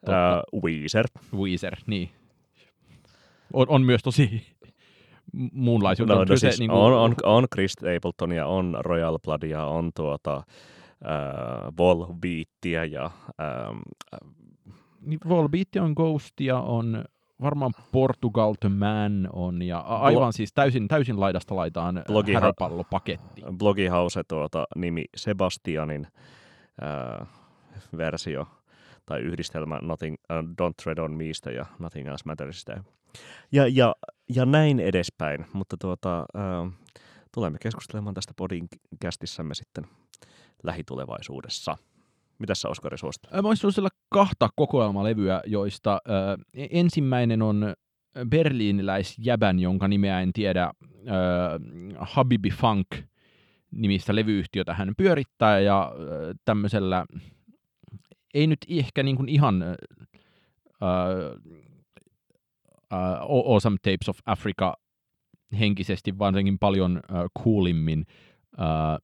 Totta. 0.05 0.43
Uh, 0.53 0.63
Weezer. 0.63 1.05
Weezer, 1.35 1.75
niin. 1.87 2.09
On, 3.53 3.65
on 3.69 3.81
myös 3.81 4.03
tosi 4.03 4.43
muunlaisia. 5.51 6.05
No, 6.05 6.15
no 6.15 6.25
Kyllä 6.25 6.37
se 6.37 6.47
siis 6.49 6.59
niinku- 6.59 6.79
on, 6.81 6.93
on, 6.93 7.15
on 7.23 7.47
Chris 7.53 7.71
Stapletonia, 7.71 8.47
on 8.47 8.77
Royal 8.79 9.19
Bloodia, 9.19 9.65
on 9.65 9.91
tuota, 9.95 10.35
äh, 10.35 10.43
Volbeatia 11.77 12.85
ja 12.85 13.05
ähm, 13.41 13.77
Niin 15.01 15.19
Volbeat 15.29 15.67
on 15.81 15.93
Ghostia, 15.95 16.59
on 16.59 17.05
varmaan 17.41 17.71
Portugal 17.91 18.55
The 18.59 18.69
Man 18.69 19.29
on, 19.33 19.61
ja 19.61 19.79
aivan 19.79 20.33
siis 20.33 20.53
täysin, 20.53 20.87
täysin 20.87 21.19
laidasta 21.19 21.55
laitaan 21.55 22.03
Blogi- 22.11 22.33
häröpallopaketti. 22.33 23.41
Blogihause 23.59 24.23
tuota, 24.27 24.65
nimi 24.75 25.05
Sebastianin 25.15 26.07
äh, 26.83 27.27
versio 27.97 28.47
tai 29.05 29.19
yhdistelmä 29.21 29.79
Nothing, 29.81 30.15
äh, 30.31 30.37
Don't 30.37 30.73
Tread 30.83 30.97
on 30.97 31.11
Meistä 31.13 31.51
ja 31.51 31.65
Nothing 31.79 32.07
Else 32.07 32.23
Mattersista. 32.25 32.83
Ja, 33.51 33.67
ja, 33.67 33.95
ja 34.35 34.45
näin 34.45 34.79
edespäin, 34.79 35.45
mutta 35.53 35.77
tuota, 35.81 36.19
äh, 36.19 36.73
tulemme 37.33 37.57
keskustelemaan 37.61 38.13
tästä 38.13 38.33
podcastissamme 38.37 39.55
sitten 39.55 39.87
lähitulevaisuudessa. 40.63 41.77
Mitäs 42.39 42.61
sä 42.61 42.69
Oskari 42.69 42.97
suosittelet? 42.97 43.35
Mä 43.35 43.43
voisin 43.43 43.61
suositella 43.61 43.89
kahta 44.09 44.49
kokoelmalevyä, 44.55 45.41
joista 45.45 45.93
äh, 45.93 46.67
ensimmäinen 46.71 47.41
on 47.41 47.73
berliiniläisjäbän, 48.29 49.59
jonka 49.59 49.87
nimeä 49.87 50.21
en 50.21 50.33
tiedä, 50.33 50.63
äh, 50.63 50.73
Habibi 51.99 52.49
Funk 52.49 52.87
nimistä 53.71 54.15
levyyhtiötä 54.15 54.73
hän 54.73 54.93
pyörittää 54.97 55.59
ja 55.59 55.91
tämmöisellä, 56.45 57.05
ei 58.33 58.47
nyt 58.47 58.59
ehkä 58.69 59.03
niin 59.03 59.15
kuin 59.15 59.29
ihan 59.29 59.63
äh, 62.93 63.21
Awesome 63.21 63.77
Tapes 63.81 64.09
of 64.09 64.17
Africa 64.25 64.73
henkisesti, 65.59 66.19
vaan 66.19 66.33
jotenkin 66.33 66.59
paljon 66.59 66.97
äh, 66.97 67.43
coolimmin 67.43 68.05
äh, 68.59 68.97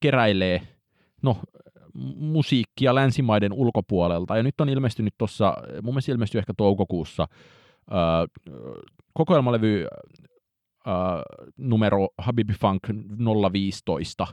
keräilee, 0.00 0.62
no 1.22 1.36
musiikkia 2.16 2.94
länsimaiden 2.94 3.52
ulkopuolelta. 3.52 4.36
Ja 4.36 4.42
nyt 4.42 4.60
on 4.60 4.68
ilmestynyt 4.68 5.14
tuossa, 5.18 5.56
mun 5.82 5.94
mielestä 5.94 6.12
ilmestyi 6.12 6.38
ehkä 6.38 6.52
toukokuussa, 6.56 7.28
ää, 7.90 8.26
kokoelmalevy 9.12 9.86
ää, 10.86 11.22
numero 11.56 12.08
Habibi 12.18 12.52
Funk 12.52 12.82
015, 13.52 14.26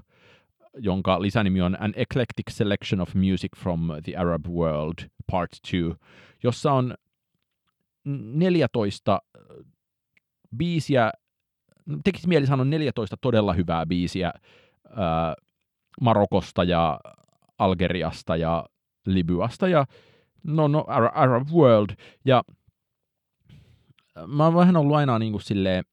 jonka 0.77 1.21
lisänimi 1.21 1.61
on 1.61 1.77
An 1.79 1.93
Eclectic 1.95 2.49
Selection 2.49 3.01
of 3.01 3.15
Music 3.15 3.51
from 3.57 3.89
the 4.03 4.17
Arab 4.17 4.47
World 4.47 5.09
Part 5.31 5.51
2, 5.71 5.95
jossa 6.43 6.71
on 6.71 6.95
14 8.05 9.19
biisiä, 10.57 11.11
tekisi 12.03 12.27
mieli 12.27 12.47
sanoa 12.47 12.65
14 12.65 13.17
todella 13.21 13.53
hyvää 13.53 13.85
biisiä 13.85 14.31
ää, 14.89 15.35
Marokosta 16.01 16.63
ja 16.63 16.99
Algeriasta 17.57 18.35
ja 18.35 18.65
Libyasta 19.05 19.67
ja 19.67 19.85
no, 20.43 20.67
no 20.67 20.85
Arab, 21.13 21.47
World. 21.51 21.95
Ja 22.25 22.43
mä 24.27 24.43
oon 24.43 24.55
vähän 24.55 24.77
ollut 24.77 24.95
aina 24.95 25.19
niin 25.19 25.31
kuin 25.31 25.41
silleen, 25.41 25.83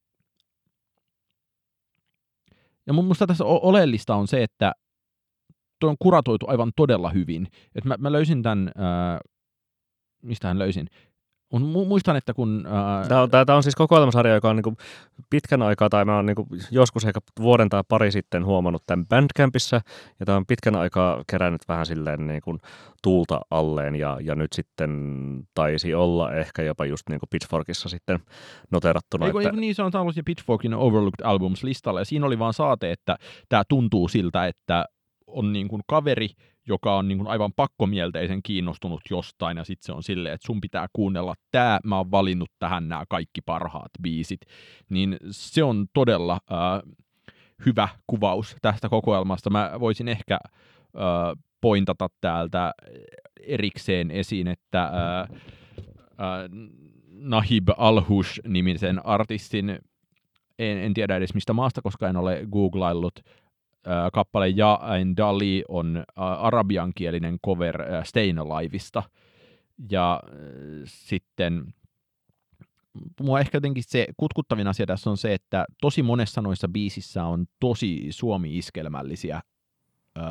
ja 2.87 2.93
mun 2.93 3.05
musta 3.05 3.27
tässä 3.27 3.45
oleellista 3.45 4.15
on 4.15 4.29
se, 4.29 4.43
että 4.43 4.73
tuo 5.81 5.91
on 5.91 5.97
kuratoitu 5.99 6.47
aivan 6.49 6.73
todella 6.77 7.11
hyvin. 7.11 7.49
Et 7.75 7.85
mä, 7.85 7.95
mä 7.99 8.13
löysin 8.13 8.43
tämän, 8.43 8.71
ää, 8.77 9.21
mistähän 10.23 10.59
löysin? 10.59 10.87
Mun, 11.59 11.73
mu- 11.73 11.89
muistan, 11.89 12.17
että 12.17 12.35
kun... 12.35 12.67
Ää, 12.69 13.09
Tämä 13.09 13.23
on, 13.23 13.31
tämä 13.31 13.57
on 13.57 13.63
siis 13.63 13.75
kokoelmasarja, 13.75 14.35
joka 14.35 14.51
on 14.51 14.57
niin 14.57 14.77
pitkän 15.31 15.63
aikaa, 15.63 15.89
tai 15.89 16.05
mä 16.05 16.17
oon 16.17 16.27
niin 16.27 16.37
joskus 16.71 17.05
ehkä 17.05 17.21
vuoden 17.41 17.69
tai 17.69 17.83
pari 17.89 18.13
sitten 18.13 18.45
huomannut 18.45 18.83
tämän 18.87 19.07
Bandcampissa, 19.07 19.81
ja 20.21 20.27
tämä 20.27 20.37
on 20.37 20.47
pitkän 20.47 20.77
aikaa 20.77 21.23
kerännyt 21.31 21.63
vähän 21.69 21.87
silleen 21.87 22.27
niin 22.27 22.43
kuin 22.43 22.59
tuulta 23.03 23.41
alleen, 23.51 23.97
ja, 23.97 24.19
ja 24.21 24.35
nyt 24.35 24.53
sitten 24.53 24.91
taisi 25.55 25.95
olla 25.95 26.33
ehkä 26.33 26.63
jopa 26.63 26.85
just 26.85 27.09
niin 27.09 27.21
kuin 27.21 27.31
Pitchforkissa 27.31 27.89
sitten 27.89 28.19
noterattuna. 28.71 29.27
Ei, 29.27 29.33
kun, 29.33 29.41
että, 29.41 29.49
ei, 29.49 29.53
kun 29.53 29.61
niin 29.61 29.75
se 29.75 29.83
on 29.83 30.15
se 30.15 30.23
Pitchforkin 30.23 30.75
Overlooked 30.75 31.25
Albums 31.25 31.65
listalla, 31.65 32.01
ja 32.01 32.05
siinä 32.05 32.27
oli 32.27 32.39
vaan 32.39 32.55
saate, 32.55 32.93
että 32.93 33.17
tämä 33.49 33.63
tuntuu 33.69 34.09
siltä, 34.09 34.47
että 34.47 34.85
on 35.37 35.53
niin 35.53 35.69
kuin 35.69 35.83
kaveri, 35.87 36.29
joka 36.69 36.97
on 36.97 37.09
niin 37.09 37.19
kuin 37.19 37.29
aivan 37.29 37.53
pakkomielteisen 37.57 38.43
kiinnostunut 38.43 39.01
jostain, 39.11 39.57
ja 39.57 39.65
sitten 39.65 39.87
se 39.87 39.93
on 39.93 40.03
silleen, 40.03 40.35
että 40.35 40.47
sun 40.47 40.61
pitää 40.61 40.87
kuunnella 40.93 41.35
tämä, 41.51 41.81
mä 41.85 41.97
oon 41.97 42.11
valinnut 42.11 42.51
tähän 42.59 42.89
nämä 42.89 43.05
kaikki 43.09 43.41
parhaat 43.41 43.91
biisit, 44.03 44.41
niin 44.91 45.17
se 45.31 45.65
on 45.65 45.87
todella 45.93 46.39
äh, 46.53 46.93
hyvä 47.67 47.89
kuvaus 48.07 48.57
tästä 48.63 48.89
kokoelmasta. 48.89 49.51
Mä 49.51 49.71
voisin 49.81 50.09
ehkä 50.09 50.39
äh, 50.45 51.45
pointata 51.61 52.09
täältä 52.21 52.73
erikseen 53.41 54.11
esiin, 54.11 54.49
että 54.49 54.85
äh, 54.85 55.21
äh, 55.21 56.51
Nahib 57.11 57.69
Alhush-nimisen 57.77 59.07
artistin, 59.07 59.79
en, 60.59 60.79
en 60.79 60.95
tiedä 60.95 61.17
edes 61.17 61.35
mistä 61.35 61.53
maasta, 61.53 61.83
koska 61.83 62.09
en 62.09 62.17
ole 62.17 62.47
googlaillut, 62.53 63.21
äh, 63.89 64.11
kappale 64.13 64.49
Ja 64.49 64.81
Ein 64.97 65.17
Dali 65.17 65.65
on 65.69 65.97
äh, 65.97 66.05
arabiankielinen 66.17 67.39
cover 67.47 67.83
äh, 67.83 68.05
Stayin' 68.05 68.39
Aliveista. 68.39 69.03
Ja 69.91 70.23
äh, 70.25 70.33
sitten 70.85 71.75
mua 73.21 73.41
ehkä 73.41 73.57
jotenkin 73.57 73.85
se 73.87 74.07
kutkuttavin 74.17 74.69
asia 74.69 74.87
tässä 74.87 75.11
on 75.11 75.17
se, 75.17 75.35
että 75.35 75.65
tosi 75.81 76.03
monessa 76.03 76.43
noissa 76.43 76.69
biisissä 76.69 77.25
on 77.25 77.47
tosi 77.61 78.07
suomi-iskelmällisiä 78.11 79.37
äh, 79.37 79.43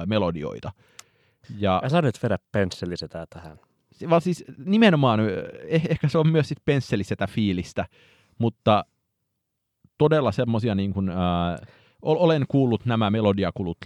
melodioita. 0.05 0.71
Ja 1.57 1.81
Älä 1.91 2.01
nyt 2.01 2.23
vedä 2.23 2.37
pensselisetää 2.51 3.25
tähän. 3.29 3.59
vaan 4.09 4.21
siis 4.21 4.43
nimenomaan, 4.65 5.19
eh, 5.67 5.85
ehkä 5.89 6.07
se 6.07 6.17
on 6.17 6.27
myös 6.27 6.47
sit 6.47 6.57
pensselisetä 6.65 7.27
fiilistä, 7.27 7.85
mutta 8.37 8.85
todella 9.97 10.31
semmosia 10.31 10.75
niin 10.75 10.93
kuin, 10.93 11.09
ol- 11.09 11.65
olen 12.05 12.45
kuullut 12.47 12.85
nämä 12.85 13.09
melodiakulut 13.09 13.77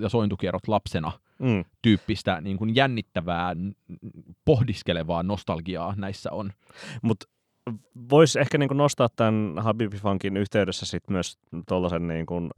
ja, 0.00 0.08
sointukierrot 0.08 0.68
lapsena 0.68 1.12
Mm. 1.38 1.64
tyyppistä 1.82 2.40
niin 2.40 2.56
kuin 2.56 2.74
jännittävää, 2.74 3.56
pohdiskelevaa 4.44 5.22
nostalgiaa 5.22 5.94
näissä 5.96 6.32
on. 6.32 6.52
Mutta 7.02 7.26
voisi 8.10 8.40
ehkä 8.40 8.58
niin 8.58 8.68
nostaa 8.74 9.08
tämän 9.16 9.54
Habibi 9.58 9.96
Funkin 9.96 10.36
yhteydessä 10.36 10.86
sit 10.86 11.10
myös 11.10 11.38
tuollaisen 11.68 12.08
niin 12.08 12.26
kuin, 12.26 12.50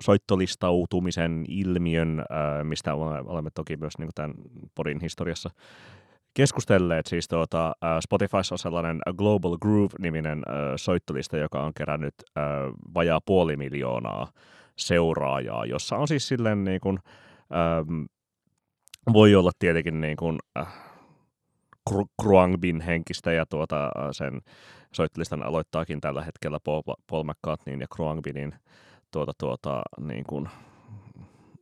soittolistautumisen 0.00 1.44
ilmiön, 1.48 2.24
mistä 2.62 2.94
olemme 2.94 3.30
olemme 3.30 3.50
toki 3.50 3.76
myös 3.76 3.98
niin 3.98 4.06
kuin 4.06 4.14
tämän 4.14 4.34
podin 4.74 5.00
historiassa 5.00 5.50
keskustelleet. 6.36 7.06
Siis 7.06 7.28
tuota, 7.28 7.66
äh, 7.66 7.98
Spotifyssa 8.00 8.54
on 8.54 8.58
sellainen 8.58 9.00
Global 9.16 9.56
Groove-niminen 9.58 10.38
äh, 10.38 10.54
soittolista, 10.76 11.36
joka 11.36 11.60
on 11.60 11.74
kerännyt 11.74 12.14
äh, 12.38 12.44
vajaa 12.94 13.20
puoli 13.26 13.56
miljoonaa 13.56 14.28
seuraajaa, 14.76 15.66
jossa 15.66 15.96
on 15.96 16.08
siis 16.08 16.28
silleen 16.28 16.64
niin 16.64 16.80
kuin, 16.80 16.98
ähm, 17.52 18.04
voi 19.12 19.34
olla 19.34 19.50
tietenkin 19.58 20.00
niin 20.00 20.16
kuin, 20.16 20.38
äh, 20.58 20.66
Kru- 21.90 22.12
Kruangbin 22.22 22.80
henkistä 22.80 23.32
ja 23.32 23.46
tuota, 23.46 23.90
sen 24.12 24.40
soittolistan 24.92 25.42
aloittaakin 25.42 26.00
tällä 26.00 26.24
hetkellä 26.24 26.58
Paul, 27.10 27.24
McCartneyn 27.24 27.80
ja 27.80 27.86
Kruangbinin 27.94 28.54
tuota, 29.10 29.32
tuota, 29.38 29.82
niin 30.00 30.24
kuin, 30.24 30.48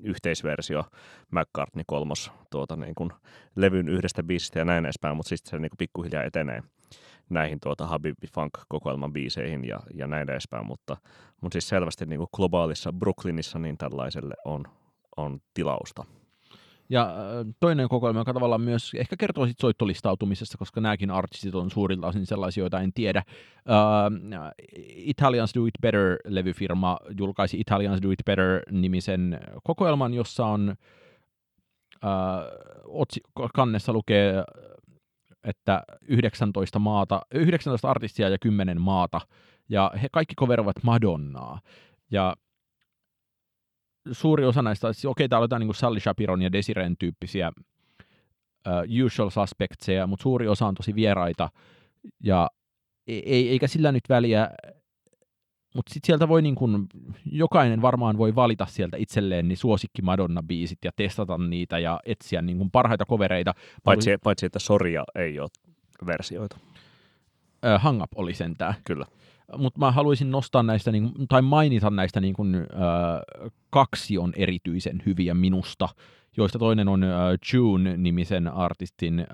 yhteisversio 0.05 0.85
McCartney 1.31 1.85
kolmos 1.87 2.33
tuota, 2.51 2.77
niin 2.77 2.95
kuin, 2.95 3.11
levyn 3.57 3.89
yhdestä 3.89 4.23
biisistä 4.23 4.59
ja 4.59 4.65
näin 4.65 4.85
edespäin, 4.85 5.17
mutta 5.17 5.29
sitten 5.29 5.51
se 5.51 5.59
niin 5.59 5.71
kuin, 5.71 5.79
pikkuhiljaa 5.79 6.25
etenee 6.25 6.63
näihin 7.31 7.59
tuota 7.63 7.87
Habibi 7.87 8.27
Funk-kokoelman 8.27 9.13
biiseihin 9.13 9.65
ja, 9.65 9.81
ja 9.95 10.07
näin 10.07 10.31
edespäin, 10.31 10.67
mutta, 10.67 10.97
mutta 11.41 11.55
siis 11.55 11.69
selvästi 11.69 12.07
niin 12.07 12.19
kuin 12.19 12.29
globaalissa 12.37 12.93
Brooklynissa 12.93 13.59
niin 13.59 13.79
tällaiselle 13.79 14.35
on, 14.45 14.65
on 15.17 15.41
tilausta. 15.55 16.05
Ja 16.89 17.03
äh, 17.03 17.55
toinen 17.61 17.89
kokoelma, 17.89 18.21
joka 18.21 18.33
tavallaan 18.33 18.61
myös 18.61 18.93
ehkä 18.95 19.17
kertoo 19.17 19.47
sit 19.47 19.59
soittolistautumisesta, 19.61 20.59
koska 20.59 20.81
nämäkin 20.81 21.11
artistit 21.11 21.55
on 21.55 21.71
suurilta 21.71 22.07
osin 22.07 22.27
sellaisia, 22.27 22.63
joita 22.63 22.81
en 22.81 22.93
tiedä. 22.93 23.23
Uh, 23.69 24.39
Italians 24.97 25.55
Do 25.55 25.67
It 25.67 25.75
Better-levyfirma 25.83 26.97
julkaisi 27.19 27.61
Italians 27.61 28.03
Do 28.03 28.11
It 28.11 28.25
Better-nimisen 28.27 29.41
kokoelman, 29.63 30.15
jossa 30.15 30.47
on 30.47 30.75
uh, 32.05 33.01
otsi- 33.03 33.49
kannessa 33.55 33.93
lukee 33.93 34.45
että 35.45 35.83
19 36.09 36.79
maata, 36.79 37.23
19 37.35 37.91
artistia 37.91 38.29
ja 38.29 38.39
10 38.39 38.81
maata, 38.81 39.21
ja 39.69 39.91
he 40.03 40.09
kaikki 40.13 40.35
coveroivat 40.35 40.77
Madonnaa. 40.83 41.61
Ja 42.11 42.35
suuri 44.13 44.45
osa 44.45 44.63
näistä, 44.63 44.93
siis 44.93 45.05
okei, 45.05 45.29
täällä 45.29 45.43
on 45.43 45.45
jotain 45.45 45.61
niin 45.61 45.75
Sally 45.75 46.01
Shapiron 46.01 46.43
ja 46.43 46.53
Desiren 46.53 46.97
tyyppisiä 46.99 47.53
uh, 47.57 49.05
usual 49.07 49.31
suspectseja, 49.31 50.07
mutta 50.07 50.23
suuri 50.23 50.49
osa 50.49 50.67
on 50.67 50.75
tosi 50.75 50.95
vieraita, 50.95 51.51
ja 52.25 52.51
e-, 53.07 53.23
ei, 53.25 53.49
eikä 53.49 53.67
sillä 53.67 53.93
nyt 53.93 54.09
väliä, 54.09 54.51
mutta 55.75 55.95
sitten 55.95 56.07
sieltä 56.07 56.29
voi 56.29 56.43
niin 56.43 56.55
kun, 56.55 56.87
jokainen 57.33 57.83
varmaan 57.83 58.19
voi 58.19 58.35
valita 58.35 58.67
sieltä 58.67 58.97
itselleen 58.97 59.49
niin 59.49 59.57
suosikki 59.57 60.03
Madonna-biisit 60.03 60.79
ja 60.85 60.91
testata 60.97 61.39
niitä 61.39 61.79
ja 61.79 62.01
etsiä 62.07 62.43
niin 62.43 62.59
kun 62.59 62.71
parhaita 62.71 63.05
kovereita. 63.05 63.55
Paitsi, 63.85 64.11
paitsi 64.25 64.47
että 64.47 64.59
Soria 64.59 65.05
ei 65.15 65.41
ole 65.41 65.49
versioita. 66.07 66.57
Äh, 67.67 67.83
Hang 67.83 68.03
Up 68.03 68.11
oli 68.15 68.35
sentään. 68.35 68.75
Kyllä. 68.85 69.07
Mutta 69.59 69.81
mä 69.81 69.93
haluaisin 69.93 70.31
nostaa 70.31 70.63
näistä, 70.63 70.93
niin, 70.93 71.13
tai 71.29 71.43
mainita 71.43 71.91
näistä 71.91 72.21
niin 72.21 72.35
kun, 72.35 72.55
äh, 72.55 73.51
kaksi 73.71 74.19
on 74.19 74.33
erityisen 74.37 75.03
hyviä 75.07 75.35
minusta, 75.35 75.89
joista 76.37 76.59
toinen 76.59 76.89
on 76.89 77.05
äh, 77.05 77.11
June-nimisen 77.53 78.49
artistin 78.49 79.21
äh, 79.21 79.27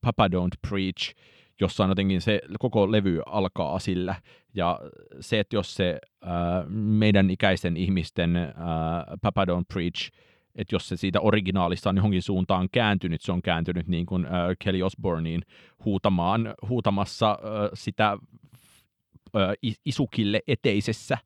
Papa 0.00 0.28
Don't 0.28 0.68
Preach, 0.68 1.14
jossa 1.60 1.84
on 1.84 1.90
jotenkin 1.90 2.20
se 2.20 2.40
koko 2.58 2.92
levy 2.92 3.20
alkaa 3.26 3.78
sillä. 3.78 4.14
Ja 4.54 4.80
se, 5.20 5.40
että 5.40 5.56
jos 5.56 5.74
se 5.74 5.98
äh, 6.24 6.30
meidän 6.68 7.30
ikäisten 7.30 7.76
ihmisten 7.76 8.36
äh, 8.36 8.52
Papa 9.22 9.44
Don't 9.44 9.64
Preach, 9.72 10.10
että 10.54 10.74
jos 10.74 10.88
se 10.88 10.96
siitä 10.96 11.20
originaalista 11.20 11.90
on 11.90 11.96
johonkin 11.96 12.22
suuntaan 12.22 12.68
kääntynyt, 12.72 13.20
se 13.20 13.32
on 13.32 13.42
kääntynyt 13.42 13.88
niin 13.88 14.06
kuin 14.06 14.26
äh, 14.26 14.32
Kelly 14.64 14.82
Osbourneen 14.82 15.42
huutamaan, 15.84 16.54
huutamassa 16.68 17.30
äh, 17.30 17.70
sitä 17.74 18.18
isukille 19.84 20.40
eteisessä, 20.46 21.18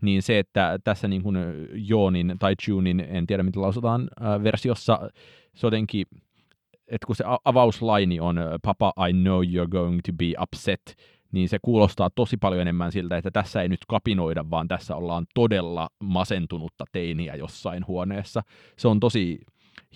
niin 0.00 0.22
se, 0.22 0.38
että 0.38 0.78
tässä 0.84 1.08
niin 1.08 1.22
kuin 1.22 1.36
Joonin 1.74 2.36
tai 2.38 2.54
Tunin, 2.66 3.00
en 3.00 3.26
tiedä 3.26 3.42
mitä 3.42 3.60
lausutaan, 3.60 4.08
versiossa 4.42 5.10
se 5.54 5.66
jotenkin 5.66 6.06
että 6.88 7.06
kun 7.06 7.16
se 7.16 7.24
avauslaini 7.44 8.20
on 8.20 8.40
Papa, 8.62 8.92
I 9.08 9.12
know 9.12 9.42
you're 9.42 9.68
going 9.68 10.00
to 10.06 10.12
be 10.12 10.32
upset, 10.42 10.96
niin 11.32 11.48
se 11.48 11.58
kuulostaa 11.62 12.10
tosi 12.10 12.36
paljon 12.36 12.62
enemmän 12.62 12.92
siltä, 12.92 13.16
että 13.16 13.30
tässä 13.30 13.62
ei 13.62 13.68
nyt 13.68 13.80
kapinoida, 13.88 14.50
vaan 14.50 14.68
tässä 14.68 14.96
ollaan 14.96 15.26
todella 15.34 15.90
masentunutta 16.00 16.84
teiniä 16.92 17.34
jossain 17.34 17.86
huoneessa. 17.86 18.42
Se 18.78 18.88
on 18.88 19.00
tosi 19.00 19.40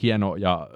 hieno 0.03 0.37
ja 0.37 0.69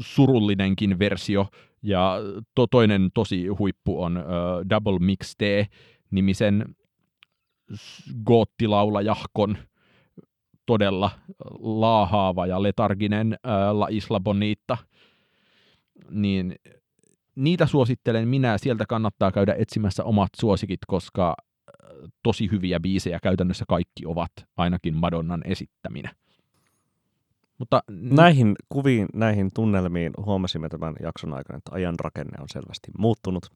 surullinenkin 0.00 0.98
versio, 0.98 1.46
ja 1.82 2.18
to, 2.54 2.66
toinen 2.66 3.10
tosi 3.14 3.46
huippu 3.46 4.02
on 4.02 4.16
uh, 4.16 4.70
Double 4.70 4.98
Mixte 4.98 5.66
nimisen 6.10 6.76
goottilaulajahkon 8.24 9.58
todella 10.66 11.10
laahaava 11.58 12.46
ja 12.46 12.62
letarginen 12.62 13.38
uh, 13.44 13.78
La 13.78 13.86
Isla 13.90 14.20
Bonita– 14.20 14.78
niin 16.10 16.54
niitä 17.36 17.66
suosittelen 17.66 18.28
minä. 18.28 18.58
Sieltä 18.58 18.84
kannattaa 18.88 19.32
käydä 19.32 19.54
etsimässä 19.58 20.04
omat 20.04 20.30
suosikit, 20.40 20.80
koska 20.86 21.34
tosi 22.22 22.50
hyviä 22.50 22.80
biisejä 22.80 23.18
käytännössä 23.22 23.64
kaikki 23.68 24.06
ovat, 24.06 24.32
ainakin 24.56 24.96
Madonnan 24.96 25.42
esittäminä. 25.44 26.14
Mutta 27.62 27.82
näihin 27.90 28.54
kuviin, 28.68 29.06
näihin 29.14 29.50
tunnelmiin 29.54 30.12
huomasimme 30.24 30.68
tämän 30.68 30.94
jakson 31.02 31.34
aikana, 31.34 31.56
että 31.58 31.74
ajan 31.74 31.94
rakenne 32.00 32.38
on 32.40 32.48
selvästi 32.48 32.90
muuttunut. 32.98 33.52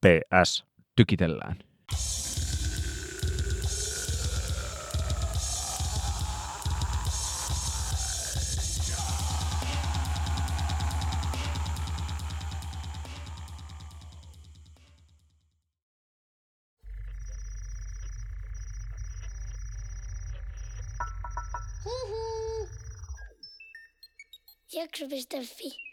PS. 0.00 0.64
Tykitellään. 0.96 1.56
Jakso.fi 24.94 25.91